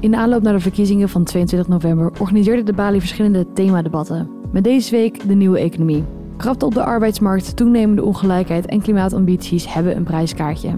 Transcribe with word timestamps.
In 0.00 0.10
de 0.10 0.16
aanloop 0.16 0.42
naar 0.42 0.52
de 0.52 0.60
verkiezingen 0.60 1.08
van 1.08 1.24
22 1.24 1.68
november 1.68 2.12
organiseerde 2.20 2.62
de 2.62 2.72
Bali 2.72 2.98
verschillende 2.98 3.52
themadebatten. 3.52 4.30
Met 4.52 4.64
deze 4.64 4.90
week 4.90 5.28
de 5.28 5.34
nieuwe 5.34 5.58
economie. 5.58 6.04
Krapte 6.36 6.66
op 6.66 6.74
de 6.74 6.84
arbeidsmarkt, 6.84 7.56
toenemende 7.56 8.04
ongelijkheid 8.04 8.66
en 8.66 8.82
klimaatambities 8.82 9.72
hebben 9.72 9.96
een 9.96 10.04
prijskaartje. 10.04 10.70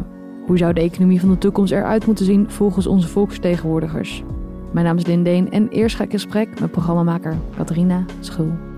Hoe 0.47 0.59
zou 0.59 0.73
de 0.73 0.81
economie 0.81 1.21
van 1.21 1.29
de 1.29 1.39
toekomst 1.39 1.73
eruit 1.73 2.07
moeten 2.07 2.25
zien 2.25 2.51
volgens 2.51 2.87
onze 2.87 3.09
volksvertegenwoordigers? 3.09 4.23
Mijn 4.73 4.87
naam 4.87 4.97
is 4.97 5.07
Lindeen 5.07 5.51
en 5.51 5.69
eerst 5.69 5.97
ga 5.97 6.05
ik 6.05 6.13
in 6.13 6.19
gesprek 6.19 6.61
met 6.61 6.71
programmamaker 6.71 7.37
Catharina 7.57 8.05
Schul. 8.21 8.70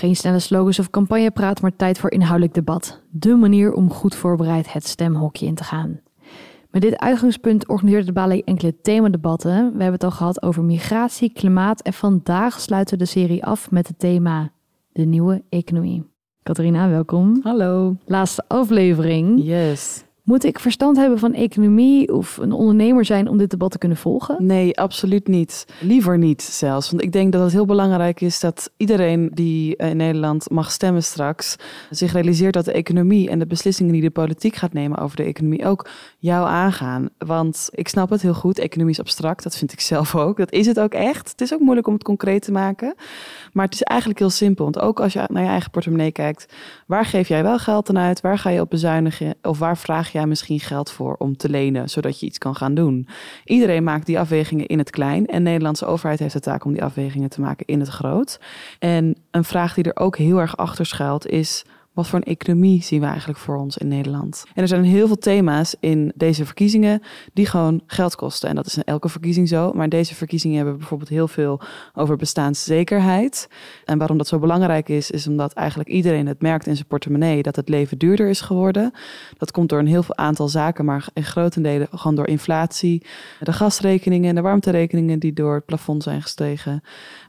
Geen 0.00 0.16
snelle 0.16 0.38
slogans 0.38 0.78
of 0.78 0.90
campagnepraat, 0.90 1.60
maar 1.60 1.76
tijd 1.76 1.98
voor 1.98 2.10
inhoudelijk 2.10 2.54
debat. 2.54 3.00
De 3.10 3.34
manier 3.34 3.72
om 3.72 3.90
goed 3.90 4.14
voorbereid 4.14 4.72
het 4.72 4.86
stemhokje 4.86 5.46
in 5.46 5.54
te 5.54 5.64
gaan. 5.64 6.00
Met 6.70 6.82
dit 6.82 6.98
uitgangspunt 6.98 7.68
organiseert 7.68 8.06
de 8.06 8.12
Ballet 8.12 8.44
enkele 8.44 8.80
themadebatten. 8.80 9.50
We 9.50 9.82
hebben 9.82 9.92
het 9.92 10.04
al 10.04 10.10
gehad 10.10 10.42
over 10.42 10.64
migratie, 10.64 11.32
klimaat 11.32 11.80
en 11.80 11.92
vandaag 11.92 12.60
sluiten 12.60 12.98
we 12.98 13.04
de 13.04 13.10
serie 13.10 13.44
af 13.44 13.70
met 13.70 13.88
het 13.88 13.98
thema 13.98 14.52
de 14.92 15.04
nieuwe 15.04 15.42
economie. 15.48 16.04
Catharina, 16.42 16.88
welkom. 16.88 17.40
Hallo. 17.42 17.96
Laatste 18.04 18.44
aflevering. 18.48 19.44
Yes. 19.44 20.04
Moet 20.22 20.44
ik 20.44 20.58
verstand 20.58 20.96
hebben 20.96 21.18
van 21.18 21.34
economie 21.34 22.12
of 22.14 22.36
een 22.36 22.52
ondernemer 22.52 23.04
zijn 23.04 23.28
om 23.28 23.38
dit 23.38 23.50
debat 23.50 23.70
te 23.70 23.78
kunnen 23.78 23.98
volgen? 23.98 24.46
Nee, 24.46 24.78
absoluut 24.78 25.28
niet. 25.28 25.66
Liever 25.80 26.18
niet 26.18 26.42
zelfs. 26.42 26.90
Want 26.90 27.02
ik 27.02 27.12
denk 27.12 27.32
dat 27.32 27.42
het 27.42 27.52
heel 27.52 27.64
belangrijk 27.64 28.20
is 28.20 28.40
dat 28.40 28.70
iedereen 28.76 29.30
die 29.34 29.76
in 29.76 29.96
Nederland 29.96 30.50
mag 30.50 30.70
stemmen 30.70 31.02
straks 31.02 31.56
zich 31.90 32.12
realiseert 32.12 32.54
dat 32.54 32.64
de 32.64 32.72
economie 32.72 33.30
en 33.30 33.38
de 33.38 33.46
beslissingen 33.46 33.92
die 33.92 34.02
de 34.02 34.10
politiek 34.10 34.56
gaat 34.56 34.72
nemen 34.72 34.98
over 34.98 35.16
de 35.16 35.22
economie 35.22 35.66
ook 35.66 35.88
jou 36.18 36.48
aangaan. 36.48 37.08
Want 37.18 37.68
ik 37.70 37.88
snap 37.88 38.10
het 38.10 38.22
heel 38.22 38.34
goed, 38.34 38.58
economie 38.58 38.92
is 38.92 39.00
abstract, 39.00 39.42
dat 39.42 39.56
vind 39.56 39.72
ik 39.72 39.80
zelf 39.80 40.16
ook. 40.16 40.36
Dat 40.36 40.52
is 40.52 40.66
het 40.66 40.80
ook 40.80 40.92
echt. 40.92 41.30
Het 41.30 41.40
is 41.40 41.54
ook 41.54 41.60
moeilijk 41.60 41.86
om 41.86 41.92
het 41.92 42.02
concreet 42.02 42.42
te 42.42 42.52
maken. 42.52 42.94
Maar 43.52 43.64
het 43.64 43.74
is 43.74 43.82
eigenlijk 43.82 44.20
heel 44.20 44.30
simpel. 44.30 44.64
Want 44.64 44.80
ook 44.80 45.00
als 45.00 45.12
je 45.12 45.24
naar 45.28 45.42
je 45.42 45.48
eigen 45.48 45.70
portemonnee 45.70 46.12
kijkt, 46.12 46.54
waar 46.86 47.04
geef 47.04 47.28
jij 47.28 47.42
wel 47.42 47.58
geld 47.58 47.88
aan 47.88 47.98
uit? 47.98 48.20
Waar 48.20 48.38
ga 48.38 48.50
je 48.50 48.60
op 48.60 48.70
bezuinigen? 48.70 49.34
Of 49.42 49.58
waar 49.58 49.78
vraag 49.78 50.12
misschien 50.26 50.60
geld 50.60 50.90
voor 50.90 51.14
om 51.18 51.36
te 51.36 51.48
lenen, 51.48 51.90
zodat 51.90 52.20
je 52.20 52.26
iets 52.26 52.38
kan 52.38 52.54
gaan 52.54 52.74
doen? 52.74 53.08
Iedereen 53.44 53.84
maakt 53.84 54.06
die 54.06 54.18
afwegingen 54.18 54.66
in 54.66 54.78
het 54.78 54.90
klein. 54.90 55.26
En 55.26 55.36
de 55.36 55.50
Nederlandse 55.50 55.86
overheid 55.86 56.18
heeft 56.18 56.32
de 56.32 56.40
taak 56.40 56.64
om 56.64 56.72
die 56.72 56.84
afwegingen 56.84 57.30
te 57.30 57.40
maken 57.40 57.66
in 57.66 57.80
het 57.80 57.88
groot. 57.88 58.40
En 58.78 59.16
een 59.30 59.44
vraag 59.44 59.74
die 59.74 59.84
er 59.84 60.02
ook 60.02 60.16
heel 60.16 60.38
erg 60.38 60.56
achter 60.56 60.86
schuilt 60.86 61.26
is 61.26 61.64
wat 61.92 62.08
voor 62.08 62.18
een 62.18 62.32
economie 62.32 62.82
zien 62.82 63.00
we 63.00 63.06
eigenlijk 63.06 63.38
voor 63.38 63.56
ons 63.56 63.78
in 63.78 63.88
Nederland? 63.88 64.44
En 64.54 64.62
er 64.62 64.68
zijn 64.68 64.84
heel 64.84 65.06
veel 65.06 65.18
thema's 65.18 65.76
in 65.80 66.12
deze 66.14 66.44
verkiezingen 66.44 67.02
die 67.32 67.46
gewoon 67.46 67.82
geld 67.86 68.14
kosten. 68.14 68.48
En 68.48 68.54
dat 68.54 68.66
is 68.66 68.76
in 68.76 68.84
elke 68.84 69.08
verkiezing 69.08 69.48
zo. 69.48 69.72
Maar 69.72 69.88
deze 69.88 70.14
verkiezingen 70.14 70.56
hebben 70.56 70.76
bijvoorbeeld 70.76 71.10
heel 71.10 71.28
veel 71.28 71.60
over 71.94 72.16
bestaanszekerheid. 72.16 73.48
En 73.84 73.98
waarom 73.98 74.18
dat 74.18 74.28
zo 74.28 74.38
belangrijk 74.38 74.88
is, 74.88 75.10
is 75.10 75.26
omdat 75.26 75.52
eigenlijk 75.52 75.88
iedereen 75.88 76.26
het 76.26 76.42
merkt 76.42 76.66
in 76.66 76.74
zijn 76.74 76.88
portemonnee 76.88 77.42
dat 77.42 77.56
het 77.56 77.68
leven 77.68 77.98
duurder 77.98 78.28
is 78.28 78.40
geworden. 78.40 78.92
Dat 79.38 79.50
komt 79.50 79.68
door 79.68 79.78
een 79.78 79.86
heel 79.86 80.02
veel 80.02 80.16
aantal 80.16 80.48
zaken, 80.48 80.84
maar 80.84 81.08
in 81.12 81.24
grotendelen 81.24 81.88
gewoon 81.90 82.14
door 82.14 82.28
inflatie. 82.28 83.06
De 83.40 83.52
gasrekeningen 83.52 84.28
en 84.28 84.34
de 84.34 84.40
warmterekeningen 84.40 85.18
die 85.18 85.32
door 85.32 85.54
het 85.54 85.66
plafond 85.66 86.02
zijn 86.02 86.22
gestegen. 86.22 86.82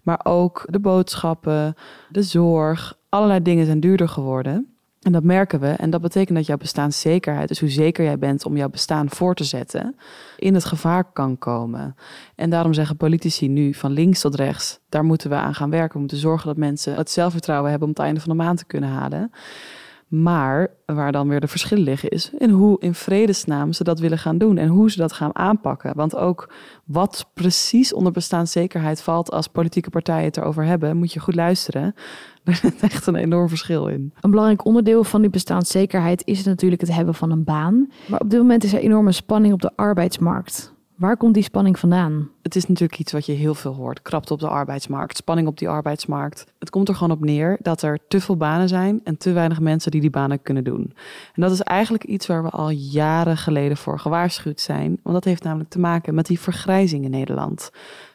Maar 0.03 0.19
ook 0.23 0.65
de 0.69 0.79
boodschappen, 0.79 1.75
de 2.09 2.23
zorg, 2.23 2.99
allerlei 3.11 3.41
dingen 3.41 3.65
zijn 3.65 3.79
duurder 3.79 4.09
geworden. 4.09 4.65
En 5.01 5.11
dat 5.11 5.23
merken 5.23 5.59
we. 5.59 5.67
En 5.67 5.89
dat 5.89 6.01
betekent 6.01 6.37
dat 6.37 6.45
jouw 6.45 6.57
bestaanszekerheid, 6.57 7.47
dus 7.47 7.59
hoe 7.59 7.69
zeker 7.69 8.03
jij 8.03 8.17
bent 8.17 8.45
om 8.45 8.57
jouw 8.57 8.69
bestaan 8.69 9.09
voor 9.09 9.35
te 9.35 9.43
zetten, 9.43 9.95
in 10.37 10.53
het 10.53 10.65
gevaar 10.65 11.11
kan 11.11 11.37
komen. 11.37 11.95
En 12.35 12.49
daarom 12.49 12.73
zeggen 12.73 12.97
politici 12.97 13.47
nu 13.47 13.73
van 13.73 13.91
links 13.91 14.21
tot 14.21 14.35
rechts, 14.35 14.79
daar 14.89 15.03
moeten 15.03 15.29
we 15.29 15.35
aan 15.35 15.55
gaan 15.55 15.69
werken. 15.69 15.93
We 15.93 15.99
moeten 15.99 16.17
zorgen 16.17 16.47
dat 16.47 16.57
mensen 16.57 16.95
het 16.95 17.09
zelfvertrouwen 17.09 17.69
hebben 17.69 17.87
om 17.87 17.93
het 17.93 18.03
einde 18.03 18.19
van 18.19 18.29
de 18.29 18.43
maand 18.43 18.57
te 18.57 18.65
kunnen 18.65 18.89
halen. 18.89 19.31
Maar 20.07 20.69
waar 20.85 21.11
dan 21.11 21.27
weer 21.27 21.39
de 21.39 21.47
verschillen 21.47 21.83
liggen 21.83 22.09
is 22.09 22.31
in 22.37 22.49
hoe 22.49 22.79
in 22.79 22.93
vredesnaam 22.93 23.73
ze 23.73 23.83
dat 23.83 23.99
willen 23.99 24.17
gaan 24.17 24.37
doen 24.37 24.57
en 24.57 24.67
hoe 24.67 24.91
ze 24.91 24.97
dat 24.97 25.13
gaan 25.13 25.35
aanpakken. 25.35 25.95
Want 25.95 26.15
ook 26.15 26.53
wat 26.85 27.29
precies 27.33 27.93
onder 27.93 28.11
bestaanszekerheid 28.11 29.01
valt 29.01 29.31
als 29.31 29.47
politieke 29.47 29.89
partijen 29.89 30.25
het 30.25 30.37
erover 30.37 30.63
hebben, 30.63 30.97
moet 30.97 31.13
je 31.13 31.19
goed 31.19 31.35
luisteren. 31.35 31.95
Er 32.51 32.55
zit 32.55 32.81
echt 32.81 33.07
een 33.07 33.15
enorm 33.15 33.49
verschil 33.49 33.87
in. 33.87 34.13
Een 34.19 34.29
belangrijk 34.29 34.65
onderdeel 34.65 35.03
van 35.03 35.21
die 35.21 35.29
bestaanszekerheid 35.29 36.21
is 36.25 36.43
natuurlijk 36.43 36.81
het 36.81 36.93
hebben 36.93 37.13
van 37.13 37.31
een 37.31 37.43
baan. 37.43 37.91
Maar 38.07 38.19
op 38.19 38.29
dit 38.29 38.39
moment 38.39 38.63
is 38.63 38.73
er 38.73 38.79
enorme 38.79 39.11
spanning 39.11 39.53
op 39.53 39.61
de 39.61 39.71
arbeidsmarkt. 39.75 40.73
Waar 41.01 41.17
komt 41.17 41.33
die 41.33 41.43
spanning 41.43 41.79
vandaan? 41.79 42.29
Het 42.41 42.55
is 42.55 42.65
natuurlijk 42.65 42.99
iets 42.99 43.11
wat 43.11 43.25
je 43.25 43.31
heel 43.31 43.55
veel 43.55 43.73
hoort. 43.73 44.01
Krapte 44.01 44.33
op 44.33 44.39
de 44.39 44.47
arbeidsmarkt, 44.47 45.17
spanning 45.17 45.47
op 45.47 45.57
die 45.57 45.69
arbeidsmarkt. 45.69 46.45
Het 46.59 46.69
komt 46.69 46.89
er 46.89 46.95
gewoon 46.95 47.17
op 47.17 47.23
neer 47.23 47.57
dat 47.61 47.81
er 47.81 47.99
te 48.07 48.21
veel 48.21 48.37
banen 48.37 48.67
zijn 48.67 49.01
en 49.03 49.17
te 49.17 49.31
weinig 49.31 49.59
mensen 49.59 49.91
die 49.91 50.01
die 50.01 50.09
banen 50.09 50.41
kunnen 50.41 50.63
doen. 50.63 50.93
En 51.33 51.41
dat 51.41 51.51
is 51.51 51.61
eigenlijk 51.61 52.03
iets 52.03 52.27
waar 52.27 52.43
we 52.43 52.49
al 52.49 52.69
jaren 52.69 53.37
geleden 53.37 53.77
voor 53.77 53.99
gewaarschuwd 53.99 54.59
zijn. 54.59 54.99
Want 55.03 55.15
dat 55.15 55.23
heeft 55.23 55.43
namelijk 55.43 55.69
te 55.69 55.79
maken 55.79 56.15
met 56.15 56.25
die 56.25 56.39
vergrijzing 56.39 57.03
in 57.03 57.11
Nederland. 57.11 57.71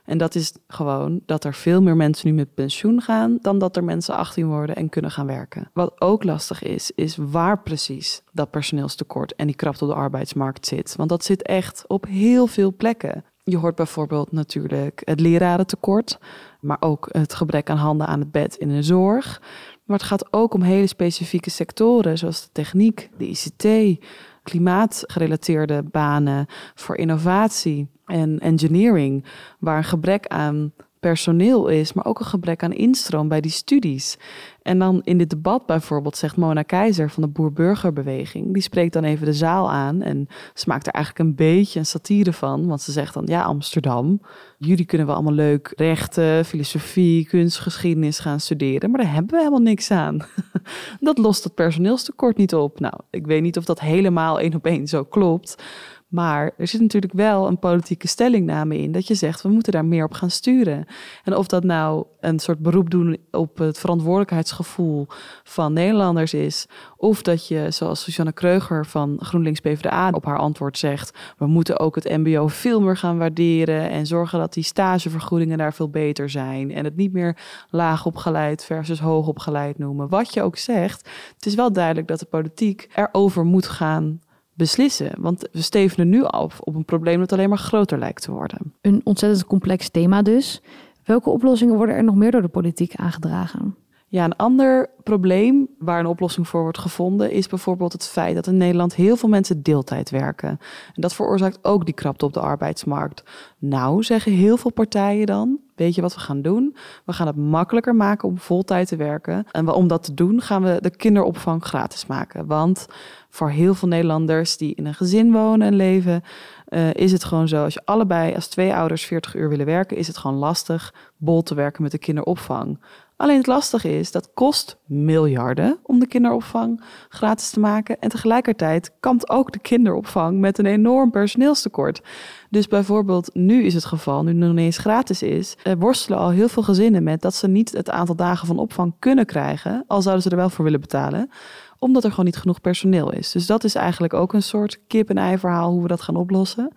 En 0.07 0.19
dat 0.19 0.35
is 0.35 0.53
gewoon 0.69 1.21
dat 1.27 1.45
er 1.45 1.55
veel 1.55 1.83
meer 1.83 1.97
mensen 1.97 2.29
nu 2.29 2.35
met 2.35 2.55
pensioen 2.55 3.01
gaan 3.01 3.39
dan 3.41 3.59
dat 3.59 3.77
er 3.77 3.85
mensen 3.85 4.15
18 4.15 4.47
worden 4.47 4.77
en 4.77 4.89
kunnen 4.89 5.11
gaan 5.11 5.27
werken. 5.27 5.71
Wat 5.73 6.01
ook 6.01 6.25
lastig 6.25 6.63
is, 6.63 6.91
is 6.95 7.17
waar 7.17 7.63
precies 7.63 8.23
dat 8.33 8.51
personeelstekort 8.51 9.35
en 9.35 9.47
die 9.47 9.57
krapte 9.57 9.85
op 9.85 9.91
de 9.91 9.97
arbeidsmarkt 9.97 10.67
zit. 10.67 10.97
Want 10.97 11.09
dat 11.09 11.25
zit 11.25 11.43
echt 11.43 11.85
op 11.87 12.07
heel 12.07 12.47
veel 12.47 12.75
plekken. 12.77 13.25
Je 13.43 13.57
hoort 13.57 13.75
bijvoorbeeld 13.75 14.33
natuurlijk 14.33 15.03
het 15.05 15.21
lerarentekort, 15.21 16.19
maar 16.61 16.77
ook 16.81 17.09
het 17.11 17.35
gebrek 17.35 17.71
aan 17.71 17.77
handen 17.77 18.07
aan 18.07 18.21
het 18.21 18.31
bed 18.31 18.57
in 18.57 18.69
de 18.69 18.83
zorg. 18.83 19.43
Maar 19.85 19.97
het 19.97 20.07
gaat 20.07 20.33
ook 20.33 20.55
om 20.55 20.63
hele 20.63 20.87
specifieke 20.87 21.51
sectoren, 21.51 22.19
zoals 22.19 22.43
de 22.43 22.49
techniek, 22.53 23.11
de 23.19 23.29
ICT, 23.29 23.99
klimaatgerelateerde 24.47 25.83
banen 25.83 26.47
voor 26.75 26.97
innovatie 26.97 27.89
en 28.05 28.39
engineering, 28.39 29.25
waar 29.59 29.77
een 29.77 29.85
gebrek 29.85 30.27
aan 30.27 30.73
personeel 31.01 31.69
is, 31.69 31.93
maar 31.93 32.05
ook 32.05 32.19
een 32.21 32.27
gebrek 32.27 32.63
aan 32.63 32.73
instroom 32.73 33.29
bij 33.29 33.41
die 33.41 33.51
studies. 33.51 34.19
En 34.67 34.79
dan 34.79 35.01
in 35.05 35.19
dit 35.19 35.31
debat 35.31 35.67
bijvoorbeeld 35.67 36.17
zegt 36.17 36.37
Mona 36.37 36.63
Keizer 36.63 37.11
van 37.11 37.23
de 37.23 37.29
Boer-Burgerbeweging, 37.29 38.53
die 38.53 38.63
spreekt 38.63 38.93
dan 38.93 39.05
even 39.05 39.27
de 39.27 39.33
zaal 39.33 39.71
aan 39.71 40.03
en 40.03 40.29
ze 40.55 40.65
maakt 40.69 40.87
er 40.87 40.93
eigenlijk 40.93 41.25
een 41.25 41.35
beetje 41.35 41.79
een 41.79 41.87
satire 41.87 42.33
van, 42.33 42.67
want 42.67 42.83
ze 42.83 42.93
zegt 42.93 43.15
dan, 43.15 43.23
ja 43.27 43.43
Amsterdam, 43.43 44.21
jullie 44.59 44.85
kunnen 44.85 45.07
wel 45.07 45.17
allemaal 45.17 45.35
leuk 45.35 45.73
rechten, 45.77 46.45
filosofie, 46.45 47.27
kunstgeschiedenis 47.27 48.19
gaan 48.19 48.41
studeren, 48.41 48.91
maar 48.91 49.01
daar 49.01 49.13
hebben 49.13 49.31
we 49.31 49.39
helemaal 49.39 49.61
niks 49.61 49.91
aan. 49.91 50.19
dat 51.01 51.19
lost 51.19 51.45
het 51.45 51.55
personeelstekort 51.55 52.37
niet 52.37 52.55
op. 52.55 52.81
Nou, 52.81 52.95
ik 53.11 53.27
weet 53.27 53.43
niet 53.43 53.57
of 53.57 53.65
dat 53.65 53.81
helemaal 53.81 54.41
één 54.41 54.55
op 54.55 54.67
één 54.67 54.87
zo 54.87 55.05
klopt, 55.05 55.63
maar 56.07 56.51
er 56.57 56.67
zit 56.67 56.81
natuurlijk 56.81 57.13
wel 57.13 57.47
een 57.47 57.59
politieke 57.59 58.09
stellingname 58.09 58.79
in 58.79 58.93
dat 58.93 59.07
je 59.07 59.15
zegt 59.15 59.43
we 59.43 59.49
moeten 59.49 59.73
daar 59.73 59.85
meer 59.85 60.05
op 60.05 60.13
gaan 60.13 60.31
sturen. 60.31 60.87
En 61.25 61.37
of 61.37 61.47
dat 61.47 61.65
nou 61.65 62.07
een 62.21 62.39
soort 62.39 62.59
beroep 62.59 62.91
doen 62.91 63.19
op 63.31 63.59
het 63.59 63.79
verantwoordelijkheidsgevoel 63.79 65.07
van 65.45 65.73
Nederlanders 65.73 66.35
is, 66.35 66.67
of 66.97 67.23
dat 67.23 67.49
je, 67.49 67.67
zoals 67.71 68.03
Susanne 68.03 68.33
Kreuger 68.33 68.87
van 68.87 69.17
GroenLinks 69.21 69.61
PvdA 69.61 70.11
op 70.11 70.25
haar 70.25 70.39
antwoord 70.39 70.79
zegt, 70.79 71.19
we 71.39 71.47
moeten 71.47 71.79
ook 71.79 71.95
het 71.95 72.05
MBO 72.05 72.47
veel 72.47 72.81
meer 72.81 72.97
gaan 72.97 73.19
waarderen 73.19 73.91
en 73.91 74.07
zorgen 74.07 74.39
dat 74.39 74.53
die 74.53 74.65
stagevergoedingen 74.65 75.59
daar 75.59 75.75
veel 75.75 75.91
beter 75.91 76.31
zijn 76.31 76.73
en 76.73 76.85
het 76.85 76.97
niet 76.97 77.13
meer 77.13 77.37
laag 77.71 78.07
opgeleid 78.07 78.65
versus 78.65 79.01
hoog 79.01 79.27
opgeleid 79.27 79.79
noemen. 79.79 80.09
Wat 80.09 80.35
je 80.35 80.43
ook 80.43 80.57
zegt, 80.57 81.09
het 81.35 81.47
is 81.47 81.55
wel 81.55 81.73
duidelijk 81.73 82.09
dat 82.09 82.19
de 82.19 82.27
politiek 82.27 82.89
erover 82.95 83.45
moet 83.45 83.67
gaan 83.67 84.21
beslissen. 84.57 85.13
Want 85.19 85.49
we 85.53 85.63
stevenen 85.63 86.09
nu 86.09 86.25
af 86.25 86.61
op 86.61 86.75
een 86.75 86.85
probleem 86.85 87.19
dat 87.19 87.33
alleen 87.33 87.49
maar 87.49 87.59
groter 87.59 87.99
lijkt 87.99 88.23
te 88.23 88.31
worden. 88.31 88.75
Een 88.81 89.01
ontzettend 89.05 89.47
complex 89.47 89.89
thema 89.89 90.23
dus. 90.23 90.63
Welke 91.05 91.31
oplossingen 91.31 91.77
worden 91.77 91.95
er 91.95 92.05
nog 92.05 92.15
meer 92.15 92.31
door 92.31 92.43
de 92.43 92.49
politiek 92.49 92.95
aangedragen? 92.95 93.77
Ja, 94.09 94.25
een 94.25 94.37
ander 94.37 94.91
probleem 95.03 95.69
waar 95.79 95.99
een 95.99 96.07
oplossing 96.07 96.49
voor 96.49 96.63
wordt 96.63 96.79
gevonden 96.79 97.31
is 97.31 97.47
bijvoorbeeld 97.47 97.93
het 97.93 98.07
feit 98.09 98.35
dat 98.35 98.47
in 98.47 98.57
Nederland 98.57 98.95
heel 98.95 99.17
veel 99.17 99.29
mensen 99.29 99.63
deeltijd 99.63 100.11
werken. 100.11 100.49
En 100.49 101.01
dat 101.01 101.15
veroorzaakt 101.15 101.59
ook 101.63 101.85
die 101.85 101.95
krapte 101.95 102.25
op 102.25 102.33
de 102.33 102.41
arbeidsmarkt. 102.41 103.23
Nou, 103.59 104.03
zeggen 104.03 104.33
heel 104.33 104.57
veel 104.57 104.73
partijen 104.73 105.27
dan, 105.27 105.59
weet 105.75 105.95
je 105.95 106.01
wat 106.01 106.15
we 106.15 106.21
gaan 106.21 106.43
doen? 106.43 106.77
We 107.05 107.13
gaan 107.13 107.27
het 107.27 107.37
makkelijker 107.37 107.95
maken 107.95 108.29
om 108.29 108.39
voltijd 108.39 108.89
te 108.89 108.97
werken. 108.97 109.47
En 109.51 109.69
om 109.69 109.87
dat 109.89 110.03
te 110.03 110.15
doen 110.15 110.41
gaan 110.41 110.63
we 110.63 110.79
de 110.81 110.97
kinderopvang 110.97 111.65
gratis 111.65 112.07
maken. 112.07 112.47
Want 112.47 112.87
voor 113.29 113.51
heel 113.51 113.75
veel 113.75 113.89
Nederlanders 113.89 114.57
die 114.57 114.75
in 114.75 114.87
een 114.87 114.95
gezin 114.95 115.33
wonen 115.33 115.67
en 115.67 115.75
leven, 115.75 116.23
uh, 116.69 116.95
is 116.95 117.13
het 117.13 117.25
gewoon 117.25 117.49
zo. 117.49 117.65
Als 117.65 117.75
je 117.75 117.83
allebei 117.85 118.35
als 118.35 118.49
twee 118.49 118.75
ouders 118.75 119.05
40 119.05 119.35
uur 119.35 119.49
willen 119.49 119.67
werken, 119.67 119.97
is 119.97 120.07
het 120.07 120.17
gewoon 120.17 120.37
lastig 120.37 120.95
bol 121.17 121.43
te 121.43 121.55
werken 121.55 121.83
met 121.83 121.93
de 121.93 121.99
kinderopvang. 121.99 122.79
Alleen 123.17 123.37
het 123.37 123.47
lastige 123.47 123.99
is, 123.99 124.13
dat 124.13 124.31
kost 124.35 124.79
miljarden 124.87 125.79
om 125.83 125.99
de 125.99 126.07
kinderopvang 126.07 126.83
gratis 127.09 127.51
te 127.51 127.61
maken. 127.61 127.99
En 128.01 128.09
tegelijkertijd 128.09 128.93
kampt 129.01 129.31
ook 129.31 129.53
de 129.53 129.59
kinderopvang 129.59 130.39
met 130.39 130.59
een 130.59 130.67
enorm 130.67 131.11
personeelstekort. 131.11 132.03
Dus 132.51 132.69
bijvoorbeeld 132.69 133.35
nu 133.35 133.63
is 133.63 133.75
het 133.75 133.85
geval, 133.85 134.23
nu 134.23 134.29
het 134.29 134.37
nog 134.37 134.51
ineens 134.51 134.79
gratis 134.79 135.23
is, 135.23 135.57
worstelen 135.79 136.19
al 136.19 136.31
heel 136.31 136.49
veel 136.49 136.63
gezinnen 136.63 137.03
met 137.03 137.23
dat 137.23 137.35
ze 137.35 137.49
niet 137.49 137.73
het 137.73 137.91
aantal 137.91 138.17
dagen 138.17 138.47
van 138.47 138.59
opvang 138.59 138.95
kunnen 138.99 139.27
krijgen, 139.27 139.85
al 139.87 140.03
zouden 140.03 140.23
ze 140.23 140.31
er 140.31 140.37
wel 140.37 140.51
voor 140.51 140.65
willen 140.65 140.81
betalen 140.81 141.31
omdat 141.79 142.05
er 142.05 142.11
gewoon 142.11 142.25
niet 142.25 142.37
genoeg 142.37 142.61
personeel 142.61 143.13
is. 143.13 143.33
Dus 143.33 143.47
dat 143.47 143.65
is 143.65 143.75
eigenlijk 143.75 144.15
ook 144.15 144.33
een 144.33 144.43
soort 144.43 144.81
kip-en-ei 144.87 145.39
verhaal 145.39 145.71
hoe 145.71 145.83
we 145.83 145.89
dat 145.89 146.01
gaan 146.01 146.17
oplossen. 146.17 146.73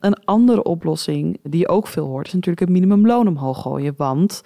Een 0.00 0.24
andere 0.24 0.62
oplossing 0.62 1.38
die 1.42 1.60
je 1.60 1.68
ook 1.68 1.86
veel 1.86 2.06
hoort, 2.06 2.26
is 2.26 2.32
natuurlijk 2.32 2.60
het 2.60 2.68
minimumloon 2.68 3.28
omhoog 3.28 3.62
gooien. 3.62 3.94
Want 3.96 4.42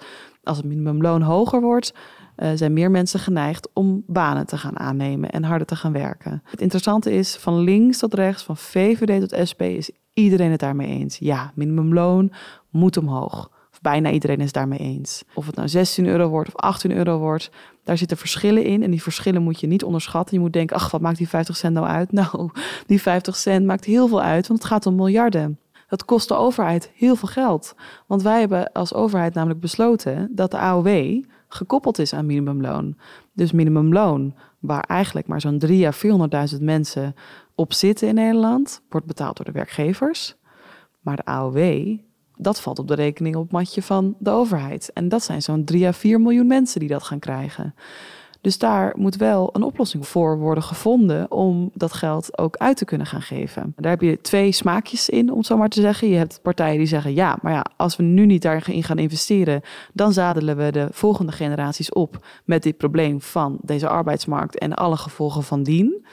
als 0.49 0.57
het 0.57 0.67
minimumloon 0.67 1.21
hoger 1.21 1.61
wordt, 1.61 1.93
uh, 2.37 2.49
zijn 2.55 2.73
meer 2.73 2.91
mensen 2.91 3.19
geneigd 3.19 3.69
om 3.73 4.03
banen 4.07 4.45
te 4.45 4.57
gaan 4.57 4.79
aannemen 4.79 5.29
en 5.29 5.43
harder 5.43 5.67
te 5.67 5.75
gaan 5.75 5.91
werken. 5.91 6.41
Het 6.43 6.61
interessante 6.61 7.11
is, 7.11 7.35
van 7.35 7.59
links 7.59 7.97
tot 7.97 8.13
rechts, 8.13 8.43
van 8.43 8.57
VVD 8.57 9.29
tot 9.29 9.47
SP, 9.49 9.61
is 9.61 9.91
iedereen 10.13 10.51
het 10.51 10.59
daarmee 10.59 10.87
eens. 10.87 11.17
Ja, 11.17 11.51
minimumloon 11.55 12.31
moet 12.69 12.97
omhoog. 12.97 13.49
Of 13.71 13.81
bijna 13.81 14.11
iedereen 14.11 14.39
is 14.39 14.51
daarmee 14.51 14.79
eens. 14.79 15.23
Of 15.33 15.45
het 15.45 15.55
nou 15.55 15.67
16 15.67 16.05
euro 16.05 16.27
wordt 16.27 16.47
of 16.47 16.55
18 16.55 16.91
euro 16.91 17.17
wordt, 17.17 17.51
daar 17.83 17.97
zitten 17.97 18.17
verschillen 18.17 18.63
in. 18.63 18.83
En 18.83 18.91
die 18.91 19.01
verschillen 19.01 19.43
moet 19.43 19.59
je 19.59 19.67
niet 19.67 19.83
onderschatten. 19.83 20.35
Je 20.35 20.41
moet 20.41 20.53
denken, 20.53 20.75
ach, 20.75 20.91
wat 20.91 21.01
maakt 21.01 21.17
die 21.17 21.29
50 21.29 21.57
cent 21.57 21.73
nou 21.73 21.87
uit? 21.87 22.11
Nou, 22.19 22.49
die 22.85 23.01
50 23.01 23.35
cent 23.35 23.65
maakt 23.65 23.85
heel 23.85 24.07
veel 24.07 24.21
uit, 24.21 24.47
want 24.47 24.59
het 24.59 24.71
gaat 24.71 24.85
om 24.85 24.95
miljarden. 24.95 25.59
Dat 25.89 26.05
kost 26.05 26.27
de 26.27 26.35
overheid 26.35 26.91
heel 26.95 27.15
veel 27.15 27.27
geld. 27.27 27.75
Want 28.07 28.21
wij 28.21 28.39
hebben 28.39 28.71
als 28.71 28.93
overheid 28.93 29.33
namelijk 29.33 29.59
besloten 29.59 30.31
dat 30.31 30.51
de 30.51 30.57
AOW 30.57 31.23
gekoppeld 31.47 31.99
is 31.99 32.13
aan 32.13 32.25
minimumloon. 32.25 32.95
Dus 33.33 33.51
minimumloon, 33.51 34.35
waar 34.59 34.83
eigenlijk 34.83 35.27
maar 35.27 35.41
zo'n 35.41 35.59
3 35.59 35.87
à 35.87 35.91
400.000 36.53 36.61
mensen 36.61 37.15
op 37.55 37.73
zitten 37.73 38.07
in 38.07 38.15
Nederland, 38.15 38.81
wordt 38.89 39.07
betaald 39.07 39.37
door 39.37 39.45
de 39.45 39.51
werkgevers. 39.51 40.35
Maar 40.99 41.15
de 41.15 41.25
AOW, 41.25 41.97
dat 42.35 42.61
valt 42.61 42.79
op 42.79 42.87
de 42.87 42.93
rekening 42.95 43.35
op 43.35 43.41
het 43.41 43.51
matje 43.51 43.81
van 43.81 44.15
de 44.19 44.29
overheid. 44.29 44.91
En 44.93 45.09
dat 45.09 45.23
zijn 45.23 45.41
zo'n 45.41 45.63
3 45.63 45.87
à 45.87 45.93
4 45.93 46.21
miljoen 46.21 46.47
mensen 46.47 46.79
die 46.79 46.89
dat 46.89 47.03
gaan 47.03 47.19
krijgen. 47.19 47.75
Dus 48.41 48.57
daar 48.57 48.93
moet 48.97 49.15
wel 49.15 49.49
een 49.53 49.63
oplossing 49.63 50.07
voor 50.07 50.37
worden 50.37 50.63
gevonden 50.63 51.31
om 51.31 51.71
dat 51.73 51.93
geld 51.93 52.37
ook 52.37 52.57
uit 52.57 52.77
te 52.77 52.85
kunnen 52.85 53.07
gaan 53.07 53.21
geven. 53.21 53.73
Daar 53.77 53.91
heb 53.91 54.01
je 54.01 54.21
twee 54.21 54.51
smaakjes 54.51 55.09
in, 55.09 55.31
om 55.31 55.37
het 55.37 55.45
zo 55.45 55.57
maar 55.57 55.69
te 55.69 55.81
zeggen. 55.81 56.09
Je 56.09 56.15
hebt 56.15 56.39
partijen 56.41 56.77
die 56.77 56.87
zeggen, 56.87 57.13
ja, 57.13 57.37
maar 57.41 57.53
ja, 57.53 57.65
als 57.77 57.95
we 57.95 58.03
nu 58.03 58.25
niet 58.25 58.41
daarin 58.41 58.83
gaan 58.83 58.97
investeren, 58.97 59.61
dan 59.93 60.13
zadelen 60.13 60.57
we 60.57 60.71
de 60.71 60.87
volgende 60.91 61.31
generaties 61.31 61.91
op 61.91 62.25
met 62.45 62.63
dit 62.63 62.77
probleem 62.77 63.21
van 63.21 63.57
deze 63.61 63.87
arbeidsmarkt 63.87 64.57
en 64.57 64.73
alle 64.73 64.97
gevolgen 64.97 65.43
van 65.43 65.63
dien. 65.63 66.05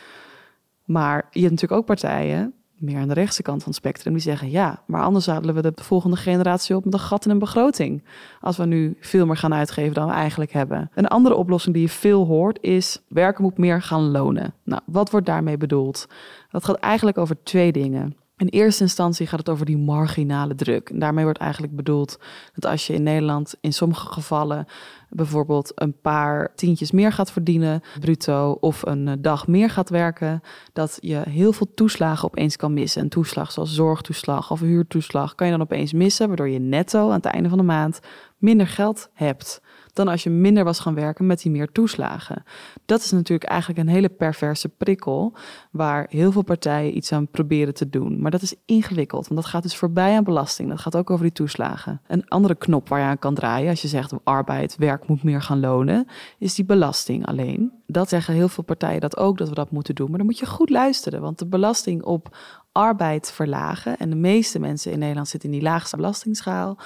Maar 0.85 1.27
je 1.31 1.41
hebt 1.41 1.53
natuurlijk 1.53 1.81
ook 1.81 1.87
partijen 1.87 2.55
meer 2.79 2.99
aan 2.99 3.09
de 3.09 3.15
rechtse 3.15 3.43
kant 3.43 3.63
van 3.63 3.73
het 3.73 3.81
spectrum, 3.81 4.13
die 4.13 4.23
zeggen 4.23 4.51
ja, 4.51 4.83
maar 4.87 5.03
anders 5.03 5.25
zadelen 5.25 5.55
we 5.55 5.63
de 5.63 5.73
volgende 5.75 6.17
generatie 6.17 6.77
op 6.77 6.85
met 6.85 6.95
een 6.95 7.01
gat 7.01 7.25
in 7.25 7.31
een 7.31 7.39
begroting. 7.39 8.05
Als 8.41 8.57
we 8.57 8.67
nu 8.67 8.97
veel 9.01 9.27
meer 9.27 9.37
gaan 9.37 9.55
uitgeven 9.55 9.95
dan 9.95 10.07
we 10.07 10.13
eigenlijk 10.13 10.53
hebben. 10.53 10.91
Een 10.95 11.07
andere 11.07 11.35
oplossing 11.35 11.75
die 11.75 11.85
je 11.85 11.91
veel 11.91 12.27
hoort 12.27 12.59
is 12.61 13.03
werken 13.09 13.43
moet 13.43 13.59
meer 13.59 13.83
gaan 13.83 14.11
lonen. 14.11 14.55
Nou, 14.65 14.83
wat 14.85 15.11
wordt 15.11 15.27
daarmee 15.27 15.57
bedoeld? 15.57 16.07
Dat 16.51 16.65
gaat 16.65 16.77
eigenlijk 16.77 17.19
over 17.19 17.43
twee 17.43 17.73
dingen. 17.73 18.17
In 18.39 18.49
eerste 18.49 18.83
instantie 18.83 19.27
gaat 19.27 19.39
het 19.39 19.49
over 19.49 19.67
die 19.67 19.77
marginale 19.77 20.55
druk. 20.55 20.91
En 20.91 20.99
daarmee 20.99 21.25
wordt 21.25 21.39
eigenlijk 21.39 21.77
bedoeld 21.77 22.19
dat 22.55 22.71
als 22.71 22.87
je 22.87 22.93
in 22.93 23.03
Nederland 23.03 23.55
in 23.61 23.73
sommige 23.73 24.13
gevallen 24.13 24.67
bijvoorbeeld 25.11 25.73
een 25.75 26.01
paar 26.01 26.55
tientjes 26.55 26.91
meer 26.91 27.13
gaat 27.13 27.31
verdienen, 27.31 27.83
bruto, 28.01 28.57
of 28.61 28.87
een 28.87 29.09
eh, 29.09 29.15
dag 29.19 29.47
meer 29.47 29.71
gaat 29.71 29.89
werken, 29.89 30.41
dat 30.73 30.99
je 31.01 31.23
heel 31.29 31.53
veel 31.53 31.75
toeslagen 31.75 32.25
opeens 32.25 32.57
kan 32.57 32.73
missen. 32.73 33.03
Een 33.03 33.09
toeslag 33.09 33.53
zoals 33.53 33.75
zorgtoeslag 33.75 34.51
of 34.51 34.61
huurtoeslag 34.61 35.35
kan 35.35 35.47
je 35.47 35.53
dan 35.53 35.63
opeens 35.63 35.93
missen, 35.93 36.29
waardoor 36.29 36.49
je 36.49 36.59
netto 36.59 37.09
aan 37.09 37.17
het 37.17 37.25
einde 37.25 37.49
van 37.49 37.59
de 37.59 37.65
maand 37.65 38.01
minder 38.39 38.67
geld 38.67 39.11
hebt 39.13 39.61
dan 39.97 40.09
als 40.09 40.23
je 40.23 40.31
minder 40.31 40.65
was 40.65 40.81
gaan 40.81 40.95
werken 40.95 41.27
met 41.27 41.43
die 41.43 41.51
meer 41.51 41.73
toeslagen. 41.73 42.45
Dat 42.85 43.01
is 43.01 43.11
natuurlijk 43.11 43.51
eigenlijk 43.51 43.81
een 43.81 43.89
hele 43.89 44.09
perverse 44.09 44.69
prikkel 44.69 45.35
waar 45.71 46.07
heel 46.09 46.33
veel 46.33 46.43
partijen 46.43 46.97
iets 46.97 47.13
aan 47.13 47.29
proberen 47.29 47.75
te 47.75 47.89
doen. 47.89 48.21
Maar 48.21 48.31
dat 48.31 48.43
is 48.43 48.55
ingewikkeld, 48.65 49.29
want 49.29 49.41
dat 49.41 49.51
gaat 49.51 49.63
dus 49.63 49.77
voorbij 49.77 50.17
aan 50.17 50.25
belasting. 50.25 50.69
Dat 50.69 50.81
gaat 50.81 50.97
ook 50.97 51.11
over 51.11 51.25
die 51.25 51.33
toeslagen. 51.33 52.01
Een 52.07 52.29
andere 52.29 52.55
knop 52.55 52.89
waar 52.89 53.01
je 53.01 53.05
aan 53.05 53.19
kan 53.19 53.35
draaien 53.35 53.71
als 53.71 53.83
je 53.83 53.89
zegt 53.89 54.13
arbeid, 54.25 54.77
werk 54.77 55.09
moet 55.09 55.23
meer 55.23 55.43
gaan 55.43 55.61
lonen, 55.61 56.07
is 56.39 56.55
die 56.55 56.65
belasting 56.65 57.27
alleen. 57.27 57.73
Dat 57.87 58.09
zeggen 58.09 58.35
heel 58.35 58.49
veel 58.49 58.65
partijen 58.65 59.01
dat 59.01 59.17
ook, 59.17 59.39
dat 59.39 59.49
we 59.49 59.55
dat 59.55 59.71
moeten 59.71 59.95
doen. 59.95 60.09
Maar 60.09 60.19
dan 60.19 60.27
moet 60.27 60.39
je 60.39 60.47
goed 60.47 60.71
luisteren, 60.71 61.21
want 61.21 61.39
de 61.39 61.47
belasting 61.47 62.03
op 62.03 62.37
arbeid 62.73 63.33
verlagen. 63.33 63.97
En 63.97 64.11
de 64.11 64.17
meeste 64.17 64.59
mensen 64.59 64.93
in 64.93 64.99
Nederland 64.99 65.29
zitten 65.29 65.49
in 65.49 65.55
die 65.59 65.65
laagste 65.65 65.97
belastingsschaal. 65.97 66.79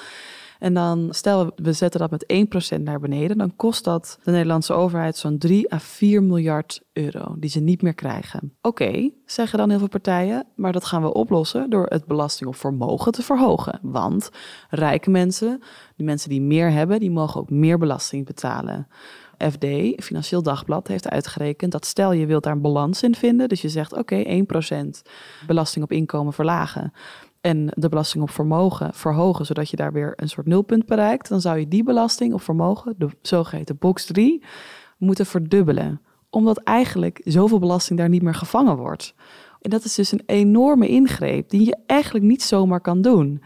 En 0.61 0.75
dan 0.75 1.09
stel 1.11 1.53
we 1.57 1.73
zetten 1.73 2.01
dat 2.01 2.11
met 2.11 2.49
1% 2.79 2.81
naar 2.83 3.01
beneden, 3.01 3.39
dan 3.39 3.57
kost 3.57 3.85
dat 3.85 4.19
de 4.25 4.31
Nederlandse 4.31 4.73
overheid 4.73 5.17
zo'n 5.17 5.39
3 5.39 5.73
à 5.75 5.79
4 5.79 6.23
miljard 6.23 6.83
euro 6.93 7.35
die 7.39 7.51
ze 7.51 7.61
niet 7.61 7.83
meer 7.83 7.95
krijgen. 7.95 8.57
Oké, 8.63 9.11
zeggen 9.25 9.59
dan 9.59 9.71
heel 9.71 9.79
veel 9.79 9.89
partijen, 9.89 10.47
maar 10.57 10.73
dat 10.73 10.85
gaan 10.85 11.03
we 11.03 11.13
oplossen 11.13 11.71
door 11.71 11.87
het 11.87 12.07
belasting 12.07 12.49
op 12.49 12.57
vermogen 12.57 13.13
te 13.13 13.23
verhogen. 13.23 13.79
Want 13.83 14.31
rijke 14.69 15.11
mensen, 15.11 15.63
die 15.97 16.07
mensen 16.07 16.29
die 16.29 16.41
meer 16.41 16.71
hebben, 16.71 17.01
die 17.01 17.11
mogen 17.11 17.41
ook 17.41 17.51
meer 17.51 17.79
belasting 17.79 18.27
betalen. 18.27 18.89
FD, 19.51 19.67
Financieel 20.05 20.43
Dagblad, 20.43 20.89
heeft 20.89 21.09
uitgerekend 21.09 21.73
dat 21.73 21.87
stel 21.87 22.13
je 22.13 22.27
wilt 22.27 22.43
daar 22.43 22.53
een 22.53 22.61
balans 22.61 23.03
in 23.03 23.15
vinden, 23.15 23.49
dus 23.49 23.63
je 23.63 23.69
zegt 23.69 23.93
oké, 23.93 24.45
1% 24.75 25.03
belasting 25.47 25.85
op 25.85 25.93
inkomen 25.93 26.33
verlagen 26.33 26.93
en 27.41 27.67
de 27.75 27.89
belasting 27.89 28.23
op 28.23 28.31
vermogen 28.31 28.95
verhogen, 28.95 29.47
zodat 29.47 29.71
je 29.71 29.77
daar 29.77 29.93
weer 29.93 30.13
een 30.17 30.29
soort 30.29 30.47
nulpunt 30.47 30.87
bereikt, 30.87 31.29
dan 31.29 31.41
zou 31.41 31.59
je 31.59 31.69
die 31.69 31.83
belasting 31.83 32.35
op 32.35 32.43
vermogen, 32.43 32.95
de 32.99 33.09
zogeheten 33.23 33.79
box 33.79 34.05
3, 34.05 34.43
moeten 34.99 35.27
verdubbelen. 35.27 36.01
Omdat 36.31 36.59
eigenlijk 36.59 37.21
zoveel 37.25 37.59
belasting 37.59 37.99
daar 37.99 38.09
niet 38.09 38.23
meer 38.23 38.35
gevangen 38.35 38.77
wordt. 38.77 39.15
En 39.61 39.71
dat 39.71 39.85
is 39.85 39.95
dus 39.95 40.13
een 40.13 40.23
enorme 40.27 40.89
ingreep 40.89 41.51
die 41.51 41.67
je 41.67 41.77
eigenlijk 41.87 42.25
niet 42.25 42.43
zomaar 42.43 42.81
kan 42.81 43.03
doen. 43.03 43.43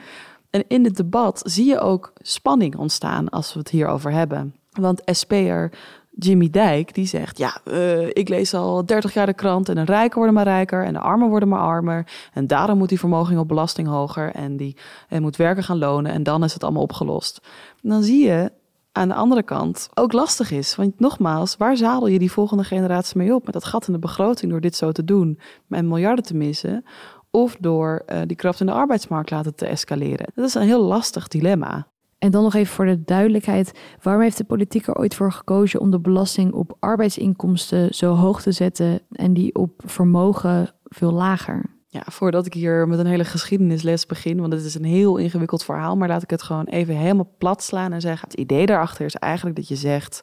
En 0.51 0.65
in 0.69 0.85
het 0.85 0.97
debat 0.97 1.43
zie 1.45 1.67
je 1.67 1.81
ook 1.81 2.13
spanning 2.15 2.77
ontstaan 2.77 3.29
als 3.29 3.53
we 3.53 3.59
het 3.59 3.69
hierover 3.69 4.13
hebben. 4.13 4.55
Want 4.71 5.03
SP'er 5.05 5.73
Jimmy 6.19 6.51
Dijk, 6.51 6.95
die 6.95 7.07
zegt: 7.07 7.39
Ja, 7.39 7.61
uh, 7.65 8.07
ik 8.07 8.29
lees 8.29 8.55
al 8.55 8.87
30 8.87 9.15
jaar 9.15 9.27
de 9.27 9.35
krant 9.35 9.69
en 9.69 9.75
de 9.75 9.85
rijken 9.85 10.17
worden 10.17 10.35
maar 10.35 10.45
rijker 10.45 10.85
en 10.85 10.93
de 10.93 10.99
armen 10.99 11.29
worden 11.29 11.49
maar 11.49 11.61
armer. 11.61 12.07
En 12.33 12.47
daarom 12.47 12.79
moet 12.79 12.89
die 12.89 12.99
vermoging 12.99 13.39
op 13.39 13.49
belasting 13.49 13.89
hoger 13.89 14.31
en 14.31 14.57
die 14.57 14.77
moet 15.09 15.37
werken 15.37 15.63
gaan 15.63 15.79
lonen 15.79 16.13
en 16.13 16.23
dan 16.23 16.45
is 16.45 16.53
het 16.53 16.63
allemaal 16.63 16.83
opgelost. 16.83 17.41
Dan 17.83 18.03
zie 18.03 18.27
je 18.27 18.53
aan 18.95 19.09
de 19.09 19.15
andere 19.15 19.43
kant 19.43 19.89
ook 19.95 20.13
lastig 20.13 20.51
is. 20.51 20.77
Want 20.77 21.01
nogmaals, 21.01 21.57
waar 21.57 21.77
zadel 21.77 22.07
je 22.07 22.19
die 22.19 22.33
volgende 22.33 22.65
generatie 22.65 23.19
mee 23.19 23.35
op? 23.35 23.45
Met 23.45 23.53
dat 23.55 23.65
gat 23.65 23.87
in 23.87 23.93
de 23.93 23.99
begroting 23.99 24.51
door 24.51 24.61
dit 24.61 24.77
zo 24.77 24.93
te 24.93 25.05
doen 25.05 25.39
en 25.69 25.89
miljarden 25.89 26.25
te 26.25 26.35
missen. 26.35 26.85
Of 27.31 27.57
door 27.61 28.03
uh, 28.07 28.21
die 28.27 28.37
kracht 28.37 28.61
in 28.61 28.67
de 28.67 28.73
arbeidsmarkt 28.73 29.31
laten 29.31 29.55
te 29.55 29.67
escaleren. 29.67 30.27
Dat 30.35 30.45
is 30.45 30.55
een 30.55 30.63
heel 30.63 30.83
lastig 30.83 31.29
dilemma. 31.29 31.87
En 32.19 32.31
dan 32.31 32.43
nog 32.43 32.55
even 32.55 32.75
voor 32.75 32.87
de 32.87 33.03
duidelijkheid: 33.05 33.73
waarom 34.03 34.23
heeft 34.23 34.37
de 34.37 34.45
politiek 34.45 34.87
er 34.87 34.97
ooit 34.97 35.15
voor 35.15 35.33
gekozen 35.33 35.81
om 35.81 35.91
de 35.91 36.01
belasting 36.01 36.53
op 36.53 36.77
arbeidsinkomsten 36.81 37.95
zo 37.95 38.15
hoog 38.15 38.43
te 38.43 38.53
zetten 38.53 39.01
en 39.11 39.35
die 39.35 39.55
op 39.55 39.83
vermogen 39.85 40.71
veel 40.85 41.13
lager? 41.13 41.73
Ja, 41.87 42.03
voordat 42.07 42.47
ik 42.47 42.55
hier 42.55 42.89
met 42.89 42.99
een 42.99 43.07
hele 43.07 43.25
geschiedenisles 43.25 44.07
begin, 44.07 44.41
want 44.41 44.53
het 44.53 44.65
is 44.65 44.75
een 44.75 44.85
heel 44.85 45.17
ingewikkeld 45.17 45.65
verhaal, 45.65 45.97
maar 45.97 46.09
laat 46.09 46.23
ik 46.23 46.31
het 46.31 46.43
gewoon 46.43 46.65
even 46.65 46.97
helemaal 46.97 47.35
plat 47.39 47.63
slaan 47.63 47.93
en 47.93 48.01
zeggen: 48.01 48.29
het 48.29 48.39
idee 48.39 48.67
daarachter 48.67 49.05
is 49.05 49.15
eigenlijk 49.15 49.57
dat 49.57 49.69
je 49.69 49.77
zegt: 49.77 50.23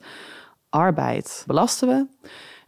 arbeid 0.70 1.44
belasten 1.48 1.88
we. 1.88 2.08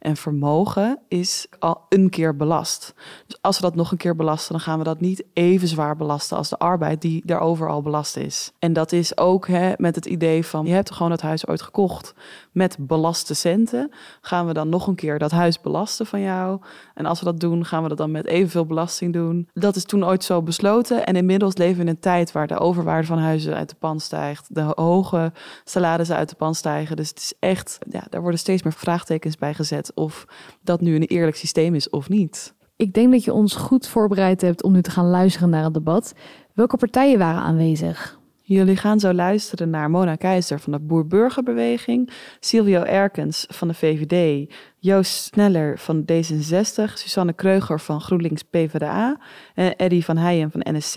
En 0.03 0.17
vermogen 0.17 0.99
is 1.07 1.47
al 1.59 1.81
een 1.89 2.09
keer 2.09 2.35
belast. 2.35 2.93
Dus 3.27 3.37
als 3.41 3.55
we 3.55 3.61
dat 3.61 3.75
nog 3.75 3.91
een 3.91 3.97
keer 3.97 4.15
belasten, 4.15 4.51
dan 4.51 4.61
gaan 4.61 4.77
we 4.77 4.83
dat 4.83 4.99
niet 4.99 5.23
even 5.33 5.67
zwaar 5.67 5.95
belasten 5.95 6.37
als 6.37 6.49
de 6.49 6.57
arbeid 6.57 7.01
die 7.01 7.21
daarover 7.25 7.69
al 7.69 7.81
belast 7.81 8.17
is. 8.17 8.51
En 8.59 8.73
dat 8.73 8.91
is 8.91 9.17
ook 9.17 9.47
hè, 9.47 9.73
met 9.77 9.95
het 9.95 10.05
idee 10.05 10.45
van 10.45 10.65
je 10.65 10.73
hebt 10.73 10.91
gewoon 10.91 11.11
het 11.11 11.21
huis 11.21 11.47
ooit 11.47 11.61
gekocht 11.61 12.13
met 12.51 12.77
belaste 12.79 13.33
centen. 13.33 13.91
Gaan 14.21 14.47
we 14.47 14.53
dan 14.53 14.69
nog 14.69 14.87
een 14.87 14.95
keer 14.95 15.19
dat 15.19 15.31
huis 15.31 15.61
belasten 15.61 16.05
van 16.05 16.21
jou? 16.21 16.59
En 16.93 17.05
als 17.05 17.19
we 17.19 17.25
dat 17.25 17.39
doen, 17.39 17.65
gaan 17.65 17.83
we 17.83 17.89
dat 17.89 17.97
dan 17.97 18.11
met 18.11 18.27
evenveel 18.27 18.65
belasting 18.65 19.13
doen. 19.13 19.49
Dat 19.53 19.75
is 19.75 19.85
toen 19.85 20.05
ooit 20.05 20.23
zo 20.23 20.41
besloten. 20.41 21.05
En 21.05 21.15
inmiddels 21.15 21.57
leven 21.57 21.75
we 21.75 21.81
in 21.81 21.87
een 21.87 21.99
tijd 21.99 22.31
waar 22.31 22.47
de 22.47 22.59
overwaarde 22.59 23.07
van 23.07 23.17
huizen 23.17 23.55
uit 23.55 23.69
de 23.69 23.75
pan 23.75 23.99
stijgt. 23.99 24.55
De 24.55 24.71
hoge 24.75 25.31
salarissen 25.63 26.15
uit 26.15 26.29
de 26.29 26.35
pan 26.35 26.55
stijgen. 26.55 26.95
Dus 26.95 27.09
het 27.09 27.17
is 27.17 27.33
echt, 27.39 27.77
ja, 27.89 28.03
daar 28.09 28.21
worden 28.21 28.39
steeds 28.39 28.63
meer 28.63 28.73
vraagtekens 28.73 29.35
bij 29.35 29.53
gezet 29.53 29.91
of 29.93 30.25
dat 30.61 30.81
nu 30.81 30.95
een 30.95 31.03
eerlijk 31.03 31.37
systeem 31.37 31.75
is 31.75 31.89
of 31.89 32.09
niet. 32.09 32.53
Ik 32.75 32.93
denk 32.93 33.11
dat 33.11 33.23
je 33.23 33.33
ons 33.33 33.55
goed 33.55 33.87
voorbereid 33.87 34.41
hebt 34.41 34.63
om 34.63 34.71
nu 34.71 34.81
te 34.81 34.91
gaan 34.91 35.09
luisteren 35.09 35.49
naar 35.49 35.63
het 35.63 35.73
debat. 35.73 36.13
Welke 36.53 36.77
partijen 36.77 37.19
waren 37.19 37.41
aanwezig? 37.41 38.19
Jullie 38.45 38.75
gaan 38.75 38.99
zo 38.99 39.13
luisteren 39.13 39.69
naar 39.69 39.89
Mona 39.89 40.15
Keizer 40.15 40.59
van 40.59 40.71
de 40.71 40.79
Boer-Burgerbeweging, 40.79 42.09
Silvio 42.39 42.81
Erkens 42.81 43.45
van 43.49 43.67
de 43.67 43.73
VVD, 43.73 44.49
Joost 44.85 45.13
Sneller 45.13 45.79
van 45.79 46.05
D66, 46.11 46.93
Susanne 46.93 47.33
Kreuger 47.33 47.79
van 47.79 48.01
GroenLinks 48.01 48.43
PvdA, 48.43 49.17
en 49.55 49.75
Eddy 49.75 50.01
van 50.01 50.17
Heijen 50.17 50.51
van 50.51 50.61
NSC 50.63 50.95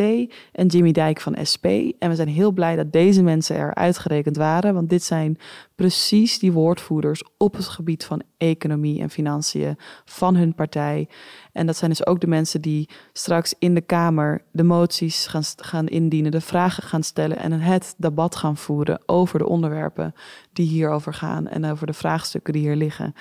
en 0.52 0.66
Jimmy 0.66 0.92
Dijk 0.92 1.20
van 1.20 1.36
SP. 1.50 1.64
En 1.98 2.08
we 2.08 2.14
zijn 2.14 2.28
heel 2.28 2.52
blij 2.52 2.76
dat 2.76 2.92
deze 2.92 3.22
mensen 3.22 3.56
er 3.56 3.74
uitgerekend 3.74 4.36
waren, 4.36 4.74
want 4.74 4.90
dit 4.90 5.02
zijn 5.02 5.38
precies 5.74 6.38
die 6.38 6.52
woordvoerders 6.52 7.22
op 7.36 7.56
het 7.56 7.68
gebied 7.68 8.04
van 8.04 8.22
economie 8.36 9.00
en 9.00 9.10
financiën 9.10 9.78
van 10.04 10.36
hun 10.36 10.54
partij. 10.54 11.08
En 11.52 11.66
dat 11.66 11.76
zijn 11.76 11.90
dus 11.90 12.06
ook 12.06 12.20
de 12.20 12.26
mensen 12.26 12.60
die 12.60 12.88
straks 13.12 13.54
in 13.58 13.74
de 13.74 13.80
Kamer 13.80 14.42
de 14.50 14.62
moties 14.62 15.26
gaan, 15.26 15.44
gaan 15.56 15.86
indienen, 15.86 16.30
de 16.30 16.40
vragen 16.40 16.82
gaan 16.82 17.02
stellen 17.02 17.36
en 17.36 17.52
het 17.52 17.94
debat 17.96 18.36
gaan 18.36 18.56
voeren 18.56 19.02
over 19.06 19.38
de 19.38 19.48
onderwerpen 19.48 20.14
die 20.52 20.68
hierover 20.68 21.14
gaan 21.14 21.48
en 21.48 21.64
over 21.64 21.86
de 21.86 21.92
vraagstukken 21.92 22.52
die 22.52 22.62
hier 22.62 22.76
liggen. 22.76 23.14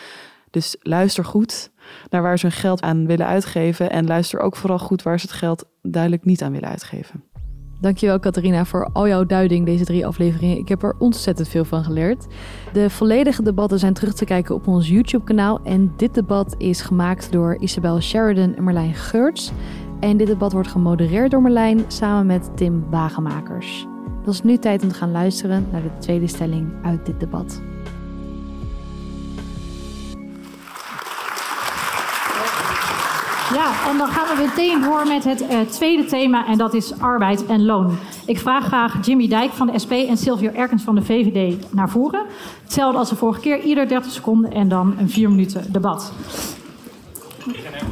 Dus 0.56 0.76
luister 0.80 1.26
goed 1.26 1.72
naar 2.10 2.22
waar 2.22 2.40
ze 2.40 2.46
hun 2.46 2.56
geld 2.56 2.82
aan 2.82 3.06
willen 3.06 3.26
uitgeven. 3.26 3.90
En 3.90 4.08
luister 4.08 4.40
ook 4.40 4.56
vooral 4.56 4.80
goed 4.80 5.04
waar 5.04 5.20
ze 5.20 5.26
het 5.26 5.36
geld 5.36 5.66
duidelijk 5.82 6.26
niet 6.26 6.42
aan 6.42 6.52
willen 6.52 6.70
uitgeven. 6.70 7.24
Dankjewel 7.82 8.20
Catharina 8.20 8.66
voor 8.66 8.90
al 8.94 9.08
jouw 9.08 9.26
duiding 9.26 9.66
deze 9.66 9.86
drie 9.86 10.06
afleveringen. 10.06 10.58
Ik 10.58 10.68
heb 10.68 10.84
er 10.84 10.96
ontzettend 11.00 11.48
veel 11.48 11.66
van 11.66 11.84
geleerd. 11.84 12.26
De 12.74 12.90
volledige 12.90 13.44
debatten 13.44 13.80
zijn 13.80 13.94
terug 13.94 14.14
te 14.14 14.26
kijken 14.26 14.56
op 14.56 14.68
ons 14.68 14.90
YouTube-kanaal. 14.90 15.60
En 15.64 15.94
dit 15.98 16.14
debat 16.14 16.56
is 16.58 16.82
gemaakt 16.82 17.32
door 17.32 17.58
Isabel 17.60 18.02
Sheridan 18.02 18.56
en 18.56 18.64
Marlijn 18.64 18.94
Geurts. 18.94 19.52
En 20.00 20.18
dit 20.18 20.28
debat 20.28 20.52
wordt 20.52 20.68
gemodereerd 20.68 21.32
door 21.32 21.42
Marlijn 21.42 21.84
samen 21.88 22.26
met 22.26 22.58
Tim 22.58 22.90
Wagemakers. 22.90 23.88
Het 24.20 24.34
is 24.34 24.42
nu 24.42 24.58
tijd 24.58 24.84
om 24.84 24.90
te 24.90 24.96
gaan 24.96 25.12
luisteren 25.12 25.68
naar 25.72 25.82
de 25.82 25.98
tweede 26.00 26.28
stelling 26.28 26.74
uit 26.84 27.06
dit 27.06 27.20
debat. 27.20 27.62
Ja, 33.56 33.90
en 33.90 33.98
dan 33.98 34.08
gaan 34.08 34.38
we 34.38 34.44
meteen 34.44 34.82
door 34.82 35.08
met 35.08 35.24
het 35.24 35.42
uh, 35.42 35.60
tweede 35.60 36.06
thema 36.06 36.48
en 36.48 36.58
dat 36.58 36.74
is 36.74 37.00
arbeid 37.00 37.46
en 37.46 37.66
loon. 37.66 37.98
Ik 38.26 38.40
vraag 38.40 38.66
graag 38.66 39.06
Jimmy 39.06 39.28
Dijk 39.28 39.52
van 39.52 39.68
de 39.68 39.80
SP 39.84 39.92
en 39.92 40.18
Silvio 40.18 40.52
Erkens 40.52 40.84
van 40.84 40.96
de 40.96 41.02
VVD 41.02 41.72
naar 41.72 41.90
voren. 41.90 42.26
Hetzelfde 42.64 42.98
als 42.98 43.10
de 43.10 43.16
vorige 43.16 43.40
keer, 43.40 43.60
ieder 43.60 43.88
30 43.88 44.12
seconden 44.12 44.52
en 44.52 44.68
dan 44.68 44.96
een 45.00 45.10
4 45.10 45.30
minuten 45.30 45.72
debat. 45.72 46.12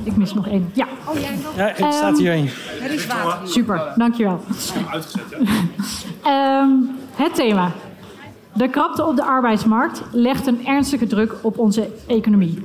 Ik 0.03 0.15
mis 0.15 0.33
nog 0.33 0.47
één. 0.47 0.69
Ja. 0.73 0.87
Oh, 1.05 1.19
jij 1.19 1.35
nog? 1.43 1.55
Ja, 1.55 1.85
het 1.85 1.93
staat 1.93 2.17
hier 2.17 2.31
één. 2.31 2.49
Er 2.81 2.91
is 2.91 3.07
water. 3.07 3.47
Super, 3.47 3.93
dankjewel. 3.95 4.41
Uitgezet, 4.91 5.23
ja. 6.23 6.61
um, 6.61 6.89
het 7.23 7.35
thema. 7.35 7.71
De 8.53 8.69
krapte 8.69 9.05
op 9.05 9.15
de 9.15 9.23
arbeidsmarkt 9.23 10.01
legt 10.11 10.47
een 10.47 10.65
ernstige 10.65 11.07
druk 11.07 11.33
op 11.41 11.57
onze 11.57 11.89
economie. 12.07 12.63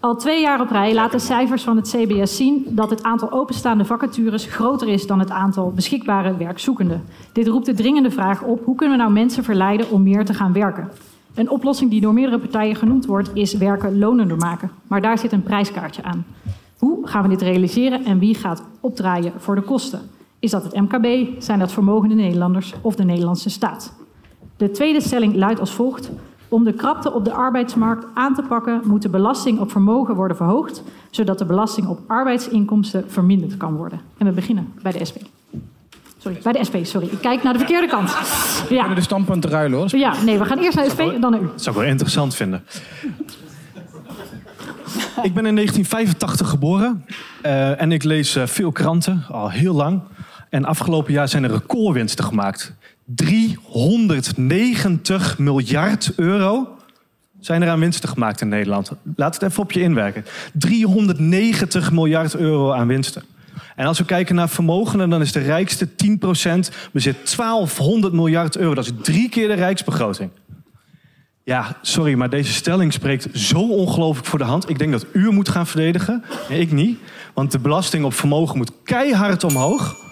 Al 0.00 0.16
twee 0.16 0.40
jaar 0.40 0.60
op 0.60 0.70
rij 0.70 0.94
laten 0.94 1.20
cijfers 1.20 1.62
van 1.62 1.76
het 1.76 1.88
CBS 1.88 2.36
zien 2.36 2.66
dat 2.68 2.90
het 2.90 3.02
aantal 3.02 3.32
openstaande 3.32 3.84
vacatures 3.84 4.44
groter 4.44 4.88
is 4.88 5.06
dan 5.06 5.18
het 5.18 5.30
aantal 5.30 5.72
beschikbare 5.72 6.36
werkzoekenden. 6.36 7.04
Dit 7.32 7.46
roept 7.48 7.66
de 7.66 7.74
dringende 7.74 8.10
vraag 8.10 8.42
op: 8.42 8.64
hoe 8.64 8.74
kunnen 8.74 8.96
we 8.96 9.02
nou 9.02 9.14
mensen 9.14 9.44
verleiden 9.44 9.90
om 9.90 10.02
meer 10.02 10.24
te 10.24 10.34
gaan 10.34 10.52
werken? 10.52 10.90
Een 11.34 11.50
oplossing 11.50 11.90
die 11.90 12.00
door 12.00 12.12
meerdere 12.12 12.38
partijen 12.38 12.76
genoemd 12.76 13.06
wordt, 13.06 13.30
is 13.34 13.54
werken 13.54 13.98
lonender 13.98 14.36
maken. 14.36 14.70
Maar 14.86 15.00
daar 15.00 15.18
zit 15.18 15.32
een 15.32 15.42
prijskaartje 15.42 16.02
aan. 16.02 16.26
Hoe 16.78 17.06
gaan 17.06 17.22
we 17.22 17.28
dit 17.28 17.42
realiseren 17.42 18.04
en 18.04 18.18
wie 18.18 18.34
gaat 18.34 18.62
opdraaien 18.80 19.32
voor 19.36 19.54
de 19.54 19.62
kosten? 19.62 20.00
Is 20.38 20.50
dat 20.50 20.64
het 20.64 20.74
MKB, 20.74 21.26
zijn 21.42 21.58
dat 21.58 21.72
vermogende 21.72 22.14
Nederlanders 22.14 22.74
of 22.80 22.94
de 22.94 23.04
Nederlandse 23.04 23.50
staat? 23.50 23.94
De 24.56 24.70
tweede 24.70 25.00
stelling 25.00 25.34
luidt 25.34 25.60
als 25.60 25.72
volgt: 25.72 26.10
om 26.48 26.64
de 26.64 26.72
krapte 26.72 27.12
op 27.12 27.24
de 27.24 27.32
arbeidsmarkt 27.32 28.06
aan 28.14 28.34
te 28.34 28.42
pakken, 28.42 28.80
moet 28.84 29.02
de 29.02 29.08
belasting 29.08 29.60
op 29.60 29.70
vermogen 29.70 30.14
worden 30.14 30.36
verhoogd, 30.36 30.82
zodat 31.10 31.38
de 31.38 31.44
belasting 31.44 31.86
op 31.86 32.00
arbeidsinkomsten 32.06 33.04
verminderd 33.10 33.56
kan 33.56 33.76
worden. 33.76 34.00
En 34.18 34.26
we 34.26 34.32
beginnen 34.32 34.72
bij 34.82 34.92
de 34.92 35.04
SP. 35.10 35.16
Sorry, 36.18 36.38
bij 36.42 36.52
de 36.52 36.64
SP, 36.68 36.76
sorry. 36.82 37.08
Ik 37.10 37.20
kijk 37.20 37.42
naar 37.42 37.52
de 37.52 37.58
verkeerde 37.58 37.86
kant. 37.86 38.08
Ja. 38.10 38.62
We 38.62 38.76
kunnen 38.76 38.94
de 38.94 39.00
standpunten 39.00 39.50
ruilen 39.50 39.78
hoor. 39.78 39.96
Ja, 39.96 40.22
nee, 40.24 40.38
we 40.38 40.44
gaan 40.44 40.58
eerst 40.58 40.76
naar 40.76 40.84
de 40.84 40.90
SP 40.94 41.00
en 41.00 41.20
dan 41.20 41.30
naar 41.30 41.40
u. 41.40 41.46
Dat 41.46 41.62
zou 41.62 41.76
ik 41.76 41.82
wel 41.82 41.90
interessant 41.90 42.34
vinden. 42.34 42.62
ik 45.22 45.34
ben 45.34 45.46
in 45.46 45.54
1985 45.54 46.48
geboren 46.48 47.04
uh, 47.42 47.80
en 47.80 47.92
ik 47.92 48.02
lees 48.02 48.36
uh, 48.36 48.46
veel 48.46 48.72
kranten, 48.72 49.24
al 49.28 49.50
heel 49.50 49.74
lang. 49.74 50.00
En 50.50 50.64
afgelopen 50.64 51.12
jaar 51.12 51.28
zijn 51.28 51.44
er 51.44 51.50
recordwinsten 51.50 52.24
gemaakt. 52.24 52.74
390 53.06 55.38
miljard 55.38 56.12
euro 56.16 56.76
zijn 57.40 57.62
er 57.62 57.68
aan 57.68 57.80
winsten 57.80 58.08
gemaakt 58.08 58.40
in 58.40 58.48
Nederland. 58.48 58.92
Laat 59.16 59.34
het 59.34 59.42
even 59.42 59.62
op 59.62 59.72
je 59.72 59.80
inwerken. 59.80 60.24
390 60.52 61.92
miljard 61.92 62.36
euro 62.36 62.72
aan 62.72 62.86
winsten. 62.86 63.22
En 63.76 63.86
als 63.86 63.98
we 63.98 64.04
kijken 64.04 64.34
naar 64.34 64.48
vermogenden, 64.48 65.10
dan 65.10 65.20
is 65.20 65.32
de 65.32 65.40
rijkste 65.40 65.88
10% 65.88 65.90
bezit 66.92 67.36
1200 67.36 68.12
miljard 68.12 68.56
euro. 68.56 68.74
Dat 68.74 68.84
is 68.84 68.92
drie 69.02 69.28
keer 69.28 69.48
de 69.48 69.54
rijksbegroting. 69.54 70.30
Ja, 71.44 71.76
sorry, 71.82 72.14
maar 72.14 72.30
deze 72.30 72.52
stelling 72.52 72.92
spreekt 72.92 73.38
zo 73.38 73.68
ongelooflijk 73.68 74.26
voor 74.26 74.38
de 74.38 74.44
hand. 74.44 74.68
Ik 74.68 74.78
denk 74.78 74.92
dat 74.92 75.06
u 75.12 75.30
moet 75.30 75.48
gaan 75.48 75.66
verdedigen 75.66 76.24
en 76.48 76.60
ik 76.60 76.72
niet. 76.72 76.98
Want 77.34 77.52
de 77.52 77.58
belasting 77.58 78.04
op 78.04 78.14
vermogen 78.14 78.56
moet 78.56 78.72
keihard 78.84 79.44
omhoog. 79.44 80.05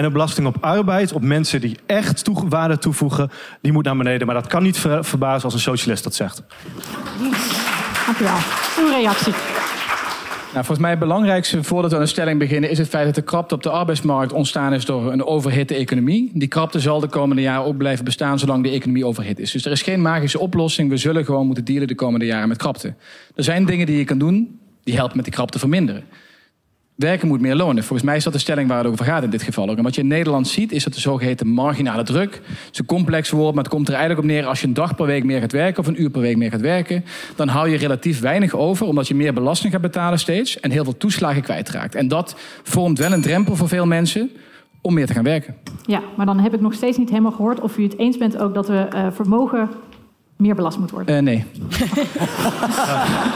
En 0.00 0.06
de 0.06 0.12
belasting 0.12 0.46
op 0.46 0.56
arbeid, 0.60 1.12
op 1.12 1.22
mensen 1.22 1.60
die 1.60 1.76
echt 1.86 2.24
toe, 2.24 2.48
waarde 2.48 2.78
toevoegen, 2.78 3.30
die 3.60 3.72
moet 3.72 3.84
naar 3.84 3.96
beneden. 3.96 4.26
Maar 4.26 4.36
dat 4.36 4.46
kan 4.46 4.62
niet 4.62 4.78
verbazen 5.00 5.44
als 5.44 5.54
een 5.54 5.60
socialist 5.60 6.04
dat 6.04 6.14
zegt. 6.14 6.42
Dank 8.06 8.18
u 8.18 8.24
wel. 8.24 8.36
Uw 8.78 8.90
reactie. 8.90 9.32
Nou, 10.52 10.64
volgens 10.64 10.78
mij 10.78 10.90
het 10.90 10.98
belangrijkste 10.98 11.62
voordat 11.62 11.90
we 11.90 11.96
aan 11.96 12.02
de 12.02 12.08
stelling 12.08 12.38
beginnen... 12.38 12.70
is 12.70 12.78
het 12.78 12.88
feit 12.88 13.04
dat 13.04 13.14
de 13.14 13.22
krapte 13.22 13.54
op 13.54 13.62
de 13.62 13.70
arbeidsmarkt 13.70 14.32
ontstaan 14.32 14.72
is 14.72 14.84
door 14.84 15.12
een 15.12 15.24
overhitte 15.24 15.74
economie. 15.74 16.30
Die 16.34 16.48
krapte 16.48 16.80
zal 16.80 17.00
de 17.00 17.08
komende 17.08 17.42
jaren 17.42 17.64
ook 17.64 17.76
blijven 17.76 18.04
bestaan 18.04 18.38
zolang 18.38 18.62
de 18.62 18.70
economie 18.70 19.06
overhit 19.06 19.38
is. 19.38 19.50
Dus 19.50 19.64
er 19.64 19.72
is 19.72 19.82
geen 19.82 20.02
magische 20.02 20.38
oplossing. 20.38 20.90
We 20.90 20.96
zullen 20.96 21.24
gewoon 21.24 21.46
moeten 21.46 21.64
dealen 21.64 21.88
de 21.88 21.94
komende 21.94 22.26
jaren 22.26 22.48
met 22.48 22.58
krapte. 22.58 22.94
Er 23.34 23.44
zijn 23.44 23.64
dingen 23.64 23.86
die 23.86 23.98
je 23.98 24.04
kan 24.04 24.18
doen 24.18 24.60
die 24.82 24.94
helpen 24.94 25.16
met 25.16 25.24
die 25.24 25.34
krapte 25.34 25.58
verminderen. 25.58 26.04
Werken 27.00 27.28
moet 27.28 27.40
meer 27.40 27.54
lonen. 27.54 27.84
Volgens 27.84 28.08
mij 28.08 28.16
is 28.16 28.24
dat 28.24 28.32
de 28.32 28.38
stelling 28.38 28.68
waar 28.68 28.78
het 28.78 28.86
over 28.86 29.04
gaat 29.04 29.22
in 29.22 29.30
dit 29.30 29.42
geval 29.42 29.68
ook. 29.68 29.76
En 29.76 29.82
wat 29.82 29.94
je 29.94 30.00
in 30.00 30.06
Nederland 30.06 30.48
ziet, 30.48 30.72
is 30.72 30.84
dat 30.84 30.94
de 30.94 31.00
zogeheten 31.00 31.46
marginale 31.46 32.02
druk. 32.02 32.34
Het 32.34 32.68
is 32.72 32.78
een 32.78 32.84
complex 32.84 33.30
woord, 33.30 33.54
maar 33.54 33.64
het 33.64 33.72
komt 33.72 33.88
er 33.88 33.94
eigenlijk 33.94 34.22
op 34.22 34.30
neer... 34.30 34.46
als 34.46 34.60
je 34.60 34.66
een 34.66 34.74
dag 34.74 34.94
per 34.94 35.06
week 35.06 35.24
meer 35.24 35.40
gaat 35.40 35.52
werken 35.52 35.80
of 35.80 35.86
een 35.86 36.02
uur 36.02 36.10
per 36.10 36.20
week 36.20 36.36
meer 36.36 36.50
gaat 36.50 36.60
werken... 36.60 37.04
dan 37.36 37.48
hou 37.48 37.68
je 37.68 37.76
relatief 37.76 38.20
weinig 38.20 38.54
over, 38.54 38.86
omdat 38.86 39.08
je 39.08 39.14
meer 39.14 39.32
belasting 39.32 39.72
gaat 39.72 39.82
betalen 39.82 40.18
steeds... 40.18 40.60
en 40.60 40.70
heel 40.70 40.84
veel 40.84 40.96
toeslagen 40.96 41.42
kwijtraakt. 41.42 41.94
En 41.94 42.08
dat 42.08 42.36
vormt 42.62 42.98
wel 42.98 43.12
een 43.12 43.22
drempel 43.22 43.56
voor 43.56 43.68
veel 43.68 43.86
mensen 43.86 44.30
om 44.80 44.94
meer 44.94 45.06
te 45.06 45.12
gaan 45.12 45.24
werken. 45.24 45.56
Ja, 45.86 46.02
maar 46.16 46.26
dan 46.26 46.38
heb 46.38 46.54
ik 46.54 46.60
nog 46.60 46.74
steeds 46.74 46.98
niet 46.98 47.10
helemaal 47.10 47.32
gehoord 47.32 47.60
of 47.60 47.78
u 47.78 47.82
het 47.82 47.98
eens 47.98 48.16
bent 48.16 48.38
ook 48.38 48.54
dat 48.54 48.68
we 48.68 48.88
uh, 48.94 49.06
vermogen 49.10 49.68
meer 50.40 50.54
belast 50.54 50.78
moet 50.78 50.90
worden? 50.90 51.14
Uh, 51.14 51.22
nee. 51.22 51.44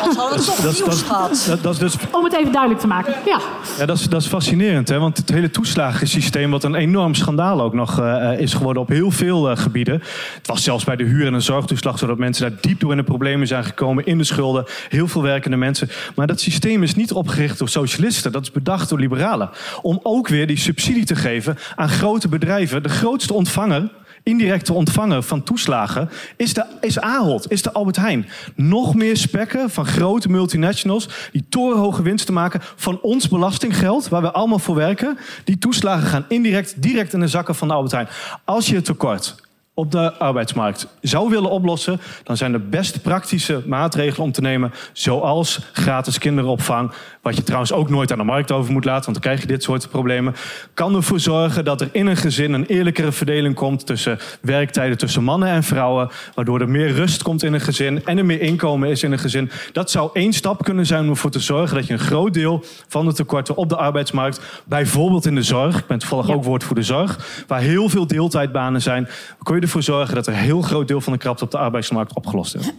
Als 0.05 0.17
hadden 0.17 0.39
we 0.39 0.45
toch 0.45 0.63
nieuws 0.63 1.03
gehad. 1.03 1.59
Dat, 1.63 1.73
is 1.73 1.79
dus... 1.79 1.97
Om 2.11 2.25
het 2.25 2.33
even 2.35 2.53
duidelijk 2.53 2.81
te 2.81 2.87
maken. 2.87 3.15
Ja, 3.27 3.41
ja 3.79 3.87
dat, 3.87 3.99
is, 3.99 4.05
dat 4.09 4.21
is 4.21 4.27
fascinerend. 4.27 4.89
Hè? 4.89 4.99
Want 4.99 5.17
het 5.17 5.29
hele 5.29 5.51
toeslagensysteem, 5.51 6.51
wat 6.51 6.65
een 6.65 6.75
enorm 6.75 7.15
schandaal 7.15 7.61
ook 7.61 7.75
nog 7.75 8.01
uh, 8.01 8.41
is 8.41 8.55
geworden 8.55 8.83
op 8.83 8.89
heel 8.89 9.11
veel 9.11 9.51
uh, 9.51 9.57
gebieden. 9.57 10.03
Het 10.35 10.47
was 10.47 10.63
zelfs 10.63 10.85
bij 10.85 10.97
de 10.97 11.05
huur- 11.05 11.27
en 11.27 11.33
de 11.33 11.41
zorgtoeslag 11.41 11.99
zodat 11.99 12.19
mensen 12.19 12.51
daar 12.51 12.59
diep 12.61 12.81
door 12.81 12.91
in 12.91 12.97
de 12.97 13.03
problemen 13.03 13.47
zijn 13.47 13.65
gekomen. 13.65 14.07
In 14.07 14.19
de 14.19 14.25
schulden. 14.25 14.65
Heel 14.89 15.09
veel 15.09 15.23
werkende 15.23 15.57
mensen. 15.57 15.89
Maar 16.15 16.27
dat 16.27 16.41
systeem 16.41 16.83
is 16.83 16.95
niet 16.95 17.13
opgericht 17.13 17.59
door 17.59 17.69
socialisten. 17.69 18.33
Dat 18.33 18.43
is 18.43 18.51
bedacht 18.51 18.89
door 18.89 18.99
liberalen. 18.99 19.51
Om 19.83 20.01
ook 20.03 20.29
weer 20.29 20.47
die 20.47 20.59
subsidie 20.59 21.05
te 21.05 21.17
geven 21.17 21.59
aan 21.75 21.89
grote 21.89 22.29
bedrijven. 22.29 22.83
De 22.83 22.89
grootste 22.89 23.35
ontvanger 23.35 23.89
indirecte 24.25 24.73
ontvanger 24.73 25.23
van 25.23 25.43
toeslagen 25.43 26.11
is, 26.37 26.55
de, 26.55 26.65
is 26.81 27.01
Ahold, 27.01 27.51
is 27.51 27.63
de 27.63 27.73
Albert 27.73 27.97
Heijn. 27.97 28.27
Nog 28.55 28.95
meer 28.95 29.17
spekken 29.17 29.71
van 29.71 29.87
grote 29.87 30.29
multinationals 30.29 31.09
die 31.33 31.45
torenhoge 31.49 32.03
winsten 32.03 32.35
maken 32.35 32.61
van 32.77 33.01
ons 33.01 33.29
belastinggeld, 33.29 34.09
waar 34.09 34.23
we 34.23 34.33
allemaal 34.33 34.59
voor 34.59 34.75
werken. 34.75 35.19
Die 35.45 35.59
toeslagen 35.59 36.07
gaan 36.07 36.25
indirect, 36.29 36.83
direct 36.83 37.13
in 37.13 37.21
de 37.21 37.29
zakken 37.29 37.55
van 37.55 37.69
de 37.69 37.75
Albert 37.75 37.93
Heijn. 37.93 38.09
Als 38.45 38.67
je 38.67 38.75
het 38.75 38.85
tekort 38.85 39.35
op 39.75 39.91
de 39.91 40.13
arbeidsmarkt 40.13 40.87
zou 41.01 41.31
willen 41.31 41.51
oplossen, 41.51 42.01
dan 42.23 42.37
zijn 42.37 42.53
de 42.53 42.59
best 42.59 43.03
praktische 43.03 43.63
maatregelen 43.67 44.25
om 44.27 44.33
te 44.33 44.41
nemen, 44.41 44.73
zoals 44.93 45.61
gratis 45.73 46.19
kinderopvang, 46.19 46.93
wat 47.25 47.37
je 47.37 47.43
trouwens 47.43 47.73
ook 47.73 47.89
nooit 47.89 48.13
aan 48.13 48.19
de 48.19 48.25
markt 48.25 48.53
over 48.53 48.73
moet 48.73 48.85
laten, 48.85 49.05
want 49.05 49.15
dan 49.15 49.23
krijg 49.23 49.41
je 49.41 49.47
dit 49.47 49.63
soort 49.63 49.91
problemen, 49.91 50.35
kan 50.75 50.95
ervoor 50.95 51.21
zorgen 51.21 51.65
dat 51.65 51.81
er 51.81 51.89
in 51.93 52.07
een 52.07 52.17
gezin 52.17 52.53
een 52.53 52.67
eerlijkere 52.67 53.13
verdeling 53.13 53.55
komt 53.55 53.87
tussen 53.87 54.19
werktijden 54.41 54.99
tussen 54.99 55.25
mannen 55.25 55.49
en 55.49 55.63
vrouwen, 55.63 56.11
waardoor 56.35 56.61
er 56.61 56.69
meer 56.69 56.93
rust 56.93 57.23
komt 57.23 57.43
in 57.43 57.53
een 57.53 57.61
gezin 57.61 58.05
en 58.05 58.19
er 58.19 58.25
meer 58.25 58.41
inkomen 58.41 58.89
is 58.89 59.03
in 59.03 59.13
een 59.13 59.19
gezin. 59.19 59.51
Dat 59.73 59.91
zou 59.91 60.11
één 60.13 60.33
stap 60.33 60.65
kunnen 60.65 60.87
zijn 60.87 61.05
om 61.05 61.11
ervoor 61.11 61.31
te 61.31 61.41
zorgen 61.41 61.77
dat 61.77 61.87
je 61.87 61.93
een 61.93 61.99
groot 61.99 62.35
deel 62.35 62.65
van 62.89 63.07
de 63.07 63.13
tekorten 63.13 63.57
op 63.57 63.69
de 63.69 63.77
arbeidsmarkt, 63.77 64.41
bijvoorbeeld 64.65 65.27
in 65.27 65.35
de 65.35 65.43
zorg, 65.43 65.79
ik 65.79 65.87
ben 65.87 65.99
toevallig 65.99 66.31
ook 66.31 66.45
woord 66.45 66.65
voor 66.65 66.75
de 66.75 66.83
zorg, 66.83 67.45
waar 67.47 67.61
heel 67.61 67.89
veel 67.89 68.07
deeltijdbanen 68.07 68.83
zijn, 68.83 69.09
kun 69.43 69.55
je 69.55 69.61
ervoor 69.61 69.83
zorgen 69.83 70.15
dat 70.15 70.27
er 70.27 70.33
een 70.33 70.39
heel 70.39 70.63
groot 70.63 70.89
deel 70.89 71.01
van 71.01 71.13
de 71.13 71.19
krapte 71.19 71.45
op 71.45 71.51
de 71.51 71.59
arbeidsmarkt 71.59 72.15
opgelost 72.15 72.55
is. 72.55 72.71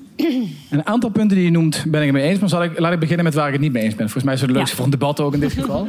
Een 0.69 0.85
aantal 0.85 1.09
punten 1.09 1.37
die 1.37 1.45
je 1.45 1.51
noemt 1.51 1.83
ben 1.87 2.01
ik 2.01 2.07
het 2.07 2.15
mee 2.15 2.29
eens, 2.29 2.39
maar 2.39 2.49
zal 2.49 2.63
ik, 2.63 2.79
laat 2.79 2.93
ik 2.93 2.99
beginnen 2.99 3.25
met 3.25 3.33
waar 3.33 3.47
ik 3.47 3.53
het 3.53 3.61
niet 3.61 3.71
mee 3.71 3.83
eens 3.83 3.95
ben. 3.95 4.03
Volgens 4.03 4.23
mij 4.23 4.33
is 4.33 4.41
het 4.41 4.51
leukste 4.51 4.75
van 4.75 4.89
het 4.89 4.99
debat 4.99 5.19
ook 5.19 5.33
in 5.33 5.39
dit 5.39 5.51
geval. 5.51 5.87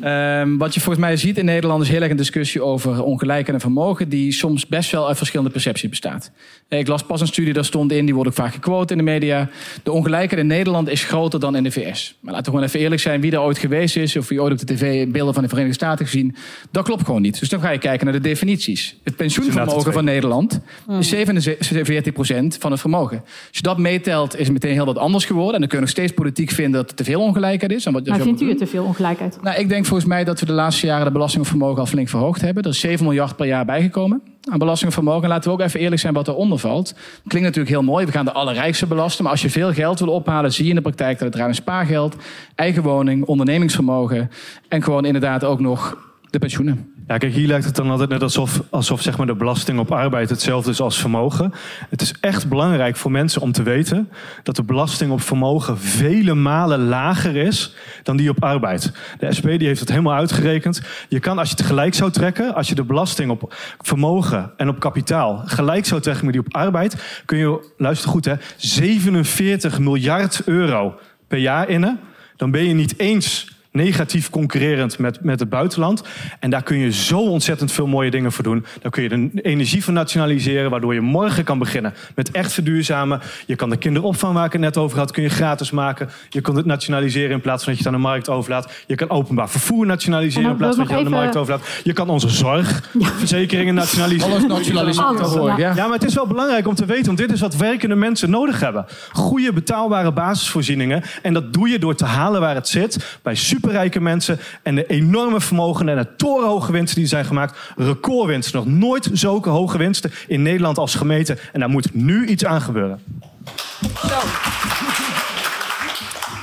Ehm, 0.00 0.56
wat 0.56 0.74
je 0.74 0.80
volgens 0.80 1.04
mij 1.04 1.16
ziet 1.16 1.38
in 1.38 1.44
Nederland 1.44 1.82
is 1.82 1.88
heel 1.88 2.00
erg 2.02 2.10
een 2.10 2.16
discussie 2.16 2.62
over 2.62 3.02
ongelijkheid 3.02 3.54
en 3.54 3.60
vermogen, 3.60 4.08
die 4.08 4.32
soms 4.32 4.66
best 4.66 4.90
wel 4.90 5.08
uit 5.08 5.16
verschillende 5.16 5.52
percepties 5.52 5.88
bestaat. 5.88 6.30
Ik 6.68 6.88
las 6.88 7.02
pas 7.02 7.20
een 7.20 7.26
studie, 7.26 7.52
daar 7.52 7.64
stond 7.64 7.92
in, 7.92 8.04
die 8.04 8.14
wordt 8.14 8.30
ook 8.30 8.36
vaak 8.36 8.52
gequote 8.52 8.92
in 8.92 8.98
de 8.98 9.04
media. 9.04 9.48
De 9.82 9.92
ongelijkheid 9.92 10.42
in 10.42 10.46
Nederland 10.46 10.88
is 10.88 11.04
groter 11.04 11.40
dan 11.40 11.56
in 11.56 11.62
de 11.62 11.70
VS. 11.70 12.16
Maar 12.20 12.32
laten 12.32 12.44
we 12.44 12.50
gewoon 12.50 12.68
even 12.68 12.80
eerlijk 12.80 13.00
zijn, 13.00 13.20
wie 13.20 13.32
er 13.32 13.40
ooit 13.40 13.58
geweest 13.58 13.96
is, 13.96 14.16
of 14.16 14.28
wie 14.28 14.42
ooit 14.42 14.52
op 14.52 14.58
de 14.66 14.74
tv 14.74 15.08
beelden 15.08 15.34
van 15.34 15.42
de 15.42 15.48
Verenigde 15.48 15.76
Staten 15.76 16.04
gezien, 16.04 16.36
dat 16.70 16.84
klopt 16.84 17.04
gewoon 17.04 17.22
niet. 17.22 17.38
Dus 17.38 17.48
dan 17.48 17.60
ga 17.60 17.70
je 17.70 17.78
kijken 17.78 18.04
naar 18.04 18.14
de 18.14 18.28
definities. 18.28 18.96
Het 19.04 19.16
pensioenvermogen 19.16 19.92
van 19.92 20.04
Nederland 20.04 20.60
is 20.98 21.14
47% 21.14 22.58
van 22.58 22.70
het 22.70 22.80
vermogen. 22.80 23.20
Als 23.24 23.56
je 23.56 23.62
dat 23.62 23.78
meetelt, 23.78 24.34
is 24.34 24.44
het 24.44 24.52
meteen 24.52 24.72
heel 24.72 24.84
wat 24.84 24.98
anders 24.98 25.24
geworden. 25.24 25.54
En 25.54 25.60
dan 25.60 25.68
kun 25.68 25.78
je 25.78 25.84
nog 25.84 25.92
steeds 25.94 26.12
politiek 26.12 26.50
vinden 26.50 26.80
dat 26.80 26.90
er 26.90 26.96
te 26.96 27.04
veel 27.04 27.20
ongelijkheid 27.20 27.72
is. 27.72 27.86
En 27.86 27.92
wat 27.92 28.06
Maar 28.06 28.20
vindt 28.20 28.40
u 28.40 28.48
het 28.48 28.58
te 28.58 28.66
veel 28.66 28.84
ongelijkheid? 28.84 29.38
nou, 29.42 29.60
ik 29.60 29.68
denk 29.68 29.86
volgens 29.88 30.08
mij 30.08 30.24
dat 30.24 30.40
we 30.40 30.46
de 30.46 30.52
laatste 30.52 30.86
jaren 30.86 31.04
de 31.04 31.12
belasting 31.12 31.46
vermogen 31.46 31.80
al 31.80 31.86
flink 31.86 32.08
verhoogd 32.08 32.40
hebben. 32.40 32.62
Er 32.62 32.70
is 32.70 32.80
7 32.80 33.04
miljard 33.04 33.36
per 33.36 33.46
jaar 33.46 33.64
bijgekomen 33.64 34.22
aan 34.50 34.58
belasting 34.58 34.88
op 34.88 34.94
vermogen. 34.94 35.22
En 35.22 35.28
laten 35.28 35.50
we 35.50 35.56
ook 35.56 35.66
even 35.66 35.80
eerlijk 35.80 36.00
zijn 36.00 36.14
wat 36.14 36.28
eronder 36.28 36.58
valt. 36.58 36.94
Klinkt 37.26 37.48
natuurlijk 37.48 37.74
heel 37.74 37.82
mooi, 37.82 38.06
we 38.06 38.12
gaan 38.12 38.24
de 38.24 38.32
allerrijkste 38.32 38.86
belasten. 38.86 39.22
Maar 39.22 39.32
als 39.32 39.42
je 39.42 39.50
veel 39.50 39.72
geld 39.72 39.98
wil 39.98 40.08
ophalen, 40.08 40.52
zie 40.52 40.64
je 40.64 40.70
in 40.70 40.76
de 40.76 40.82
praktijk 40.82 41.18
dat 41.18 41.34
het 41.34 41.44
om 41.44 41.52
spaargeld, 41.52 42.16
eigen 42.54 42.82
woning, 42.82 43.24
ondernemingsvermogen 43.24 44.30
en 44.68 44.82
gewoon 44.82 45.04
inderdaad 45.04 45.44
ook 45.44 45.60
nog 45.60 45.98
de 46.30 46.38
pensioenen. 46.38 46.97
Ja, 47.08 47.18
kijk, 47.18 47.32
hier 47.32 47.46
lijkt 47.46 47.64
het 47.64 47.76
dan 47.76 47.90
altijd 47.90 48.08
net 48.08 48.22
alsof, 48.22 48.62
alsof 48.70 49.02
zeg 49.02 49.16
maar, 49.16 49.26
de 49.26 49.34
belasting 49.34 49.78
op 49.78 49.92
arbeid 49.92 50.30
hetzelfde 50.30 50.70
is 50.70 50.80
als 50.80 51.00
vermogen. 51.00 51.52
Het 51.90 52.00
is 52.00 52.14
echt 52.20 52.48
belangrijk 52.48 52.96
voor 52.96 53.10
mensen 53.10 53.40
om 53.40 53.52
te 53.52 53.62
weten 53.62 54.08
dat 54.42 54.56
de 54.56 54.62
belasting 54.62 55.10
op 55.10 55.20
vermogen 55.20 55.78
vele 55.78 56.34
malen 56.34 56.88
lager 56.88 57.36
is 57.36 57.74
dan 58.02 58.16
die 58.16 58.30
op 58.30 58.44
arbeid. 58.44 58.92
De 59.18 59.32
SP 59.36 59.46
die 59.46 59.66
heeft 59.66 59.80
het 59.80 59.88
helemaal 59.88 60.14
uitgerekend. 60.14 60.82
Je 61.08 61.20
kan, 61.20 61.38
als 61.38 61.50
je 61.50 61.56
het 61.56 61.66
gelijk 61.66 61.94
zou 61.94 62.10
trekken, 62.10 62.54
als 62.54 62.68
je 62.68 62.74
de 62.74 62.84
belasting 62.84 63.30
op 63.30 63.54
vermogen 63.78 64.52
en 64.56 64.68
op 64.68 64.80
kapitaal 64.80 65.42
gelijk 65.44 65.86
zou 65.86 66.00
trekken 66.00 66.24
met 66.24 66.34
die 66.34 66.42
op 66.46 66.54
arbeid, 66.54 67.22
kun 67.24 67.38
je, 67.38 67.72
luister 67.76 68.10
goed 68.10 68.24
hè, 68.24 68.34
47 68.56 69.78
miljard 69.78 70.42
euro 70.44 70.98
per 71.28 71.38
jaar 71.38 71.68
innen. 71.68 72.00
Dan 72.36 72.50
ben 72.50 72.64
je 72.64 72.74
niet 72.74 72.98
eens 72.98 73.57
negatief 73.78 74.30
concurrerend 74.30 74.98
met, 74.98 75.24
met 75.24 75.40
het 75.40 75.48
buitenland. 75.48 76.02
En 76.40 76.50
daar 76.50 76.62
kun 76.62 76.78
je 76.78 76.92
zo 76.92 77.20
ontzettend 77.20 77.72
veel 77.72 77.86
mooie 77.86 78.10
dingen 78.10 78.32
voor 78.32 78.44
doen. 78.44 78.64
Dan 78.82 78.90
kun 78.90 79.02
je 79.02 79.08
de 79.08 79.30
energie 79.42 79.84
van 79.84 79.94
nationaliseren, 79.94 80.70
waardoor 80.70 80.94
je 80.94 81.00
morgen 81.00 81.44
kan 81.44 81.58
beginnen 81.58 81.94
met 82.14 82.30
echt 82.30 82.52
verduurzamen. 82.52 83.20
Je 83.46 83.56
kan 83.56 83.70
de 83.70 83.76
kinderopvang 83.76 84.34
waar 84.34 84.46
ik 84.46 84.52
het 84.52 84.60
net 84.60 84.76
over 84.76 84.98
had, 84.98 85.10
kun 85.10 85.22
je 85.22 85.28
gratis 85.28 85.70
maken. 85.70 86.08
Je 86.28 86.40
kunt 86.40 86.56
het 86.56 86.66
nationaliseren 86.66 87.30
in 87.30 87.40
plaats 87.40 87.64
van 87.64 87.72
dat 87.72 87.82
je 87.82 87.88
het 87.88 87.94
aan 87.94 88.02
de 88.02 88.08
markt 88.08 88.28
overlaat. 88.28 88.72
Je 88.86 88.94
kan 88.94 89.10
openbaar 89.10 89.50
vervoer 89.50 89.86
nationaliseren 89.86 90.44
En 90.44 90.50
in 90.50 90.56
plaats 90.56 90.76
van 90.76 90.84
dat 90.84 90.92
je 90.92 90.98
het 90.98 91.06
aan 91.06 91.12
de 91.12 91.18
markt 91.18 91.36
overlaat. 91.36 91.80
Je 91.82 91.92
kan 91.92 92.08
onze 92.08 92.28
zorgverzekeringen 92.28 93.74
nationaliseren. 93.74 94.30
Alles 94.30 94.46
nationaliseren 94.46 95.56
ja. 95.56 95.74
ja. 95.74 95.74
Maar 95.74 95.98
het 95.98 96.04
is 96.04 96.14
wel 96.14 96.26
belangrijk 96.26 96.68
om 96.68 96.74
te 96.74 96.84
weten, 96.84 97.06
want 97.06 97.18
dit 97.18 97.32
is 97.32 97.40
wat 97.40 97.56
werkende 97.56 97.94
mensen 97.94 98.30
nodig 98.30 98.60
hebben. 98.60 98.86
Goede 99.12 99.52
betaalbare 99.52 100.12
basisvoorzieningen. 100.12 101.02
En 101.22 101.32
dat 101.32 101.52
doe 101.52 101.68
je 101.68 101.78
door 101.78 101.94
te 101.94 102.04
halen 102.04 102.40
waar 102.40 102.54
het 102.54 102.68
zit. 102.68 103.18
Bij 103.22 103.36
superrijke 103.68 104.00
mensen 104.00 104.38
en 104.62 104.74
de 104.74 104.86
enorme 104.86 105.40
vermogen 105.40 105.88
en 105.88 105.96
de 105.96 106.16
torenhoge 106.16 106.72
winsten 106.72 106.98
die 106.98 107.06
zijn 107.06 107.24
gemaakt. 107.24 107.58
Recordwinsten. 107.76 108.58
Nog 108.58 108.66
nooit 108.66 109.08
zulke 109.12 109.48
hoge 109.48 109.78
winsten 109.78 110.10
in 110.26 110.42
Nederland 110.42 110.78
als 110.78 110.94
gemeten. 110.94 111.38
En 111.52 111.60
daar 111.60 111.68
moet 111.68 111.94
nu 111.94 112.26
iets 112.26 112.44
aan 112.44 112.60
gebeuren. 112.60 113.00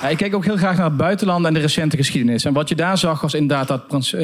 Ja, 0.02 0.08
ik 0.08 0.18
keek 0.18 0.36
ook 0.36 0.46
heel 0.46 0.58
graag 0.58 0.78
naar 0.78 0.86
het 0.86 0.98
buitenland 0.98 1.46
en 1.46 1.54
de 1.54 1.60
recente 1.60 1.98
geschiedenis. 1.98 2.46
En 2.46 2.54
wat 2.54 2.70
je 2.70 2.76
daar 2.76 2.98
zag 2.98 3.22
was 3.22 3.34
inderdaad 3.34 3.68
dat 3.68 4.14
eh, 4.14 4.20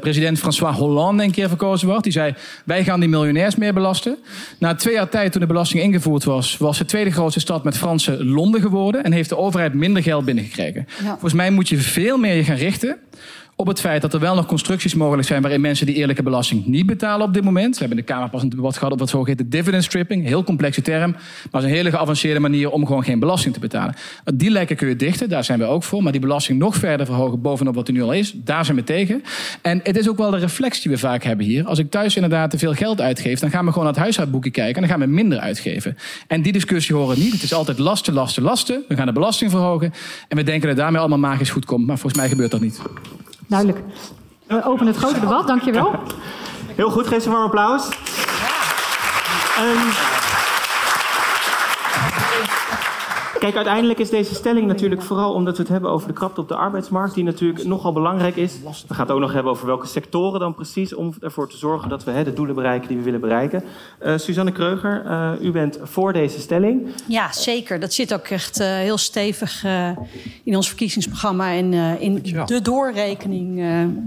president 0.00 0.38
François 0.38 0.76
Hollande 0.76 1.22
een 1.22 1.30
keer 1.30 1.48
verkozen 1.48 1.88
werd. 1.88 2.02
Die 2.02 2.12
zei, 2.12 2.34
wij 2.64 2.84
gaan 2.84 3.00
die 3.00 3.08
miljonairs 3.08 3.56
meer 3.56 3.74
belasten. 3.74 4.18
Na 4.58 4.74
twee 4.74 4.94
jaar 4.94 5.08
tijd 5.08 5.32
toen 5.32 5.40
de 5.40 5.46
belasting 5.46 5.82
ingevoerd 5.82 6.24
was... 6.24 6.56
was 6.56 6.78
de 6.78 6.84
tweede 6.84 7.10
grootste 7.10 7.40
stad 7.40 7.64
met 7.64 7.76
Franse 7.76 8.24
Londen 8.24 8.60
geworden... 8.60 9.04
en 9.04 9.12
heeft 9.12 9.28
de 9.28 9.36
overheid 9.36 9.74
minder 9.74 10.02
geld 10.02 10.24
binnengekregen. 10.24 10.86
Volgens 10.88 11.34
mij 11.34 11.50
moet 11.50 11.68
je 11.68 11.76
veel 11.76 12.18
meer 12.18 12.34
je 12.34 12.44
gaan 12.44 12.56
richten 12.56 12.98
op 13.56 13.66
het 13.66 13.80
feit 13.80 14.02
dat 14.02 14.14
er 14.14 14.20
wel 14.20 14.34
nog 14.34 14.46
constructies 14.46 14.94
mogelijk 14.94 15.28
zijn 15.28 15.42
waarin 15.42 15.60
mensen 15.60 15.86
die 15.86 15.94
eerlijke 15.94 16.22
belasting 16.22 16.66
niet 16.66 16.86
betalen 16.86 17.26
op 17.26 17.34
dit 17.34 17.44
moment. 17.44 17.72
We 17.72 17.78
hebben 17.78 17.98
in 17.98 18.04
de 18.06 18.12
Kamer 18.12 18.28
pas 18.28 18.42
een 18.42 18.48
debat 18.48 18.76
gehad 18.76 18.92
op 18.92 18.98
wat 18.98 19.08
zogeheten 19.08 19.48
dividend 19.48 19.84
stripping. 19.84 20.24
Heel 20.24 20.44
complexe 20.44 20.82
term, 20.82 21.16
maar 21.50 21.62
is 21.62 21.68
een 21.68 21.74
hele 21.74 21.90
geavanceerde 21.90 22.40
manier 22.40 22.70
om 22.70 22.86
gewoon 22.86 23.04
geen 23.04 23.18
belasting 23.18 23.54
te 23.54 23.60
betalen. 23.60 23.94
Die 24.34 24.50
lekken 24.50 24.76
kun 24.76 24.88
je 24.88 24.96
dichten, 24.96 25.28
daar 25.28 25.44
zijn 25.44 25.58
we 25.58 25.64
ook 25.64 25.82
voor. 25.82 26.02
Maar 26.02 26.12
die 26.12 26.20
belasting 26.20 26.58
nog 26.58 26.74
verder 26.74 27.06
verhogen 27.06 27.40
bovenop 27.40 27.74
wat 27.74 27.88
er 27.88 27.94
nu 27.94 28.02
al 28.02 28.12
is, 28.12 28.32
daar 28.34 28.64
zijn 28.64 28.76
we 28.76 28.84
tegen. 28.84 29.22
En 29.62 29.80
het 29.82 29.96
is 29.96 30.08
ook 30.08 30.16
wel 30.16 30.30
de 30.30 30.36
reflex 30.36 30.82
die 30.82 30.92
we 30.92 30.98
vaak 30.98 31.22
hebben 31.22 31.46
hier. 31.46 31.66
Als 31.66 31.78
ik 31.78 31.90
thuis 31.90 32.14
inderdaad 32.14 32.50
te 32.50 32.58
veel 32.58 32.74
geld 32.74 33.00
uitgeef, 33.00 33.38
dan 33.38 33.50
gaan 33.50 33.64
we 33.64 33.70
gewoon 33.70 33.84
naar 33.84 33.92
het 33.92 34.02
huishoudboekje 34.02 34.50
kijken 34.50 34.74
en 34.74 34.88
dan 34.88 34.98
gaan 34.98 35.08
we 35.08 35.14
minder 35.14 35.38
uitgeven. 35.38 35.96
En 36.26 36.42
die 36.42 36.52
discussie 36.52 36.94
horen 36.94 37.18
niet. 37.18 37.32
Het 37.32 37.42
is 37.42 37.54
altijd 37.54 37.78
lasten, 37.78 38.12
lasten, 38.14 38.42
lasten. 38.42 38.84
We 38.88 38.96
gaan 38.96 39.06
de 39.06 39.12
belasting 39.12 39.50
verhogen 39.50 39.92
en 40.28 40.36
we 40.36 40.42
denken 40.42 40.68
dat 40.68 40.76
daarmee 40.76 41.00
allemaal 41.00 41.18
magisch 41.18 41.50
goed 41.50 41.64
komt. 41.64 41.86
Maar 41.86 41.98
volgens 41.98 42.20
mij 42.20 42.30
gebeurt 42.30 42.50
dat 42.50 42.60
niet. 42.60 42.80
Duidelijk. 43.46 43.80
We 44.46 44.64
openen 44.64 44.86
het 44.86 44.96
grote 44.96 45.20
debat, 45.20 45.46
dankjewel. 45.46 45.94
Heel 46.66 46.90
goed, 46.90 47.06
geef 47.06 47.22
ze 47.22 47.28
een 47.28 47.34
warm 47.34 47.44
applaus. 47.44 47.88
Ehm, 49.56 49.86
kijk, 53.52 53.56
uiteindelijk 53.56 53.98
is 53.98 54.10
deze 54.10 54.34
stelling 54.34 54.66
natuurlijk 54.66 55.02
vooral 55.02 55.32
omdat 55.32 55.56
we 55.56 55.62
het 55.62 55.72
hebben 55.72 55.90
over 55.90 56.08
de 56.08 56.14
krapte 56.14 56.40
op 56.40 56.48
de 56.48 56.54
arbeidsmarkt, 56.56 57.14
die 57.14 57.24
natuurlijk 57.24 57.64
nogal 57.64 57.92
belangrijk 57.92 58.36
is. 58.36 58.52
We 58.88 58.94
gaan 58.94 59.06
het 59.06 59.14
ook 59.14 59.20
nog 59.20 59.32
hebben 59.32 59.52
over 59.52 59.66
welke 59.66 59.86
sectoren 59.86 60.40
dan 60.40 60.54
precies, 60.54 60.94
om 60.94 61.14
ervoor 61.20 61.48
te 61.48 61.56
zorgen 61.56 61.88
dat 61.88 62.04
we 62.04 62.10
hè, 62.10 62.24
de 62.24 62.32
doelen 62.32 62.54
bereiken 62.54 62.88
die 62.88 62.96
we 62.96 63.02
willen 63.02 63.20
bereiken. 63.20 63.64
Eh, 63.98 64.16
Suzanne 64.16 64.52
Kreuger, 64.52 65.04
eh, 65.06 65.30
u 65.40 65.50
bent 65.50 65.78
voor 65.82 66.12
deze 66.12 66.40
stelling. 66.40 66.86
Ja, 67.08 67.32
zeker. 67.32 67.80
Dat 67.80 67.92
zit 67.92 68.14
ook 68.14 68.26
echt 68.26 68.60
eh, 68.60 68.66
heel 68.66 68.98
stevig 68.98 69.64
eh, 69.64 69.88
in 70.44 70.56
ons 70.56 70.68
verkiezingsprogramma 70.68 71.50
en 71.52 71.72
eh, 71.72 72.00
in 72.00 72.22
de 72.46 72.60
doorrekening 72.62 73.60
eh, 73.60 73.66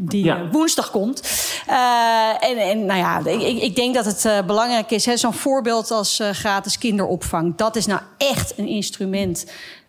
die 0.10 0.24
Ja. 0.24 0.48
woensdag 0.52 0.92
komt. 0.92 1.22
Eh, 1.68 2.50
en, 2.50 2.58
en 2.58 2.86
nou 2.86 3.00
ja, 3.00 3.26
ik, 3.26 3.62
ik 3.62 3.76
denk 3.76 3.96
dat 3.96 4.06
het 4.06 4.26
eh, 4.26 4.38
belangrijk 4.46 4.92
is. 4.92 5.06
hè, 5.06 5.18
Zo'n 5.18 5.34
voorbeeld 5.34 5.92
als 5.92 6.20
eh, 6.20 6.30
gratis 6.30 6.78
kinderopvang. 6.78 7.56
Dat 7.56 7.76
is 7.76 7.86
nou 7.86 8.02
echt 8.18 8.54
een 8.58 8.68
instrument 8.68 9.29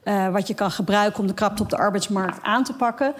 eh, 0.02 0.28
wat 0.28 0.46
je 0.46 0.54
kan 0.54 0.70
gebruiken 0.70 1.20
om 1.20 1.26
de 1.26 1.34
krapte 1.34 1.62
op 1.62 1.70
de 1.70 1.76
arbeidsmarkt 1.76 2.42
aan 2.42 2.64
te 2.64 2.74
pakken. 2.74 3.14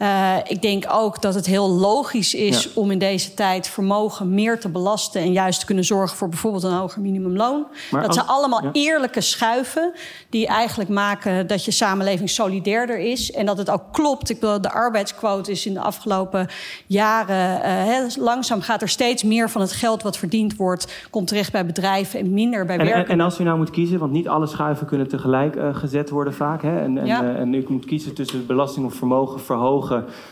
Eh, 0.00 0.36
ik 0.46 0.62
denk 0.62 0.84
ook 0.90 1.22
dat 1.22 1.34
het 1.34 1.46
heel 1.46 1.70
logisch 1.70 2.34
is 2.34 2.64
Ja. 2.64 2.70
om 2.74 2.90
in 2.90 2.98
deze 2.98 3.34
tijd 3.34 3.68
vermogen 3.68 4.34
meer 4.34 4.60
te 4.60 4.68
belasten 4.68 5.20
en 5.20 5.32
juist 5.32 5.60
te 5.60 5.66
kunnen 5.66 5.84
zorgen 5.84 6.16
voor 6.16 6.28
bijvoorbeeld 6.28 6.62
een 6.62 6.72
hoger 6.72 7.00
minimumloon. 7.02 7.66
Maar 7.90 8.00
dat 8.00 8.06
als- 8.08 8.16
zijn 8.16 8.28
allemaal 8.28 8.62
ja. 8.62 8.70
eerlijke 8.72 9.20
schuiven 9.20 9.92
die 10.30 10.46
eigenlijk 10.46 10.90
maken 10.90 11.46
dat 11.46 11.64
je 11.64 11.70
samenleving 11.70 12.30
solidairder 12.30 12.98
is 12.98 13.30
en 13.30 13.46
dat 13.46 13.58
het 13.58 13.70
ook 13.70 13.82
klopt. 13.92 14.30
Ik 14.30 14.40
bedoel, 14.40 14.60
de 14.60 14.70
arbeidsquote 14.72 15.50
is 15.50 15.66
in 15.66 15.74
de 15.74 15.80
afgelopen 15.80 16.48
jaren 16.86 17.62
eh, 17.62 18.16
langzaam 18.16 18.60
gaat 18.60 18.82
er 18.82 18.88
steeds 18.88 19.22
meer 19.22 19.50
van 19.50 19.60
het 19.60 19.72
geld 19.72 20.02
wat 20.02 20.16
verdiend 20.16 20.56
wordt 20.56 20.92
komt 21.10 21.26
terecht 21.26 21.52
bij 21.52 21.66
bedrijven 21.66 22.20
en 22.20 22.32
minder 22.34 22.66
bij 22.66 22.74
En, 22.78 22.86
en, 22.86 22.92
werken. 22.94 23.12
en 23.12 23.20
als 23.20 23.38
u 23.38 23.44
nou 23.44 23.58
moet 23.58 23.70
kiezen, 23.70 23.98
want 23.98 24.12
niet 24.12 24.28
alle 24.28 24.46
schuiven 24.46 24.86
kunnen 24.86 25.08
tegelijk 25.08 25.56
eh, 25.56 25.74
gezet 25.74 26.10
worden 26.10 26.34
vaak. 26.34 26.62
Hè, 26.62 26.80
en, 26.80 26.98
en, 26.98 27.06
Ja. 27.06 27.22
en 27.34 27.54
u 27.54 27.64
moet 27.68 27.84
kiezen 27.84 28.14
tussen 28.14 28.46
belasting 28.46 28.86
op 28.86 28.92
vermogen 28.92 29.40
verhogen 29.40 29.88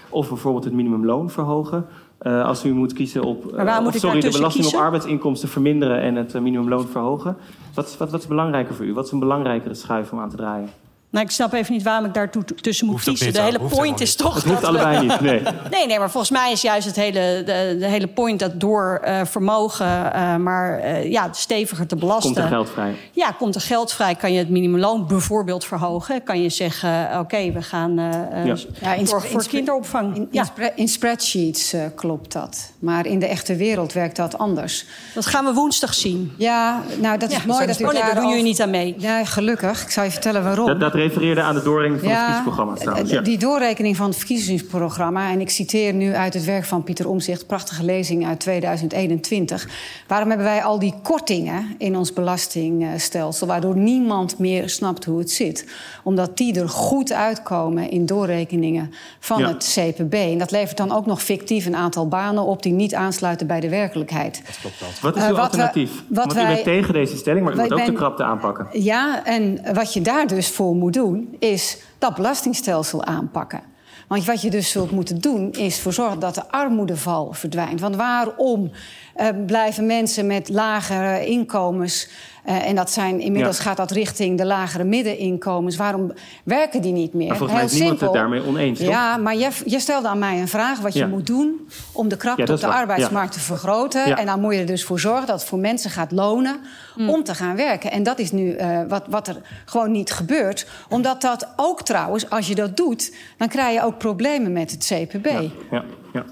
of 0.09 0.29
bijvoorbeeld 0.29 0.65
het 0.65 0.73
minimumloon 0.73 1.31
verhogen. 1.31 1.87
Eh, 2.19 2.45
als 2.45 2.65
u 2.65 2.73
moet 2.73 2.93
kiezen 2.93 3.23
op, 3.23 3.45
Maar 3.45 3.65
waar 3.65 3.77
eh, 3.77 3.79
moet 3.79 3.89
of, 3.89 3.95
ik 3.95 4.01
sorry, 4.01 4.21
de 4.21 4.31
belasting 4.31 4.67
op 4.67 4.75
arbeidsinkomsten 4.75 5.49
verminderen 5.49 6.01
en 6.01 6.15
het 6.15 6.35
eh, 6.35 6.41
minimumloon 6.41 6.87
verhogen. 6.87 7.37
Wat, 7.75 7.97
wat, 7.97 8.11
wat 8.11 8.21
is 8.21 8.27
belangrijker 8.27 8.75
voor 8.75 8.85
u? 8.85 8.95
Wat 8.95 9.05
is 9.05 9.13
een 9.13 9.19
belangrijkere 9.19 9.75
schuif 9.75 10.13
om 10.13 10.21
aan 10.21 10.31
te 10.31 10.37
draaien? 10.37 10.69
Nou, 11.11 11.25
ik 11.25 11.31
snap 11.31 11.53
even 11.53 11.73
niet 11.73 11.83
waarom 11.83 12.05
ik 12.05 12.15
daar 12.15 12.31
tussen 12.61 12.87
moet 12.87 13.03
kiezen. 13.03 13.33
De 13.33 13.41
hele 13.41 13.61
point 13.61 14.01
is 14.01 14.15
toch. 14.15 14.35
Het 14.35 14.45
hoeft 14.45 14.65
allebei 14.65 15.07
niet. 15.07 15.21
Nee. 15.21 15.43
nee, 15.71 15.87
nee, 15.87 15.99
maar 15.99 16.11
volgens 16.11 16.33
mij 16.33 16.53
is 16.53 16.63
juist 16.63 16.87
het 16.87 16.97
hele, 16.97 17.43
de, 17.45 17.77
de 17.79 17.87
hele 17.87 18.07
point 18.07 18.39
dat 18.39 18.61
door 18.61 19.03
uh, 19.05 19.21
vermogen, 19.25 19.87
uh, 19.87 20.37
maar 20.37 20.85
uh, 20.85 21.11
ja, 21.11 21.29
steviger 21.33 21.87
te 21.87 21.97
belasten. 21.97 22.33
Komt 22.33 22.45
er 22.45 22.51
geld 22.51 22.71
vrij? 22.71 22.95
Ja, 23.13 23.31
komt 23.31 23.55
er 23.55 23.61
geld 23.61 23.93
vrij. 23.93 24.15
Kan 24.15 24.33
je 24.33 24.39
het 24.39 24.49
minimumloon 24.49 25.07
bijvoorbeeld 25.07 25.65
verhogen? 25.65 26.23
Kan 26.23 26.43
je 26.43 26.49
zeggen: 26.49 27.07
oké, 27.07 27.19
okay, 27.19 27.53
we 27.53 27.63
gaan 27.63 27.95
ja. 27.95 28.57
ja, 28.81 28.95
in, 28.95 29.07
voor, 29.07 29.23
voor 29.23 29.47
kinderopvang. 29.47 30.17
In, 30.17 30.21
in, 30.21 30.29
ja. 30.31 30.73
in 30.75 30.89
spreadsheets 30.89 31.75
klopt 31.95 32.33
dat. 32.33 32.73
Maar 32.79 33.07
in 33.07 33.19
de 33.19 33.27
echte 33.27 33.57
wereld 33.57 33.93
werkt 33.93 34.17
dat 34.17 34.39
anders. 34.39 34.85
Dat 35.15 35.27
gaan 35.27 35.45
we 35.45 35.53
woensdag 35.53 35.95
zien. 35.95 36.33
Ja, 36.37 36.83
nou, 37.01 37.19
dat 37.19 37.31
is 37.31 37.45
mooi. 37.45 37.67
Dat, 37.67 37.79
dat 37.79 37.87
oh, 37.87 37.93
nee, 37.93 38.03
daar 38.03 38.15
doen 38.15 38.29
jullie 38.29 38.43
niet 38.43 38.61
aan 38.61 38.71
mee. 38.71 38.95
Ja, 38.99 39.25
gelukkig. 39.25 39.83
Ik 39.83 39.91
zal 39.91 40.05
je 40.05 40.11
vertellen 40.11 40.45
waarom. 40.45 40.67
Dat, 40.67 40.81
dat 40.81 40.95
refereerde 40.99 41.41
aan 41.41 41.55
de 41.55 41.63
doorrekening 41.63 42.01
van 42.03 42.11
het 42.11 42.17
verkiezingsprogramma. 42.17 43.05
Ja. 43.05 43.21
Die 43.21 43.39
doorrekening 43.39 43.97
van 43.97 44.07
het 44.07 44.17
verkiezingsprogramma... 44.17 45.31
en 45.31 45.41
ik 45.41 45.51
citeer 45.51 45.95
nu 45.95 46.15
uit 46.15 46.35
het 46.35 46.45
werk 46.45 46.65
van 46.65 46.83
Pieter 46.83 47.09
Omzicht... 47.09 47.47
prachtige 47.47 47.85
lezing 47.85 48.27
uit 48.27 48.41
2021. 48.41 49.69
Waarom 50.07 50.29
hebben 50.29 50.47
wij 50.47 50.63
al 50.63 50.79
die 50.79 50.95
kortingen 51.03 51.75
in 51.79 51.97
ons 51.97 52.13
belastingstelsel... 52.13 53.47
waardoor 53.47 53.77
niemand 53.77 54.39
meer 54.39 54.69
snapt 54.69 55.05
hoe 55.05 55.19
het 55.19 55.31
zit? 55.31 55.67
Omdat 56.03 56.37
die 56.37 56.61
er 56.61 56.69
goed 56.69 57.13
uitkomen 57.13 57.91
in 57.91 58.07
doorrekeningen 58.07 58.93
van 59.21 59.43
het 59.43 59.75
CPB. 59.75 60.15
En 60.15 60.39
dat 60.39 60.51
levert 60.51 60.77
dan 60.77 60.93
ook 60.93 61.07
nog 61.07 61.23
fictief 61.23 61.67
een 61.67 61.77
aantal 61.77 62.09
banen 62.09 62.43
op... 62.43 62.63
die 62.63 62.73
niet 62.73 62.95
aansluiten 62.95 63.47
bij 63.47 63.61
de 63.61 63.69
werkelijkheid. 63.69 64.43
Dat 64.47 64.59
klopt 64.61 64.81
dat. 64.81 65.01
Wat 65.01 65.17
is 65.17 65.23
uw 65.23 65.35
uh, 65.35 65.41
alternatief? 65.41 65.91
We, 65.91 66.15
wat 66.15 66.33
Want 66.33 66.47
u 66.47 66.47
bent 66.47 66.65
tegen 66.65 66.95
deze 66.95 67.17
stelling, 67.17 67.45
maar 67.45 67.55
u 67.55 67.57
moet 67.57 67.73
ook 67.73 67.85
de 67.85 67.93
krapte 67.93 68.25
aanpakken. 68.25 68.67
Ja, 68.73 69.25
en 69.25 69.61
wat 69.75 69.93
je 69.93 70.01
daar 70.01 70.27
dus 70.27 70.49
voor 70.49 70.75
moet 70.75 70.88
doen, 70.93 71.37
is 71.39 71.79
dat 71.99 72.15
belastingstelsel 72.15 73.05
aanpakken. 73.05 73.63
Want 74.09 74.25
wat 74.25 74.43
je 74.43 74.51
dus 74.51 74.71
zult 74.71 74.91
moeten 74.91 75.21
doen, 75.21 75.53
is 75.53 75.77
ervoor 75.77 75.93
zorgen 75.93 76.21
dat 76.21 76.35
de 76.35 76.51
armoedeval 76.51 77.33
verdwijnt. 77.33 77.81
Want 77.81 77.97
waarom 77.97 78.71
uh, 79.17 79.29
blijven 79.47 79.87
mensen 79.87 80.27
met 80.27 80.49
lagere 80.49 81.27
inkomens 81.27 82.09
en 82.49 82.75
dat 82.75 82.91
zijn, 82.91 83.21
inmiddels 83.21 83.57
ja. 83.57 83.63
gaat 83.63 83.77
dat 83.77 83.91
richting 83.91 84.39
de 84.39 84.45
lagere 84.45 84.85
middeninkomens. 84.85 85.77
Waarom 85.77 86.13
werken 86.45 86.83
die 86.83 86.93
niet 86.93 87.15
meer? 87.15 87.29
Maar 87.29 87.37
volgens 87.37 87.59
mij 87.59 87.69
is 87.69 87.79
niemand 87.79 88.01
het 88.01 88.13
daarmee 88.13 88.47
oneens, 88.47 88.79
toch? 88.79 88.89
Ja, 88.89 89.17
maar 89.17 89.37
je, 89.37 89.49
je 89.65 89.81
stelde 89.81 90.09
aan 90.09 90.19
mij 90.19 90.41
een 90.41 90.49
vraag 90.49 90.79
wat 90.79 90.95
je 90.95 91.07
moet 91.07 91.27
doen... 91.27 91.69
om 91.93 92.09
de 92.09 92.17
krapte 92.17 92.53
op 92.53 92.61
de 92.61 92.67
arbeidsmarkt 92.67 93.33
te 93.33 93.41
vergroten. 93.41 94.17
En 94.17 94.27
dan 94.27 94.41
moet 94.41 94.55
je 94.55 94.61
er 94.61 94.67
dus 94.67 94.85
voor 94.85 95.01
zorgen 95.01 95.27
dat 95.27 95.41
het 95.41 95.49
voor 95.49 95.59
mensen 95.59 95.91
gaat 95.91 96.13
lonen... 96.13 96.61
Mm. 96.97 97.09
om 97.09 97.25
te 97.25 97.35
gaan 97.35 97.57
werken. 97.57 97.91
En 97.91 98.03
dat 98.03 98.19
is 98.19 98.33
nu 98.33 98.57
uh, 98.57 98.81
wat, 98.89 99.05
wat 99.09 99.29
er 99.29 99.37
gewoon 99.65 99.93
niet 99.93 100.11
gebeurt. 100.11 100.67
Omdat 100.89 101.21
dat 101.21 101.49
ook 101.57 101.83
trouwens, 101.83 102.31
als 102.31 102.49
je 102.49 102.55
dat 102.55 102.77
doet... 102.77 103.15
dan 103.37 103.49
krijg 103.49 103.75
je 103.75 103.83
ook 103.83 103.99
problemen 103.99 104.53
met 104.53 104.71
het 104.71 104.93
CPB. 104.93 105.27
Ja, 105.27 105.51
ja, 105.71 105.85
ja. 106.13 106.25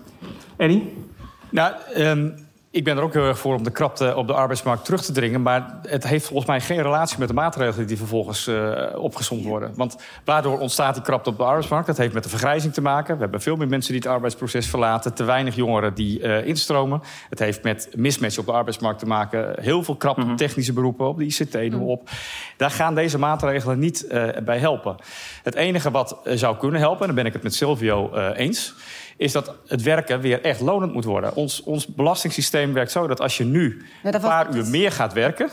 Eddie? 0.57 1.05
Nou, 1.51 1.75
um, 1.97 2.46
ik 2.77 2.85
ben 2.85 2.97
er 2.97 3.03
ook 3.03 3.13
heel 3.13 3.27
erg 3.27 3.39
voor 3.39 3.55
om 3.55 3.63
de 3.63 3.71
krapte 3.71 4.17
op 4.17 4.27
de 4.27 4.33
arbeidsmarkt 4.33 4.85
terug 4.85 5.05
te 5.05 5.13
dringen. 5.13 5.43
Maar 5.43 5.79
het 5.83 6.07
heeft 6.07 6.27
volgens 6.27 6.47
mij 6.47 6.61
geen 6.61 6.83
relatie 6.83 7.19
met 7.19 7.29
de 7.29 7.35
maatregelen 7.35 7.87
die 7.87 7.97
vervolgens 7.97 8.49
uh, 8.49 8.83
opgezond 8.95 9.45
worden. 9.45 9.73
Want 9.77 9.97
waardoor 10.25 10.59
ontstaat 10.59 10.95
die 10.95 11.03
krapte 11.03 11.31
op 11.31 11.37
de 11.37 11.43
arbeidsmarkt? 11.43 11.87
Dat 11.87 11.97
heeft 11.97 12.15
met 12.15 12.23
de 12.23 12.29
vergrijzing 12.29 12.73
te 12.73 12.81
maken. 12.81 13.15
We 13.15 13.21
hebben 13.21 13.41
veel 13.41 13.57
meer 13.57 13.69
mensen 13.69 13.93
die 13.93 14.03
het 14.03 14.11
arbeidsproces 14.11 14.67
verlaten. 14.67 15.15
Te 15.15 15.25
weinig 15.25 15.55
jongeren 15.55 15.95
die 15.95 16.21
uh, 16.21 16.47
instromen. 16.47 17.03
Het 17.29 17.39
heeft 17.39 17.63
met 17.63 17.89
mismatch 17.95 18.39
op 18.39 18.47
de 18.47 18.53
arbeidsmarkt 18.53 18.99
te 18.99 19.07
maken. 19.07 19.63
Heel 19.63 19.83
veel 19.83 19.97
krapte 19.97 20.21
mm 20.21 20.27
-hmm. 20.27 20.37
technische 20.37 20.73
beroepen 20.73 21.09
op 21.09 21.19
de 21.19 21.25
ICT, 21.25 21.55
noem 21.55 21.81
mm. 21.81 21.89
op. 21.89 22.11
Daar 22.57 22.71
gaan 22.71 22.95
deze 22.95 23.19
maatregelen 23.19 23.79
niet 23.79 24.07
uh, 24.09 24.29
bij 24.45 24.59
helpen. 24.59 24.97
Het 25.43 25.55
enige 25.55 25.91
wat 25.91 26.19
zou 26.25 26.57
kunnen 26.57 26.81
helpen, 26.81 27.01
en 27.01 27.07
daar 27.07 27.15
ben 27.15 27.27
ik 27.27 27.33
het 27.33 27.43
met 27.43 27.55
Silvio 27.55 28.15
eens 28.33 28.75
is 29.17 29.33
dat 29.33 29.53
het 29.67 29.83
werken 29.83 30.21
weer 30.21 30.43
echt 30.43 30.61
lonend 30.61 30.93
moet 30.93 31.05
worden. 31.05 31.35
Ons, 31.35 31.63
ons 31.63 31.87
belastingssysteem 31.87 32.73
werkt 32.73 32.91
zo 32.91 33.07
dat 33.07 33.21
als 33.21 33.37
je 33.37 33.45
nu 33.45 33.85
ja, 34.03 34.15
een 34.15 34.21
paar 34.21 34.55
uur 34.55 34.67
meer 34.67 34.93
gaat 34.93 35.13
werken... 35.13 35.51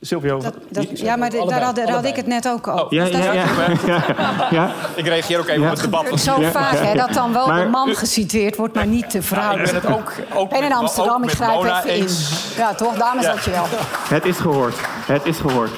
Silvio, 0.00 0.40
dat, 0.40 0.54
dat, 0.70 1.00
ja, 1.00 1.16
maar 1.16 1.30
daar, 1.30 1.62
had, 1.62 1.76
daar 1.76 1.90
had, 1.90 2.04
ik 2.04 2.16
het 2.16 2.26
net 2.26 2.48
ook 2.48 2.66
over. 2.68 2.84
Oh, 2.84 2.90
ja, 2.90 3.04
dus 3.04 3.24
ja, 3.24 3.32
ja, 3.32 3.46
ja, 4.50 4.72
Ik 4.94 5.06
reageer 5.06 5.38
ook 5.38 5.48
even 5.48 5.62
op 5.62 5.70
het 5.70 5.80
debat. 5.80 6.20
Zo 6.20 6.40
vaak 6.40 6.78
hè, 6.78 6.94
dat 6.94 7.12
dan 7.12 7.32
wel 7.32 7.46
maar, 7.46 7.64
de 7.64 7.70
man 7.70 7.94
geciteerd 7.94 8.56
wordt, 8.56 8.74
maar 8.74 8.86
niet 8.86 9.12
de 9.12 9.22
vrouw. 9.22 9.56
ik 9.56 9.64
ben 9.64 9.74
het 9.74 9.86
ook, 9.86 10.12
ook 10.34 10.52
en 10.52 10.62
in 10.62 10.72
Amsterdam, 10.72 11.22
ik 11.22 11.30
schrijf 11.30 11.84
even 11.84 11.96
in. 11.96 12.08
Ja, 12.56 12.74
toch? 12.74 12.96
Dames, 12.96 13.24
ja. 13.24 13.34
dat 13.34 13.44
je 13.44 13.50
wel. 13.50 13.66
Het 14.08 14.24
is 14.24 14.36
gehoord. 14.36 14.74
Het 15.06 15.26
is 15.26 15.38
gehoord. 15.38 15.70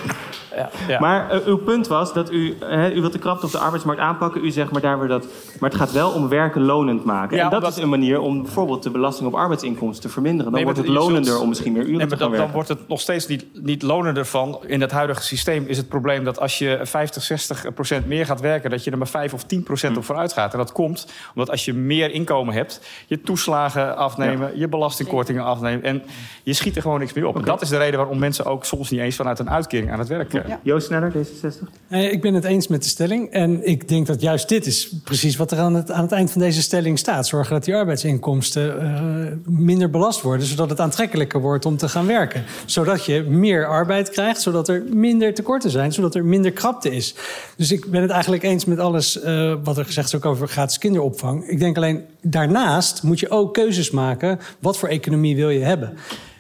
Ja, 0.89 1.01
Maar 1.01 1.35
uh, 1.35 1.47
uw 1.47 1.57
punt 1.57 1.87
was 1.87 2.13
dat 2.13 2.33
u, 2.33 2.57
u 2.95 3.01
wilt 3.01 3.13
de 3.13 3.19
krapte 3.19 3.47
op 3.47 3.53
de 3.53 3.59
arbeidsmarkt 3.59 4.01
aanpakken. 4.01 4.45
U 4.45 4.51
zegt 4.51 4.71
maar 4.71 4.81
daar 4.81 4.99
weer 4.99 5.09
dat. 5.09 5.27
Maar 5.61 5.71
het 5.71 5.79
gaat 5.79 5.93
wel 5.93 6.11
om 6.11 6.29
werken 6.29 6.63
lonend 6.63 7.05
maken. 7.05 7.37
Ja, 7.37 7.45
en 7.45 7.51
dat 7.51 7.59
omdat... 7.59 7.77
is 7.77 7.83
een 7.83 7.89
manier 7.89 8.21
om 8.21 8.43
bijvoorbeeld 8.43 8.83
de 8.83 8.91
belasting 8.91 9.29
op 9.29 9.35
arbeidsinkomsten 9.35 10.03
te 10.03 10.09
verminderen. 10.09 10.53
Dan 10.53 10.55
nee, 10.55 10.65
wordt 10.65 10.79
het 10.79 10.89
lonender 10.89 11.25
zult... 11.25 11.43
om 11.43 11.49
misschien 11.49 11.73
meer 11.73 11.83
uren 11.83 11.97
nee, 11.97 12.07
te 12.07 12.17
gaan 12.17 12.19
dan, 12.19 12.31
werken. 12.31 12.47
Dan 12.47 12.55
wordt 12.55 12.69
het 12.69 12.89
nog 12.89 13.01
steeds 13.01 13.27
niet, 13.27 13.45
niet 13.53 13.83
lonender 13.83 14.27
van. 14.27 14.59
In 14.67 14.81
het 14.81 14.91
huidige 14.91 15.23
systeem 15.23 15.65
is 15.67 15.77
het 15.77 15.89
probleem 15.89 16.25
dat 16.25 16.41
als 16.41 16.59
je 16.59 16.81
50, 16.83 17.23
60 17.23 17.75
procent 17.75 18.07
meer 18.07 18.27
gaat 18.27 18.41
werken, 18.41 18.71
dat 18.71 18.85
je 18.85 18.91
er 18.91 18.99
maar 18.99 19.09
5 19.09 19.33
of 19.33 19.45
10 19.45 19.63
procent 19.63 19.93
hm. 19.93 19.99
op 19.99 20.05
vooruit 20.05 20.33
gaat. 20.33 20.53
En 20.53 20.59
dat 20.59 20.73
komt 20.73 21.07
omdat 21.29 21.51
als 21.51 21.65
je 21.65 21.75
meer 21.75 22.11
inkomen 22.11 22.55
hebt, 22.55 22.81
je 23.07 23.21
toeslagen 23.21 23.97
afnemen, 23.97 24.59
je 24.59 24.69
belastingkortingen 24.69 25.45
afnemen. 25.45 25.83
En 25.85 26.03
je 26.43 26.53
schiet 26.53 26.77
er 26.77 26.83
gewoon 26.83 26.99
niks 26.99 27.13
meer 27.13 27.25
op. 27.25 27.31
Okay. 27.31 27.43
En 27.43 27.49
dat 27.49 27.63
is 27.63 27.69
de 27.69 27.77
reden 27.77 27.99
waarom 27.99 28.19
mensen 28.19 28.45
ook 28.45 28.65
soms 28.65 28.91
niet 28.91 29.01
eens 29.01 29.17
vanuit 29.17 29.39
een 29.39 29.51
uitkering 29.51 29.93
aan 29.93 29.99
het 29.99 30.09
werk 30.09 30.33
Joost 30.63 30.87
Sneller, 30.87 31.13
D66? 31.13 31.89
Ik 31.89 32.21
ben 32.21 32.35
het 32.35 32.45
eens 32.45 32.69
met 32.69 32.83
de 32.83 32.89
stelling. 32.89 33.31
En 33.31 33.67
ik 33.67 33.89
denk 33.89 34.07
dat 34.07 34.21
juist 34.21 34.49
dit 34.49 34.67
is 34.67 34.95
precies 35.05 35.37
wat 35.37 35.51
er 35.51 35.59
aan 35.59 35.75
het, 35.75 35.91
aan 35.91 36.03
het 36.03 36.13
eind 36.13 36.31
van 36.31 36.41
deze 36.41 36.63
stelling 36.63 36.99
staat. 36.99 37.27
Zorgen 37.27 37.55
dat 37.55 37.65
die 37.65 37.75
arbeidsinkomsten 37.75 38.83
uh, 38.83 39.55
minder 39.59 39.91
belast 39.91 40.21
worden, 40.21 40.47
zodat 40.47 40.71
het 40.71 40.81
aantrekkelijker 40.81 41.41
wordt 41.41 41.65
om 41.67 41.77
te 41.77 41.89
gaan 41.89 42.07
werken. 42.07 42.45
Zodat 42.67 43.05
je 43.05 43.23
meer 43.23 43.67
arbeid 43.67 44.11
krijgt, 44.11 44.41
zodat 44.41 44.69
er 44.69 44.85
minder 44.93 45.35
tekorten 45.35 45.71
zijn, 45.71 45.93
zodat 45.93 46.15
er 46.15 46.25
minder 46.25 46.53
krapte 46.53 46.91
is. 46.91 47.15
Dus 47.57 47.73
ik 47.73 47.91
ben 47.91 48.03
het 48.03 48.11
eigenlijk 48.11 48.43
eens 48.43 48.65
met 48.65 48.79
alles 48.79 49.25
uh, 49.25 49.55
wat 49.65 49.79
er 49.79 49.85
gezegd 49.85 50.07
is 50.07 50.15
ook 50.15 50.25
over 50.25 50.49
gratis 50.49 50.79
kinderopvang. 50.79 51.49
Ik 51.49 51.59
denk 51.59 51.77
alleen, 51.77 52.05
daarnaast 52.21 53.03
moet 53.03 53.21
je 53.21 53.31
ook 53.31 53.55
keuzes 53.55 53.91
maken. 53.91 54.39
Wat 54.59 54.79
voor 54.79 54.89
economie 54.89 55.37
wil 55.37 55.51
je 55.51 55.65
hebben? 55.65 55.97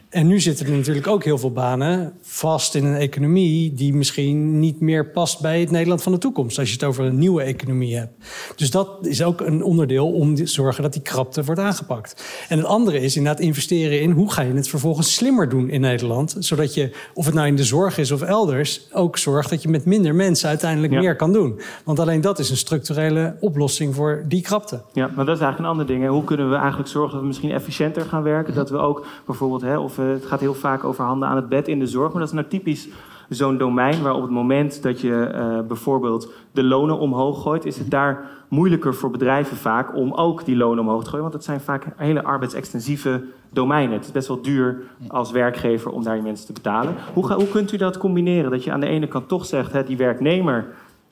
En 0.08 0.26
nu 0.26 0.40
zitten 0.40 0.66
er 0.66 0.72
natuurlijk 0.72 1.06
ook 1.06 1.24
heel 1.24 1.38
veel 1.38 1.52
banen 1.52 2.12
vast 2.22 2.74
in 2.74 2.84
een 2.84 2.94
economie 2.94 3.74
die 3.74 3.94
misschien 3.94 4.60
niet 4.60 4.80
meer 4.80 5.10
past 5.10 5.40
bij 5.40 5.60
het 5.60 5.70
Nederland 5.70 6.02
van 6.02 6.12
de 6.12 6.18
toekomst. 6.18 6.58
Als 6.58 6.68
je 6.68 6.74
het 6.74 6.84
over 6.84 7.04
een 7.04 7.18
nieuwe 7.18 7.42
economie 7.42 7.96
hebt. 7.96 8.12
Dus 8.56 8.70
dat 8.70 9.06
is 9.06 9.22
ook 9.22 9.40
een 9.40 9.62
onderdeel 9.62 10.12
om 10.12 10.34
te 10.34 10.46
zorgen 10.46 10.82
dat 10.82 10.92
die 10.92 11.02
krapte 11.02 11.44
wordt 11.44 11.60
aangepakt. 11.60 12.24
En 12.48 12.58
het 12.58 12.66
andere 12.66 13.00
is 13.00 13.16
inderdaad 13.16 13.40
investeren 13.40 14.00
in 14.00 14.10
hoe 14.10 14.32
ga 14.32 14.42
je 14.42 14.52
het 14.52 14.68
vervolgens 14.68 15.14
slimmer 15.14 15.48
doen 15.48 15.70
in 15.70 15.80
Nederland. 15.80 16.36
Zodat 16.38 16.74
je, 16.74 16.90
of 17.14 17.24
het 17.24 17.34
nou 17.34 17.46
in 17.46 17.56
de 17.56 17.64
zorg 17.64 17.98
is 17.98 18.10
of 18.10 18.22
elders, 18.22 18.88
ook 18.92 19.18
zorgt 19.18 19.50
dat 19.50 19.62
je 19.62 19.68
met 19.68 19.84
minder 19.84 20.14
mensen 20.14 20.48
uiteindelijk 20.48 20.92
ja. 20.92 21.00
meer 21.00 21.16
kan 21.16 21.32
doen. 21.32 21.60
Want 21.84 21.98
alleen 21.98 22.20
dat 22.20 22.38
is 22.38 22.50
een 22.50 22.56
structurele 22.56 23.36
oplossing 23.40 23.94
voor 23.94 24.24
die 24.28 24.42
krapte. 24.42 24.82
Ja, 24.92 25.10
maar 25.14 25.24
dat 25.24 25.36
is 25.36 25.42
eigenlijk 25.42 25.58
een 25.58 25.64
ander 25.64 25.86
ding. 25.86 26.02
Hè. 26.02 26.08
Hoe 26.08 26.24
kunnen 26.24 26.50
we 26.50 26.56
eigenlijk 26.56 26.88
zorgen 26.88 27.12
dat 27.12 27.20
we 27.20 27.26
misschien 27.26 27.50
efficiënter 27.50 28.02
gaan 28.02 28.22
werken? 28.22 28.54
Dat 28.54 28.70
we 28.70 28.76
ook 28.76 29.06
bijvoorbeeld, 29.26 29.62
hè, 29.62 29.78
of 29.78 29.97
het 30.06 30.26
gaat 30.26 30.40
heel 30.40 30.54
vaak 30.54 30.84
over 30.84 31.04
handen 31.04 31.28
aan 31.28 31.36
het 31.36 31.48
bed 31.48 31.68
in 31.68 31.78
de 31.78 31.86
zorg. 31.86 32.12
Maar 32.12 32.20
dat 32.20 32.28
is 32.28 32.34
nou 32.34 32.48
typisch 32.48 32.88
zo'n 33.28 33.58
domein 33.58 34.02
waar 34.02 34.14
op 34.14 34.22
het 34.22 34.30
moment 34.30 34.82
dat 34.82 35.00
je 35.00 35.32
uh, 35.34 35.66
bijvoorbeeld 35.66 36.32
de 36.52 36.64
lonen 36.64 36.98
omhoog 36.98 37.42
gooit, 37.42 37.64
is 37.64 37.78
het 37.78 37.90
daar 37.90 38.24
moeilijker 38.48 38.94
voor 38.94 39.10
bedrijven 39.10 39.56
vaak 39.56 39.96
om 39.96 40.12
ook 40.12 40.44
die 40.44 40.56
lonen 40.56 40.84
omhoog 40.84 41.02
te 41.02 41.08
gooien. 41.08 41.22
Want 41.22 41.34
het 41.34 41.44
zijn 41.44 41.60
vaak 41.60 41.86
hele 41.96 42.24
arbeidsextensieve 42.24 43.24
domeinen. 43.52 43.96
Het 43.96 44.04
is 44.04 44.12
best 44.12 44.28
wel 44.28 44.42
duur 44.42 44.82
als 45.08 45.30
werkgever 45.30 45.90
om 45.90 46.02
daar 46.02 46.16
je 46.16 46.22
mensen 46.22 46.46
te 46.46 46.52
betalen. 46.52 46.94
Hoe, 47.14 47.26
ga, 47.26 47.34
hoe 47.34 47.48
kunt 47.48 47.72
u 47.72 47.76
dat 47.76 47.98
combineren? 47.98 48.50
Dat 48.50 48.64
je 48.64 48.72
aan 48.72 48.80
de 48.80 48.86
ene 48.86 49.08
kant 49.08 49.28
toch 49.28 49.46
zegt, 49.46 49.72
hè, 49.72 49.84
die 49.84 49.96
werknemer 49.96 50.66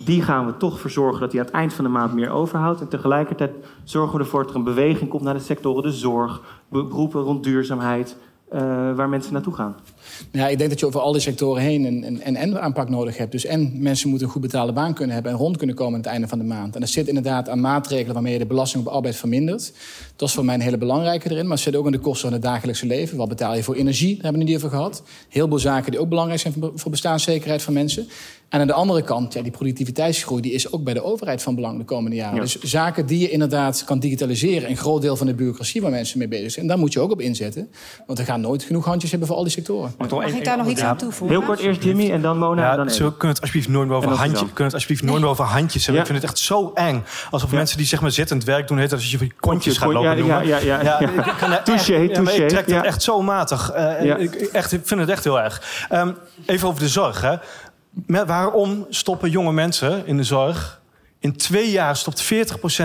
die 0.04 0.22
gaan 0.22 0.46
we 0.46 0.56
toch 0.56 0.80
verzorgen 0.80 1.20
dat 1.20 1.32
hij 1.32 1.40
aan 1.40 1.46
het 1.46 1.54
eind 1.54 1.72
van 1.72 1.84
de 1.84 1.90
maand 1.90 2.14
meer 2.14 2.30
overhoudt. 2.30 2.80
En 2.80 2.88
tegelijkertijd 2.88 3.52
zorgen 3.84 4.18
we 4.18 4.24
ervoor 4.24 4.42
dat 4.42 4.50
er 4.50 4.56
een 4.56 4.64
beweging 4.64 5.10
komt 5.10 5.22
naar 5.22 5.34
de 5.34 5.40
sectoren, 5.40 5.82
de 5.82 5.92
zorg, 5.92 6.40
beroepen 6.68 7.20
rond 7.20 7.44
duurzaamheid, 7.44 8.16
waar 8.96 9.08
mensen 9.08 9.32
naartoe 9.32 9.54
gaan. 9.54 9.74
Ja, 10.32 10.48
ik 10.48 10.58
denk 10.58 10.70
dat 10.70 10.80
je 10.80 10.86
over 10.86 11.00
al 11.00 11.12
die 11.12 11.20
sectoren 11.20 11.62
heen 11.62 11.84
een, 11.84 12.20
een, 12.24 12.42
een 12.42 12.58
aanpak 12.58 12.88
nodig 12.88 13.16
hebt. 13.16 13.32
Dus 13.32 13.44
en 13.44 13.72
mensen 13.74 14.08
moeten 14.08 14.26
een 14.26 14.32
goed 14.32 14.42
betaalde 14.42 14.72
baan 14.72 14.94
kunnen 14.94 15.14
hebben 15.14 15.32
en 15.32 15.38
rond 15.38 15.56
kunnen 15.56 15.76
komen 15.76 15.92
aan 15.92 16.00
het 16.00 16.08
einde 16.08 16.28
van 16.28 16.38
de 16.38 16.44
maand. 16.44 16.74
En 16.74 16.80
dat 16.80 16.90
zit 16.90 17.08
inderdaad 17.08 17.48
aan 17.48 17.60
maatregelen 17.60 18.12
waarmee 18.12 18.32
je 18.32 18.38
de 18.38 18.46
belasting 18.46 18.86
op 18.86 18.92
arbeid 18.92 19.16
vermindert. 19.16 19.72
Dat 20.16 20.28
is 20.28 20.34
voor 20.34 20.44
mij 20.44 20.54
een 20.54 20.60
hele 20.60 20.78
belangrijke 20.78 21.30
erin. 21.30 21.42
Maar 21.42 21.54
het 21.54 21.64
zit 21.64 21.76
ook 21.76 21.86
in 21.86 21.92
de 21.92 21.98
kosten 21.98 22.22
van 22.22 22.32
het 22.32 22.42
dagelijkse 22.42 22.86
leven. 22.86 23.16
Wat 23.16 23.28
betaal 23.28 23.54
je 23.54 23.62
voor 23.62 23.74
energie? 23.74 24.14
Daar 24.14 24.22
hebben 24.24 24.42
we 24.42 24.52
het 24.52 24.56
niet 24.56 24.64
over 24.64 24.76
gehad. 24.76 25.02
Heel 25.28 25.48
veel 25.48 25.58
zaken 25.58 25.90
die 25.90 26.00
ook 26.00 26.08
belangrijk 26.08 26.40
zijn 26.40 26.54
voor 26.74 26.90
bestaanszekerheid 26.90 27.62
van 27.62 27.72
mensen. 27.72 28.08
En 28.48 28.60
aan 28.60 28.66
de 28.66 28.72
andere 28.72 29.02
kant, 29.02 29.32
ja, 29.32 29.42
die 29.42 29.50
productiviteitsgroei 29.52 30.42
die 30.42 30.52
is 30.52 30.72
ook 30.72 30.84
bij 30.84 30.94
de 30.94 31.02
overheid 31.02 31.42
van 31.42 31.54
belang 31.54 31.78
de 31.78 31.84
komende 31.84 32.16
jaren. 32.16 32.34
Ja. 32.34 32.40
Dus 32.40 32.60
zaken 32.60 33.06
die 33.06 33.18
je 33.18 33.30
inderdaad 33.30 33.84
kan 33.84 33.98
digitaliseren, 33.98 34.70
een 34.70 34.76
groot 34.76 35.02
deel 35.02 35.16
van 35.16 35.26
de 35.26 35.34
bureaucratie 35.34 35.82
waar 35.82 35.90
mensen 35.90 36.18
mee 36.18 36.28
bezig 36.28 36.50
zijn, 36.52 36.66
daar 36.66 36.78
moet 36.78 36.92
je 36.92 37.00
ook 37.00 37.10
op 37.10 37.20
inzetten. 37.20 37.68
Want 38.06 38.18
er 38.18 38.24
gaan 38.24 38.40
nooit 38.40 38.62
genoeg 38.62 38.84
handjes 38.84 39.10
hebben 39.10 39.28
voor 39.28 39.36
al 39.36 39.42
die 39.42 39.52
sectoren. 39.52 39.94
Mag 39.98 40.26
ik 40.26 40.44
daar 40.44 40.56
nog 40.56 40.66
iets 40.66 40.82
aan 40.82 40.96
toevoegen? 40.96 41.36
Heel 41.36 41.46
kort 41.46 41.58
eerst 41.60 41.82
Jimmy 41.82 42.10
en 42.10 42.22
dan 42.22 42.38
Mona. 42.38 42.62
Ja, 42.62 42.70
en 42.70 42.76
dan 42.76 42.90
zo 42.90 43.10
kunnen 43.10 43.28
het 43.28 43.40
alsjeblieft 43.40 43.68
nooit 43.68 43.88
meer 43.88 43.96
over. 43.96 44.10
Suzanne. 44.10 44.32
Kunnen 44.34 44.64
het 44.64 44.72
alsjeblieft 44.74 45.02
nooit 45.02 45.20
meer 45.20 45.30
over 45.30 45.44
handjes 45.44 45.86
hebben. 45.86 45.94
Ja. 46.04 46.08
Ik 46.10 46.14
vind 46.14 46.22
het 46.22 46.30
echt 46.32 46.46
zo 46.46 46.70
eng. 46.74 47.04
Alsof 47.30 47.50
Ja. 47.50 47.56
mensen 47.56 47.76
die 47.76 47.86
zeg 47.86 48.00
maar 48.00 48.10
zittend 48.10 48.44
werk 48.44 48.68
doen, 48.68 48.78
heet 48.78 48.90
dat 48.90 48.98
als 48.98 49.10
je 49.10 49.18
van 49.18 49.26
die 49.26 49.36
kontjes 49.40 49.78
gaat 49.78 49.92
lopen 49.92 50.10
ja, 50.10 50.14
noemen. 50.14 50.46
ja, 50.46 50.58
ja, 50.58 50.82
ja. 50.82 50.98
Touché, 51.64 51.94
Ik 51.94 52.48
trek 52.48 52.66
ja. 52.68 52.76
het 52.76 52.84
echt 52.84 53.02
zo 53.02 53.22
matig. 53.22 53.70
Eh, 53.70 54.04
Ja. 54.04 54.16
ik, 54.16 54.34
ik 54.34 54.48
echt, 54.52 54.72
ik 54.72 54.80
vind 54.84 55.00
het 55.00 55.08
echt 55.08 55.24
heel 55.24 55.40
erg. 55.40 55.86
Ehm, 55.88 56.12
even 56.46 56.68
over 56.68 56.80
de 56.80 56.88
zorg. 56.88 57.20
Hè. 57.20 57.34
Met, 58.06 58.26
waarom 58.26 58.86
stoppen 58.90 59.30
jonge 59.30 59.52
mensen 59.52 60.06
in 60.06 60.16
de 60.16 60.24
zorg? 60.24 60.80
In 61.26 61.36
twee 61.36 61.70
jaar 61.70 61.96
stopt 61.96 62.24
40% 62.24 62.26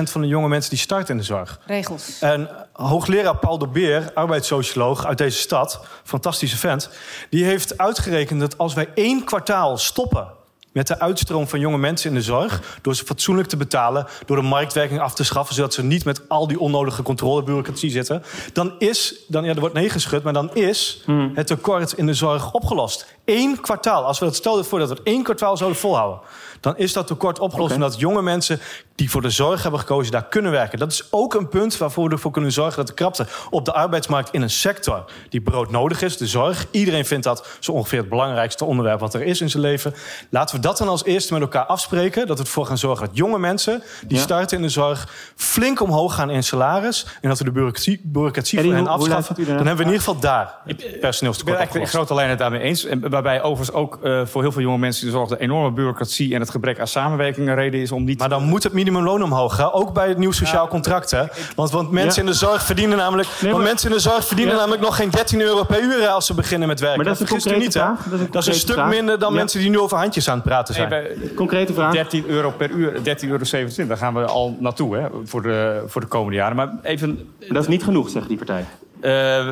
van 0.04 0.22
de 0.22 0.28
jonge 0.28 0.48
mensen 0.48 0.70
die 0.70 0.80
starten 0.80 1.14
in 1.14 1.18
de 1.18 1.24
zorg. 1.24 1.60
Regels. 1.66 2.20
En 2.20 2.50
hoogleraar 2.74 3.38
Paul 3.38 3.58
de 3.58 3.68
Beer, 3.68 4.12
arbeidssocioloog 4.14 5.06
uit 5.06 5.18
deze 5.18 5.38
stad, 5.38 5.86
fantastische 6.04 6.58
vent, 6.58 6.90
die 7.30 7.44
heeft 7.44 7.78
uitgerekend 7.78 8.40
dat 8.40 8.58
als 8.58 8.74
wij 8.74 8.90
één 8.94 9.24
kwartaal 9.24 9.78
stoppen 9.78 10.28
met 10.72 10.88
de 10.88 11.00
uitstroom 11.00 11.48
van 11.48 11.60
jonge 11.60 11.78
mensen 11.78 12.10
in 12.10 12.16
de 12.16 12.22
zorg, 12.22 12.80
door 12.82 12.96
ze 12.96 13.06
fatsoenlijk 13.06 13.48
te 13.48 13.58
betalen, 13.58 14.08
door 14.26 14.36
de 14.36 14.42
marktwerking 14.42 15.00
af 15.00 15.14
te 15.14 15.24
schaffen, 15.24 15.56
zodat 15.56 15.74
ze 15.74 15.84
niet 15.84 16.06
met 16.06 16.30
al 16.30 16.48
die 16.48 16.60
onnodige 16.60 17.04
controlebureaucratie 17.04 17.90
zitten, 17.90 18.24
dan 18.54 18.74
is, 18.78 19.16
dan, 19.28 19.44
ja, 19.44 19.54
er 19.54 19.60
wordt 19.60 19.76
nee 19.76 19.90
geschud, 19.90 20.24
maar 20.24 20.34
dan 20.34 20.56
is 20.56 21.04
het 21.34 21.48
tekort 21.48 21.94
in 21.94 22.06
de 22.06 22.14
zorg 22.14 22.54
opgelost. 22.54 23.06
Eén 23.26 23.62
kwartaal, 23.62 24.04
als 24.04 24.20
we 24.20 24.26
dat 24.26 24.36
stel 24.36 24.58
je 24.58 24.64
voor 24.64 24.80
dat 24.80 24.90
we 24.90 24.94
het 24.94 25.04
één 25.04 25.24
kwartaal 25.24 25.58
zouden 25.58 25.80
volhouden, 25.80 26.20
dan 26.62 26.78
is 26.78 26.94
dat 26.94 27.08
tekort 27.08 27.40
opgelost 27.40 27.74
omdat 27.74 28.00
jonge 28.00 28.22
mensen 28.22 28.60
die 28.96 29.10
voor 29.10 29.22
de 29.22 29.30
zorg 29.30 29.62
hebben 29.62 29.80
gekozen 29.80 30.12
daar 30.12 30.26
kunnen 30.26 30.52
werken. 30.52 30.80
Dat 30.80 30.92
is 30.92 31.08
ook 31.10 31.34
een 31.34 31.48
punt 31.48 31.78
waarvoor 31.78 32.06
we 32.08 32.12
ervoor 32.12 32.32
kunnen 32.32 32.52
zorgen 32.52 32.76
dat 32.76 32.88
de 32.88 32.94
krapte 32.94 33.26
op 33.50 33.66
de 33.66 33.74
arbeidsmarkt 33.74 34.30
in 34.32 34.42
een 34.42 34.50
sector 34.50 35.06
die 35.30 35.42
broodnodig 35.42 36.02
is, 36.02 36.18
de 36.18 36.28
zorg. 36.28 36.66
Iedereen 36.72 37.06
vindt 37.06 37.24
dat 37.24 37.48
zo 37.60 37.72
ongeveer 37.72 38.00
het 38.00 38.10
belangrijkste 38.10 38.66
onderwerp 38.66 39.00
wat 39.00 39.14
er 39.14 39.22
is 39.24 39.42
in 39.42 39.50
zijn 39.50 39.64
leven. 39.64 39.94
Laten 40.30 40.56
we 40.56 40.62
dat 40.62 40.78
dan 40.78 40.88
als 40.88 41.04
eerste 41.04 41.34
met 41.34 41.42
elkaar 41.42 41.66
afspreken. 41.66 42.28
Dat 42.28 42.38
we 42.38 42.44
ervoor 42.44 42.66
gaan 42.66 42.78
zorgen 42.78 43.06
dat 43.08 43.16
jonge 43.18 43.40
mensen 43.40 43.84
die 44.08 44.18
Ja. 44.18 44.24
starten 44.24 44.58
in 44.58 44.64
de 44.64 44.70
zorg 44.70 45.08
flink 45.36 45.82
omhoog 45.82 46.16
gaan 46.16 46.30
in 46.30 46.44
salaris. 46.44 47.06
En 47.22 47.30
dat 47.30 47.38
we 47.38 47.44
de 47.44 47.52
bureaucratie, 47.52 48.02
bureaucratie 48.04 48.62
voor 48.62 48.74
hen 48.74 48.88
afschaffen. 48.88 49.36
Dan 49.36 49.46
hebben 49.56 49.66
we 49.66 49.72
in 49.72 49.78
ieder 49.78 50.00
geval 50.00 50.20
daar 50.20 50.56
het 50.66 50.82
Ik 50.84 50.92
ben 50.92 51.00
personeelstekort 51.00 51.58
eigenlijk 51.58 51.86
in 51.86 51.92
grote 51.92 52.14
lijnen 52.14 52.32
het 52.32 52.40
daarmee 52.40 52.62
eens. 52.62 52.86
En 52.86 53.10
waarbij 53.10 53.42
overigens 53.42 53.78
ook 53.78 54.00
eh, 54.04 54.26
voor 54.26 54.42
heel 54.42 54.52
veel 54.52 54.62
jonge 54.62 54.78
mensen 54.78 55.02
die 55.02 55.12
de 55.12 55.18
zorg 55.18 55.30
de 55.30 55.40
enorme 55.40 55.72
bureaucratie 55.72 56.34
en 56.34 56.40
het 56.40 56.50
gebrek 56.52 56.80
aan 56.80 56.88
samenwerking 56.88 57.48
een 57.48 57.56
reden 57.56 57.80
is 57.80 57.92
om 57.92 58.04
niet. 58.04 58.20
Maar 58.20 58.30
dan 58.30 58.44
moet 58.44 58.64
het 58.64 58.74
minimumloon 58.74 59.24
omhoog, 59.24 59.58
hè? 59.58 59.74
ook 59.74 59.94
bij 59.94 60.08
het 60.08 60.18
nieuw 60.18 60.32
sociaal 60.32 60.68
contract. 60.68 61.12
Hè? 61.12 61.24
Want, 61.56 61.72
want 61.72 61.92
mensen 61.92 62.22
Ja. 62.24 62.28
in 62.28 62.34
de 62.34 62.38
zorg 62.46 62.64
verdienen 62.64 62.98
namelijk, 62.98 63.28
Nee, 63.28 63.52
want 63.52 63.54
maar- 63.64 63.72
mensen 63.72 63.90
in 63.90 63.96
de 63.96 64.02
zorg 64.02 64.26
verdienen 64.28 64.54
Ja. 64.54 64.60
namelijk 64.60 64.84
nog 64.84 64.96
geen 64.96 65.10
13 65.10 65.42
euro 65.42 65.64
per 65.64 65.82
uur 65.82 66.08
als 66.08 66.26
ze 66.26 66.34
beginnen 66.34 66.68
met 66.68 66.80
werken. 66.80 66.98
Maar 66.98 67.06
dat 67.18 67.30
is 67.32 67.46
een 67.46 67.60
niet, 67.60 67.74
hè? 67.74 67.80
vraag. 67.80 67.98
Dat 68.04 68.06
is 68.06 68.12
een 68.12 68.12
Dat 68.12 68.20
is 68.20 68.26
een 68.26 68.32
concrete 68.32 68.60
stuk 68.60 68.76
vraag. 68.76 68.90
minder 68.90 69.20
dan 69.20 69.32
Ja. 69.32 69.38
mensen 69.38 69.60
die 69.60 69.70
nu 69.70 69.80
over 69.80 69.98
handjes 69.98 70.30
aan 70.30 70.36
het 70.36 70.44
praten 70.44 70.74
zijn. 70.74 70.90
Nee, 70.90 71.02
bij 71.02 71.34
Concrete 71.36 71.74
vraag. 71.74 71.92
13 71.94 72.24
euro 72.28 72.52
per 72.52 72.70
uur, 72.70 73.04
13,27 73.04 73.78
euro, 73.78 73.88
daar 73.88 73.98
gaan 73.98 74.14
we 74.14 74.26
al 74.26 74.56
naartoe 74.60 74.98
hè, 74.98 75.08
voor, 75.24 75.42
de, 75.42 75.84
voor 75.88 76.02
de 76.02 76.08
komende 76.08 76.36
jaren. 76.38 76.56
Maar 76.56 76.70
even 76.84 77.30
Dat 77.50 77.62
is 77.62 77.68
niet 77.68 77.84
genoeg, 77.84 78.10
zegt 78.10 78.28
die 78.28 78.38
partij. 78.38 78.66
Eh, 79.02 79.48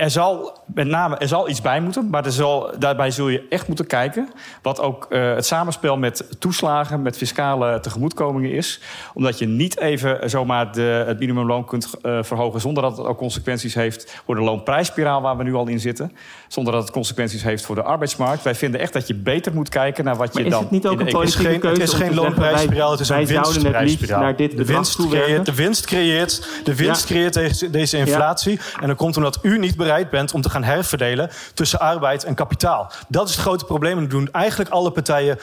er 0.00 0.10
zal 0.10 0.60
met 0.74 0.86
name 0.86 1.16
er 1.16 1.28
zal 1.28 1.48
iets 1.48 1.60
bij 1.60 1.80
moeten, 1.80 2.10
maar 2.10 2.24
er 2.24 2.32
zal, 2.32 2.70
daarbij 2.78 3.10
zul 3.10 3.28
je 3.28 3.46
echt 3.48 3.66
moeten 3.66 3.86
kijken 3.86 4.28
wat 4.62 4.80
ook 4.80 5.06
eh, 5.10 5.34
het 5.34 5.46
samenspel 5.46 5.96
met 5.96 6.26
toeslagen, 6.38 7.02
met 7.02 7.16
fiscale 7.16 7.80
tegemoetkomingen 7.80 8.52
is. 8.52 8.80
Omdat 9.14 9.38
je 9.38 9.46
niet 9.46 9.78
even 9.78 10.30
zomaar 10.30 10.72
de, 10.72 11.04
het 11.06 11.18
minimumloon 11.18 11.64
kunt 11.64 11.90
eh, 12.02 12.18
verhogen 12.22 12.60
zonder 12.60 12.82
dat 12.82 12.96
het 12.96 13.06
ook 13.06 13.18
consequenties 13.18 13.74
heeft 13.74 14.20
voor 14.26 14.34
de 14.34 14.40
loonprijsspiraal 14.40 15.20
waar 15.20 15.36
we 15.36 15.42
nu 15.42 15.54
al 15.54 15.66
in 15.66 15.80
zitten. 15.80 16.12
Zonder 16.48 16.72
dat 16.72 16.82
het 16.82 16.92
consequenties 16.92 17.42
heeft 17.42 17.64
voor 17.64 17.74
de 17.74 17.82
arbeidsmarkt. 17.82 18.42
Wij 18.42 18.54
vinden 18.54 18.80
echt 18.80 18.92
dat 18.92 19.06
je 19.06 19.14
beter 19.14 19.54
moet 19.54 19.68
kijken 19.68 20.04
naar 20.04 20.16
wat 20.16 20.28
je 20.32 20.34
Maar 20.34 20.44
is 20.44 20.52
dan 20.52 20.62
het 20.62 20.70
niet 20.70 20.86
ook 20.86 20.92
een 20.92 20.98
Het 20.98 21.06
is 21.06 21.12
politieke 21.12 21.44
geen, 21.44 21.52
het 21.52 21.62
keuze 21.62 21.82
is 21.82 21.92
geen 21.92 22.14
loonprijsspiraal, 22.14 22.90
het 22.90 23.00
is 23.00 23.08
een 23.08 23.26
winstprijsspiraal. 23.26 24.20
naar 24.20 24.36
dit 24.36 24.56
de, 24.56 24.64
winst 24.64 24.96
creëert, 24.96 25.46
de 25.46 25.54
winst 25.54 25.86
creëert, 25.86 26.64
de 26.64 26.74
winst 26.74 27.08
Ja. 27.08 27.14
creëert 27.14 27.34
deze, 27.34 27.70
deze 27.70 27.98
inflatie. 27.98 28.60
En 28.80 28.86
dat 28.88 28.96
komt 28.96 29.16
omdat 29.16 29.38
u 29.42 29.58
niet 29.58 29.76
bereid 29.76 30.10
bent 30.10 30.32
om 30.34 30.42
te 30.42 30.50
gaan 30.50 30.64
herverdelen 30.64 31.30
tussen 31.54 31.80
arbeid 31.80 32.24
en 32.24 32.34
kapitaal. 32.34 32.90
Dat 33.08 33.28
is 33.28 33.34
het 33.34 33.40
grote 33.44 33.64
probleem. 33.64 33.96
En 33.96 34.02
dat 34.02 34.10
doen 34.10 34.28
eigenlijk 34.32 34.70
alle 34.70 34.90
partijen 34.90 35.38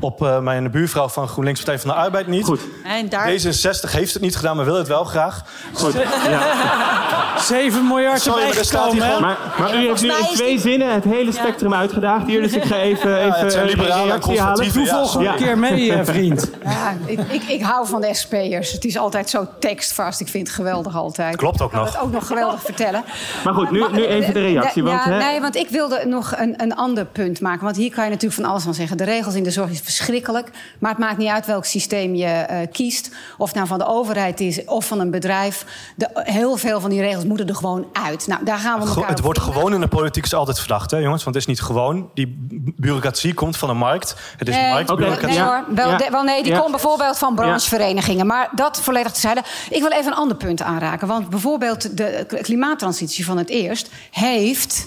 op 0.00 0.22
eh, 0.22 0.38
mijn 0.38 0.70
buurvrouw 0.70 1.08
van 1.08 1.28
GroenLinks 1.28 1.60
Partij 1.60 1.78
van 1.78 1.90
de 1.90 1.96
Arbeid 1.96 2.26
niet. 2.26 2.44
Goed. 2.44 2.60
En 2.84 3.08
daar, 3.08 3.30
D66 3.30 3.90
heeft 3.90 4.12
het 4.12 4.22
niet 4.22 4.36
gedaan, 4.36 4.56
maar 4.56 4.64
wil 4.64 4.74
het 4.76 4.88
wel 4.88 5.04
graag. 5.04 5.42
Goed. 5.72 5.92
Ja. 6.28 7.38
7 7.38 7.86
miljard 7.86 8.20
Sorry, 8.20 8.42
maar 8.46 8.56
er 8.56 8.64
staat 8.64 8.92
hier 8.92 9.02
gewoon- 9.02 9.20
Maar, 9.20 9.36
maar 9.58 9.74
u 9.74 9.86
heeft 9.86 10.02
nu 10.02 10.08
in 10.08 10.24
twee 10.34 10.58
zinnen 10.58 10.92
het 10.94 11.04
hele 11.04 11.32
spectrum 11.32 11.74
uitgedaagd 11.74 12.26
hier. 12.26 12.42
Dus 12.42 12.52
ik 12.52 12.64
ga 12.64 12.76
even, 12.76 13.18
even 13.24 13.64
liberalen 13.64 14.02
en 14.02 14.08
reactie 14.08 14.40
halen. 14.40 14.72
Doe 14.72 14.82
ja, 14.84 14.94
volgende 14.94 15.24
Ja. 15.24 15.34
keer 15.34 15.58
mee, 15.58 15.92
eh, 15.92 16.04
vriend. 16.14 16.50
Ja, 16.64 16.94
ik, 17.06 17.20
ik, 17.28 17.42
ik 17.42 17.62
hou 17.62 17.86
van 17.86 18.00
de 18.00 18.14
SP'ers. 18.14 18.72
Het 18.72 18.84
is 18.84 18.96
altijd 18.98 19.30
zo 19.30 19.46
tekstvast. 19.60 20.20
Ik 20.20 20.28
vind 20.28 20.46
het 20.46 20.56
geweldig 20.56 20.96
altijd. 20.96 21.36
Klopt 21.36 21.60
ook 21.62 21.72
Ik 21.72 21.78
nog. 21.78 21.86
het 21.92 21.98
ook 22.02 22.12
nog 22.12 22.26
geweldig 22.26 22.62
vertellen. 22.74 23.04
Maar 23.44 23.54
goed, 23.54 23.70
nu, 23.70 23.84
nu 23.92 24.04
even 24.04 24.34
de 24.34 24.40
reactie. 24.40 24.82
Ja, 24.82 24.88
Want, 24.90 25.04
hè, 25.04 25.16
nee, 25.18 25.40
want 25.40 25.56
ik 25.56 25.68
wilde 25.68 26.02
nog 26.06 26.32
een, 26.36 26.54
een 26.62 26.74
ander 26.76 27.04
punt 27.04 27.40
maken. 27.40 27.64
Want 27.64 27.76
hier 27.76 27.90
kan 27.94 28.04
je 28.04 28.10
natuurlijk 28.10 28.40
van 28.40 28.50
alles 28.50 28.62
van 28.62 28.74
zeggen. 28.74 28.96
De 28.96 29.04
regels 29.04 29.34
in 29.34 29.42
de 29.42 29.50
zorg 29.50 29.70
is 29.70 29.80
verschrikkelijk. 29.80 30.50
Maar 30.78 30.90
het 30.90 30.98
maakt 30.98 31.16
niet 31.18 31.28
uit 31.28 31.46
welk 31.46 31.64
systeem 31.64 32.14
je 32.14 32.26
eh, 32.26 32.58
kiest. 32.72 33.10
Of 33.38 33.46
het 33.46 33.54
nou 33.56 33.66
van 33.68 33.78
de 33.78 33.86
overheid 33.86 34.40
is 34.40 34.64
of 34.64 34.86
van 34.86 35.00
een 35.00 35.10
bedrijf. 35.10 35.64
De, 35.96 36.08
heel 36.12 36.56
veel 36.56 36.80
van 36.80 36.90
die 36.90 37.00
regels 37.00 37.24
moeten 37.24 37.48
er 37.48 37.54
gewoon 37.54 37.86
uit. 37.92 38.26
Nou, 38.26 38.44
daar 38.44 38.58
gaan 38.58 38.80
we 38.80 38.86
Go- 38.86 39.04
Het 39.06 39.18
op 39.18 39.24
wordt 39.24 39.38
gewoon 39.40 39.74
in 39.74 39.80
de 39.80 39.88
politiek 39.88 40.24
is 40.24 40.34
altijd 40.34 40.58
verdacht, 40.58 40.90
hè, 40.90 40.96
jongens? 40.96 41.24
Want 41.24 41.36
het 41.36 41.44
is 41.44 41.50
niet 41.50 41.60
gewoon. 41.60 42.10
Die 42.14 42.36
bureaucratie 42.76 43.34
komt 43.34 43.56
van 43.56 43.68
de 43.68 43.74
markt. 43.74 44.14
Het 44.36 44.48
is 44.48 44.54
Nee, 44.54 44.70
marktbureaucratie. 44.72 45.26
nee 45.26 45.36
Ja. 45.36 45.46
hoor. 45.66 45.74
Wel, 45.74 45.88
Ja. 45.90 45.96
de- 45.96 46.08
wel 46.10 46.22
nee, 46.22 46.42
die 46.42 46.52
Ja. 46.52 46.58
komt 46.58 46.70
bijvoorbeeld 46.70 47.18
van 47.18 47.34
brancheverenigingen. 47.34 48.26
Maar 48.26 48.48
dat 48.54 48.80
volledig 48.80 49.12
tezijde. 49.12 49.42
Ik 49.70 49.80
wil 49.80 49.90
even 49.90 50.06
een 50.12 50.18
ander 50.18 50.36
punt 50.36 50.62
aanraken. 50.62 51.08
Want 51.08 51.28
bijvoorbeeld 51.30 51.96
de 51.96 52.24
k- 52.28 52.46
klimaattransitie 52.64 53.24
van 53.24 53.36
het 53.36 53.48
eerst... 53.48 53.90
heeft 54.10 54.86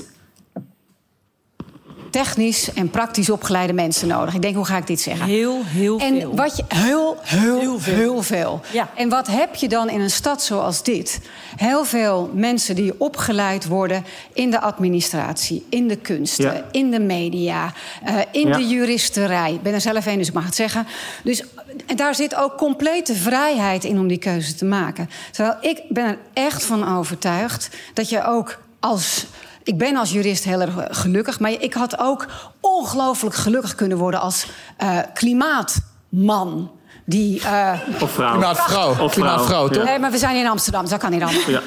technisch 2.23 2.73
en 2.73 2.89
praktisch 2.89 3.29
opgeleide 3.29 3.73
mensen 3.73 4.07
nodig. 4.07 4.33
Ik 4.33 4.41
denk, 4.41 4.55
hoe 4.55 4.65
ga 4.65 4.77
ik 4.77 4.87
dit 4.87 4.99
zeggen? 5.01 5.25
heel, 5.25 5.61
heel 5.65 5.99
En 5.99 6.19
veel. 6.19 6.35
wat 6.35 6.57
je 6.57 6.63
heel, 6.67 7.17
heel, 7.21 7.79
heel 7.81 8.21
veel. 8.21 8.61
Ja. 8.71 8.89
En 8.95 9.09
wat 9.09 9.27
heb 9.27 9.55
je 9.55 9.67
dan 9.67 9.89
in 9.89 10.01
een 10.01 10.09
stad 10.09 10.43
zoals 10.43 10.83
dit? 10.83 11.19
Heel 11.55 11.85
veel 11.85 12.31
mensen 12.33 12.75
die 12.75 12.93
opgeleid 12.99 13.67
worden 13.67 14.05
in 14.33 14.51
de 14.51 14.59
administratie, 14.61 15.65
in 15.69 15.87
de 15.87 15.95
kunsten, 15.95 16.53
Ja. 16.53 16.63
in 16.71 16.91
de 16.91 16.99
media, 16.99 17.73
eh, 18.03 18.15
in 18.31 18.47
Ja. 18.47 18.57
de 18.57 18.67
juristerij. 18.67 19.53
Ik 19.53 19.61
ben 19.61 19.73
er 19.73 19.81
zelf 19.81 20.05
een, 20.05 20.17
dus 20.17 20.27
ik 20.27 20.33
mag 20.33 20.45
het 20.45 20.55
zeggen. 20.55 20.87
Dus 21.23 21.43
en 21.85 21.95
daar 21.95 22.15
zit 22.15 22.35
ook 22.35 22.57
complete 22.57 23.15
vrijheid 23.15 23.83
in 23.83 23.99
om 23.99 24.07
die 24.07 24.17
keuze 24.17 24.55
te 24.55 24.65
maken. 24.65 25.09
Terwijl 25.31 25.55
ik 25.61 25.81
ben 25.89 26.05
er 26.05 26.17
echt 26.33 26.63
van 26.65 26.97
overtuigd 26.97 27.69
dat 27.93 28.09
je 28.09 28.23
ook 28.25 28.59
als 28.79 29.25
ik 29.67 29.77
ben 29.77 29.95
als 29.95 30.11
jurist 30.11 30.43
heel 30.43 30.61
erg 30.61 30.73
gelukkig, 30.89 31.39
maar 31.39 31.51
ik 31.51 31.73
had 31.73 31.99
ook 31.99 32.25
ongelooflijk 32.61 33.35
gelukkig 33.35 33.75
kunnen 33.75 33.97
worden 33.97 34.19
als 34.19 34.45
eh, 34.77 34.97
klimaatman. 35.13 36.71
Die, 37.09 37.41
eh, 37.41 37.73
Of 38.01 38.11
vrouw. 38.11 38.31
Klimaatvrouw. 38.31 38.95
Of 38.99 39.11
Klimaatvrouw, 39.13 39.67
toch? 39.67 39.83
Nee, 39.83 39.99
maar 39.99 40.11
we 40.11 40.17
zijn 40.17 40.35
in 40.35 40.47
Amsterdam, 40.47 40.81
dus 40.81 40.89
dat 40.89 40.99
kan 40.99 41.11
niet 41.11 41.21
anders. 41.21 41.45
Ja. 41.45 41.61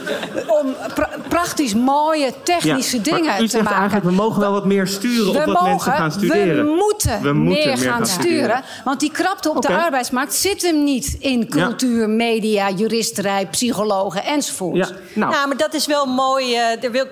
Om 0.47 0.75
pra- 0.95 1.11
praktisch 1.29 1.75
mooie 1.75 2.33
technische 2.43 2.97
Ja, 2.97 3.03
dingen 3.03 3.25
maar 3.25 3.41
u 3.41 3.45
te 3.45 3.51
zegt 3.51 3.63
maken. 3.65 3.79
eigenlijk, 3.79 4.09
we 4.11 4.13
mogen 4.23 4.41
wel 4.41 4.53
wat 4.53 4.65
meer 4.67 4.87
sturen 4.87 5.29
op 5.29 5.35
we 5.35 5.39
wat 5.45 5.47
mogen, 5.47 5.69
mensen 5.69 5.93
gaan 5.93 6.13
studeren. 6.13 6.65
We 6.65 6.75
moeten, 6.75 7.23
We 7.23 7.33
moeten 7.33 7.65
meer, 7.69 7.79
gaan, 7.79 8.07
sturen. 8.07 8.63
Want 8.85 9.01
die 9.01 9.11
krapte 9.11 9.51
op 9.51 9.63
de 9.63 9.77
arbeidsmarkt 9.83 10.35
zit 10.35 10.63
hem 10.63 10.85
niet 10.85 11.17
in 11.19 11.49
cultuur, 11.49 12.09
media, 12.09 12.71
juristerij, 12.71 13.47
psychologen 13.47 14.25
enzovoort. 14.25 14.77
Ja, 14.77 14.89
nou, 15.15 15.33
Nou, 15.33 15.49
maar 15.49 15.57
dat 15.57 15.75
is 15.75 15.87
wel 15.87 16.07
mooi. 16.07 16.55
eh, 16.55 16.81
daar 16.81 16.91
wil, 16.91 17.07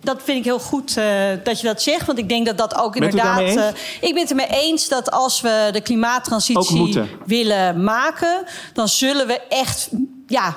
dat 0.00 0.22
vind 0.22 0.38
ik 0.38 0.44
heel 0.44 0.58
goed 0.58 0.96
eh, 0.96 1.04
dat 1.44 1.60
je 1.60 1.66
dat 1.66 1.82
zegt. 1.82 2.06
Want 2.06 2.18
ik 2.18 2.28
denk 2.28 2.46
dat 2.46 2.58
dat 2.58 2.78
ook 2.78 2.94
inderdaad. 2.96 3.40
eh, 3.40 3.66
ik 4.00 4.12
ben 4.12 4.18
het 4.22 4.30
ermee 4.30 4.46
eens 4.50 4.88
dat 4.88 5.10
als 5.10 5.40
we 5.40 5.68
de 5.72 5.80
klimaattransitie 5.80 7.02
willen 7.26 7.84
maken, 7.84 8.44
dan 8.72 8.88
zullen 8.88 9.26
we 9.26 9.40
echt. 9.48 9.88
Ja, 10.26 10.56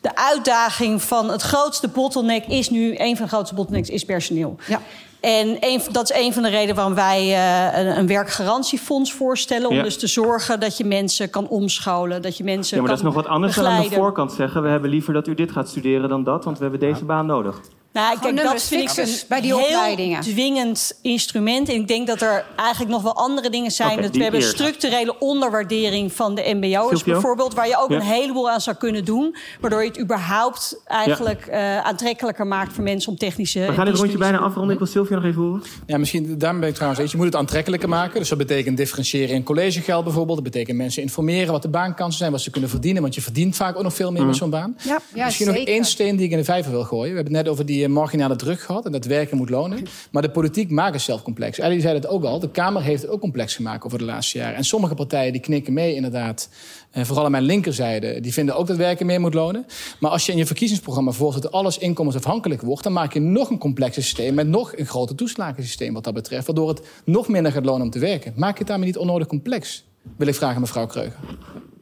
de 0.00 0.16
uitdaging 0.16 1.02
van 1.02 1.30
het 1.30 1.42
grootste 1.42 1.88
bottleneck 1.88 2.46
is 2.46 2.70
nu. 2.70 2.94
Een 2.98 3.16
van 3.16 3.24
de 3.24 3.32
grootste 3.32 3.54
bottlenecks 3.54 3.88
is 3.90 4.04
personeel. 4.04 4.56
Ja. 4.66 4.80
En 5.20 5.56
een, 5.60 5.80
dat 5.92 6.10
is 6.10 6.16
een 6.16 6.32
van 6.32 6.42
de 6.42 6.48
redenen 6.48 6.74
waarom 6.74 6.94
wij 6.94 7.20
eh, 7.20 7.78
een, 7.78 7.98
een 7.98 8.06
werkgarantiefonds 8.06 9.12
voorstellen. 9.12 9.68
Om 9.68 9.74
Ja. 9.76 9.82
dus 9.82 9.98
te 9.98 10.06
zorgen 10.06 10.60
dat 10.60 10.76
je 10.76 10.84
mensen 10.84 11.30
kan 11.30 11.48
omscholen. 11.48 12.22
Dat 12.22 12.36
je 12.36 12.44
mensen 12.44 12.76
ja, 12.76 12.82
maar 12.82 12.90
dat 12.90 12.98
is 13.00 13.04
nog 13.04 13.14
wat 13.14 13.26
anders 13.26 13.54
dan 13.54 13.64
aan 13.64 13.70
de 13.70 13.76
begeleiden. 13.76 14.04
voorkant 14.06 14.32
zeggen. 14.32 14.62
We 14.62 14.68
hebben 14.68 14.90
liever 14.90 15.12
dat 15.12 15.26
u 15.26 15.34
dit 15.34 15.52
gaat 15.52 15.68
studeren 15.68 16.08
dan 16.08 16.24
dat, 16.24 16.44
want 16.44 16.56
we 16.58 16.62
hebben 16.62 16.80
deze 16.80 17.04
baan 17.04 17.26
nodig. 17.26 17.60
Nou, 17.92 18.16
Gewoon 18.18 18.34
kijk, 18.34 18.46
dat 18.48 18.62
vind 18.62 18.90
ik 18.90 18.96
een 18.96 19.14
bij 19.28 19.40
die 19.40 19.54
heel 19.54 19.64
opleidingen. 19.64 20.20
dwingend 20.20 20.98
instrument. 21.02 21.68
En 21.68 21.74
ik 21.74 21.88
denk 21.88 22.06
dat 22.06 22.20
er 22.20 22.44
eigenlijk 22.56 22.90
nog 22.90 23.02
wel 23.02 23.14
andere 23.16 23.50
dingen 23.50 23.70
zijn. 23.70 24.02
Dat 24.02 24.16
we 24.16 24.22
hebben 24.22 24.40
eerst. 24.40 24.52
structurele 24.52 25.18
onderwaardering 25.18 26.12
van 26.12 26.34
de 26.34 26.42
Silvio? 26.42 27.12
bijvoorbeeld... 27.12 27.54
waar 27.54 27.68
je 27.68 27.78
ook 27.78 27.90
Ja. 27.90 27.96
een 27.96 28.02
heleboel 28.02 28.50
aan 28.50 28.60
zou 28.60 28.76
kunnen 28.76 29.04
doen. 29.04 29.36
Waardoor 29.60 29.82
je 29.82 29.88
het 29.88 30.00
überhaupt 30.00 30.80
eigenlijk 30.86 31.46
eh, 31.46 31.78
aantrekkelijker 31.78 32.46
maakt 32.46 32.72
voor 32.72 32.84
mensen 32.84 33.10
om 33.12 33.18
technische... 33.18 33.60
We 33.60 33.72
gaan 33.72 33.84
dit 33.84 33.96
rondje 33.96 34.18
bijna 34.18 34.38
afronden. 34.38 34.72
Ik 34.72 34.78
wil 34.78 34.86
Sylvia 34.88 35.16
nog 35.16 35.24
even 35.24 35.42
horen. 35.42 35.62
Ja, 35.86 35.98
misschien 35.98 36.38
daarom 36.38 36.60
ben 36.60 36.68
ik 36.68 36.74
trouwens 36.74 37.00
eens. 37.02 37.10
Je 37.10 37.16
moet 37.16 37.26
het 37.26 37.36
aantrekkelijker 37.36 37.88
maken. 37.88 38.18
Dus 38.18 38.28
dat 38.28 38.38
betekent 38.38 38.76
differentiëren 38.76 39.34
in 39.34 39.42
collegegeld 39.42 40.04
bijvoorbeeld. 40.04 40.36
Dat 40.42 40.52
betekent 40.52 40.76
mensen 40.76 41.02
informeren 41.02 41.52
wat 41.52 41.62
de 41.62 41.68
baankansen 41.68 42.18
zijn, 42.18 42.32
wat 42.32 42.40
ze 42.40 42.50
kunnen 42.50 42.70
verdienen. 42.70 43.02
Want 43.02 43.14
je 43.14 43.20
verdient 43.20 43.56
vaak 43.56 43.76
ook 43.76 43.82
nog 43.82 43.94
veel 43.94 44.12
meer 44.12 44.24
met 44.26 44.36
zo'n 44.36 44.50
baan. 44.50 44.76
Ja, 44.82 44.98
ja 45.14 45.24
Misschien 45.24 45.46
nog 45.46 45.56
één 45.56 45.84
steen 45.84 46.16
die 46.16 46.24
ik 46.26 46.30
in 46.32 46.38
de 46.38 46.44
vijver 46.44 46.70
wil 46.70 46.84
gooien. 46.84 47.10
We 47.10 47.16
hebben 47.16 47.34
het 47.34 47.42
net 47.44 47.52
over 47.52 47.66
die 47.66 47.79
eh, 47.84 47.90
marginale 47.90 48.36
druk 48.36 48.60
gehad 48.60 48.86
en 48.86 48.92
dat 48.92 49.04
werken 49.04 49.36
moet 49.36 49.50
lonen. 49.50 49.82
Maar 50.10 50.22
de 50.22 50.30
politiek 50.30 50.70
maakt 50.70 50.92
het 50.92 51.02
zelf 51.02 51.22
complex. 51.22 51.58
Ellie 51.58 51.80
zei 51.80 51.94
het 51.94 52.06
ook 52.06 52.24
al. 52.24 52.38
De 52.40 52.50
Kamer 52.50 52.82
heeft 52.82 53.02
het 53.02 53.10
ook 53.10 53.20
complex 53.20 53.54
gemaakt 53.54 53.84
over 53.84 53.98
de 53.98 54.04
laatste 54.04 54.38
jaren. 54.38 54.56
En 54.56 54.64
sommige 54.64 54.94
partijen 54.94 55.32
die 55.32 55.40
knikken 55.40 55.72
mee 55.72 55.94
inderdaad. 55.94 56.48
En 56.90 57.06
vooral 57.06 57.24
aan 57.24 57.30
mijn 57.30 57.42
linkerzijde. 57.42 58.20
Die 58.20 58.32
vinden 58.32 58.56
ook 58.56 58.66
dat 58.66 58.76
werken 58.76 59.06
meer 59.06 59.20
moet 59.20 59.34
lonen. 59.34 59.66
Maar 60.00 60.10
als 60.10 60.26
je 60.26 60.32
in 60.32 60.38
je 60.38 60.46
verkiezingsprogramma 60.46 61.10
voorzet 61.10 61.42
dat 61.42 61.52
alles 61.52 61.78
inkomensafhankelijk 61.78 62.62
wordt... 62.62 62.82
dan 62.82 62.92
maak 62.92 63.12
je 63.12 63.20
nog 63.20 63.50
een 63.50 63.58
complexer 63.58 64.02
systeem 64.02 64.34
met 64.34 64.46
nog 64.46 64.76
een 64.76 64.86
groter 64.86 65.16
toeslagensysteem 65.16 65.94
wat 65.94 66.04
dat 66.04 66.14
betreft. 66.14 66.46
Waardoor 66.46 66.68
het 66.68 66.82
nog 67.04 67.28
minder 67.28 67.52
gaat 67.52 67.64
lonen 67.64 67.82
om 67.82 67.90
te 67.90 67.98
werken. 67.98 68.32
Maak 68.36 68.52
je 68.52 68.58
het 68.58 68.66
daarmee 68.66 68.86
niet 68.86 68.98
onnodig 68.98 69.26
complex? 69.26 69.84
Wil 70.16 70.26
ik 70.26 70.34
vragen 70.34 70.60
mevrouw 70.60 70.86
Kreuger. 70.86 71.18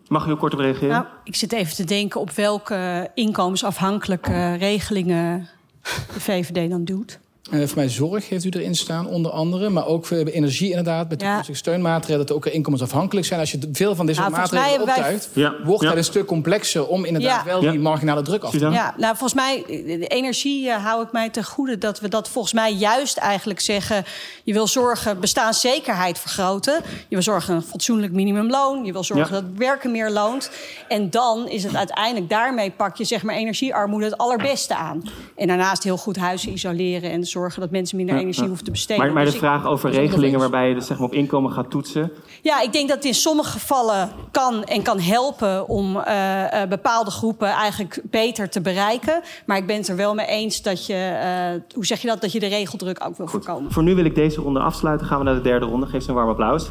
Mag 0.09 0.27
u 0.27 0.35
kort 0.35 0.53
op 0.53 0.59
reageren? 0.59 0.89
Nou, 0.89 1.05
ik 1.25 1.35
zit 1.35 1.53
even 1.53 1.75
te 1.75 1.85
denken 1.85 2.21
op 2.21 2.31
welke 2.31 3.11
inkomensafhankelijke 3.15 4.55
regelingen 4.55 5.49
de 5.83 6.21
VVD 6.21 6.71
dan 6.71 6.85
doet. 6.85 7.19
Eh, 7.51 7.59
voor 7.59 7.77
mij 7.77 7.89
zorg 7.89 8.29
heeft 8.29 8.45
u 8.45 8.49
erin 8.49 8.75
staan, 8.75 9.07
onder 9.07 9.31
andere. 9.31 9.69
Maar 9.69 9.87
ook 9.87 10.07
voor 10.07 10.17
energie 10.17 10.69
inderdaad, 10.69 11.09
met 11.09 11.19
toekomstige 11.19 11.59
steunmaatregelen... 11.59 12.19
dat 12.27 12.29
er 12.31 12.35
ook 12.35 12.47
inkomensafhankelijk 12.55 13.27
zijn. 13.27 13.41
Als 13.41 13.51
je 13.51 13.59
veel 13.73 13.95
van 13.95 14.07
dit 14.07 14.17
soort 14.17 14.29
Nou, 14.29 14.41
volgens 14.49 14.61
mij 14.67 14.79
maatregelen 14.79 14.87
wij- 14.87 15.19
optuigt... 15.19 15.29
Ja, 15.61 15.67
wordt 15.67 15.83
ja. 15.83 15.89
het 15.89 15.99
een 15.99 16.05
stuk 16.05 16.27
complexer 16.27 16.87
om 16.87 17.05
inderdaad 17.05 17.39
Ja. 17.45 17.45
wel 17.45 17.63
Ja. 17.63 17.71
die 17.71 17.81
marginale 17.81 18.23
druk 18.23 18.43
af 18.43 18.51
te 18.51 18.59
doen. 18.59 18.73
Ja, 18.73 18.95
nou 18.97 19.17
volgens 19.17 19.35
mij, 19.35 19.63
de 19.99 20.07
energie 20.07 20.69
eh, 20.71 20.85
hou 20.85 21.03
ik 21.05 21.13
mij 21.13 21.31
ten 21.31 21.45
goede 21.45 21.79
dat 21.79 22.01
we 22.01 22.09
dat 22.09 22.29
volgens 22.29 22.55
mij 22.55 22.73
juist 22.73 23.17
eigenlijk 23.17 23.61
zeggen. 23.61 24.05
Je 24.45 24.53
wil 24.53 24.67
zorgen 24.67 25.21
bestaanszekerheid 25.21 26.19
vergroten. 26.19 26.75
Je 26.85 27.15
wil 27.15 27.23
zorgen 27.23 27.55
een 27.55 27.63
fatsoenlijk 27.63 28.13
minimumloon. 28.13 28.85
Je 28.85 28.93
wil 28.93 29.05
zorgen 29.05 29.35
Ja. 29.35 29.41
dat 29.41 29.51
werken 29.57 29.91
meer 29.91 30.11
loont. 30.11 30.51
En 30.89 31.11
dan 31.11 31.49
is 31.49 31.63
het 31.65 31.75
uiteindelijk 31.77 32.29
daarmee 32.29 32.71
pak 32.71 32.97
je 32.97 33.05
zeg 33.05 33.23
maar 33.23 33.35
energiearmoede 33.35 34.05
het 34.05 34.19
allerbeste 34.19 34.75
aan. 34.77 35.03
En 35.37 35.47
daarnaast 35.47 35.83
heel 35.83 35.97
goed 35.97 36.17
huizen 36.17 36.53
isoleren 36.53 37.11
en 37.11 37.25
zorgen 37.25 37.37
dat 37.61 37.71
mensen 37.71 37.97
minder 37.97 38.15
Ja, 38.15 38.21
energie 38.21 38.43
ja. 38.43 38.49
hoeven 38.49 38.65
te 38.67 38.71
besteden. 38.71 39.05
Maar, 39.05 39.13
maar 39.13 39.25
de 39.25 39.31
Dus 39.31 39.41
ik- 39.41 39.45
vraag 39.47 39.67
over 39.67 39.91
regelingen 39.91 40.39
waarbij 40.39 40.69
je 40.69 40.75
dus 40.75 40.87
zeg 40.87 40.99
maar 40.99 41.07
op 41.07 41.15
inkomen 41.15 41.53
gaat 41.53 41.71
toetsen. 41.71 42.13
Ja, 42.43 42.61
ik 42.61 42.73
denk 42.73 42.89
dat 42.89 42.97
het 42.97 43.07
in 43.07 43.15
sommige 43.15 43.51
gevallen 43.51 44.11
kan 44.31 44.65
en 44.65 44.83
kan 44.83 45.01
helpen 45.01 45.69
om 45.69 45.97
eh, 45.97 46.63
eh, 46.63 46.69
bepaalde 46.69 47.11
groepen 47.11 47.49
eigenlijk 47.49 48.01
beter 48.05 48.49
te 48.51 48.61
bereiken. 48.61 49.21
Maar 49.47 49.57
ik 49.57 49.67
ben 49.67 49.77
het 49.77 49.89
er 49.89 49.97
wel 49.97 50.15
mee 50.15 50.27
eens 50.27 50.63
dat 50.63 50.87
je, 50.87 50.95
eh, 50.95 51.75
hoe 51.75 51.87
zeg 51.87 52.01
je 52.01 52.09
dat, 52.09 52.21
dat 52.21 52.33
je 52.33 52.41
de 52.41 52.47
regeldruk 52.47 53.05
ook 53.07 53.17
wil 53.17 53.27
voorkomen. 53.27 53.73
Voor 53.73 53.83
nu 53.83 53.95
wil 53.95 54.05
ik 54.05 54.15
deze 54.15 54.41
ronde 54.41 54.61
afsluiten. 54.61 55.07
Gaan 55.07 55.19
we 55.19 55.25
naar 55.25 55.35
de 55.35 55.41
derde 55.41 55.67
ronde. 55.67 55.87
Geef 55.87 56.03
ze 56.03 56.09
een 56.09 56.15
warm 56.15 56.29
applaus. 56.29 56.69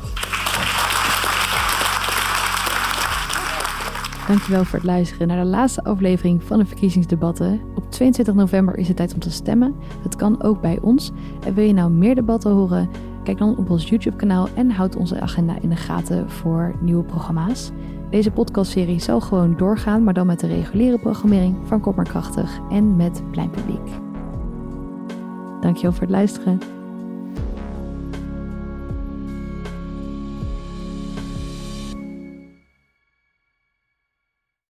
Dankjewel 4.28 4.64
voor 4.64 4.80
het 4.80 4.88
luisteren 4.88 5.28
naar 5.28 5.44
de 5.44 5.50
laatste 5.50 5.84
aflevering 5.84 6.44
van 6.44 6.60
de 6.60 6.66
verkiezingsdebatten. 6.66 7.62
Op 7.76 7.92
22 7.92 8.34
november 8.34 8.78
is 8.78 8.88
het 8.88 8.98
tijd 8.98 9.14
om 9.14 9.20
te 9.20 9.32
stemmen. 9.32 9.76
Het 10.04 10.16
kan 10.16 10.44
ook 10.44 10.62
bij 10.62 10.80
ons. 10.82 11.12
En 11.46 11.54
wil 11.54 11.64
je 11.64 11.74
nou 11.74 11.92
meer 11.92 12.16
debatten 12.16 12.52
horen? 12.52 12.90
Kijk 13.24 13.38
dan 13.38 13.58
op 13.58 13.70
ons 13.70 13.90
YouTube-kanaal 13.90 14.48
en 14.56 14.72
houd 14.72 14.96
onze 14.96 15.22
agenda 15.22 15.58
in 15.62 15.70
de 15.70 15.76
gaten 15.76 16.30
voor 16.30 16.76
nieuwe 16.80 17.04
programma's. 17.04 17.72
Deze 18.10 18.32
podcastserie 18.32 19.00
zal 19.00 19.22
gewoon 19.22 19.58
doorgaan, 19.58 20.04
maar 20.04 20.14
dan 20.14 20.28
met 20.28 20.40
de 20.40 20.48
reguliere 20.48 21.00
programmering 21.00 21.56
van 21.64 21.82
Kort 21.82 21.96
maar 21.96 22.10
Krachtig 22.10 22.60
en 22.70 22.96
met 22.96 23.24
Plein 23.32 23.50
Publiek. 23.50 23.90
Dankjewel 25.62 25.92
voor 25.92 26.02
het 26.02 26.10
luisteren. 26.10 26.77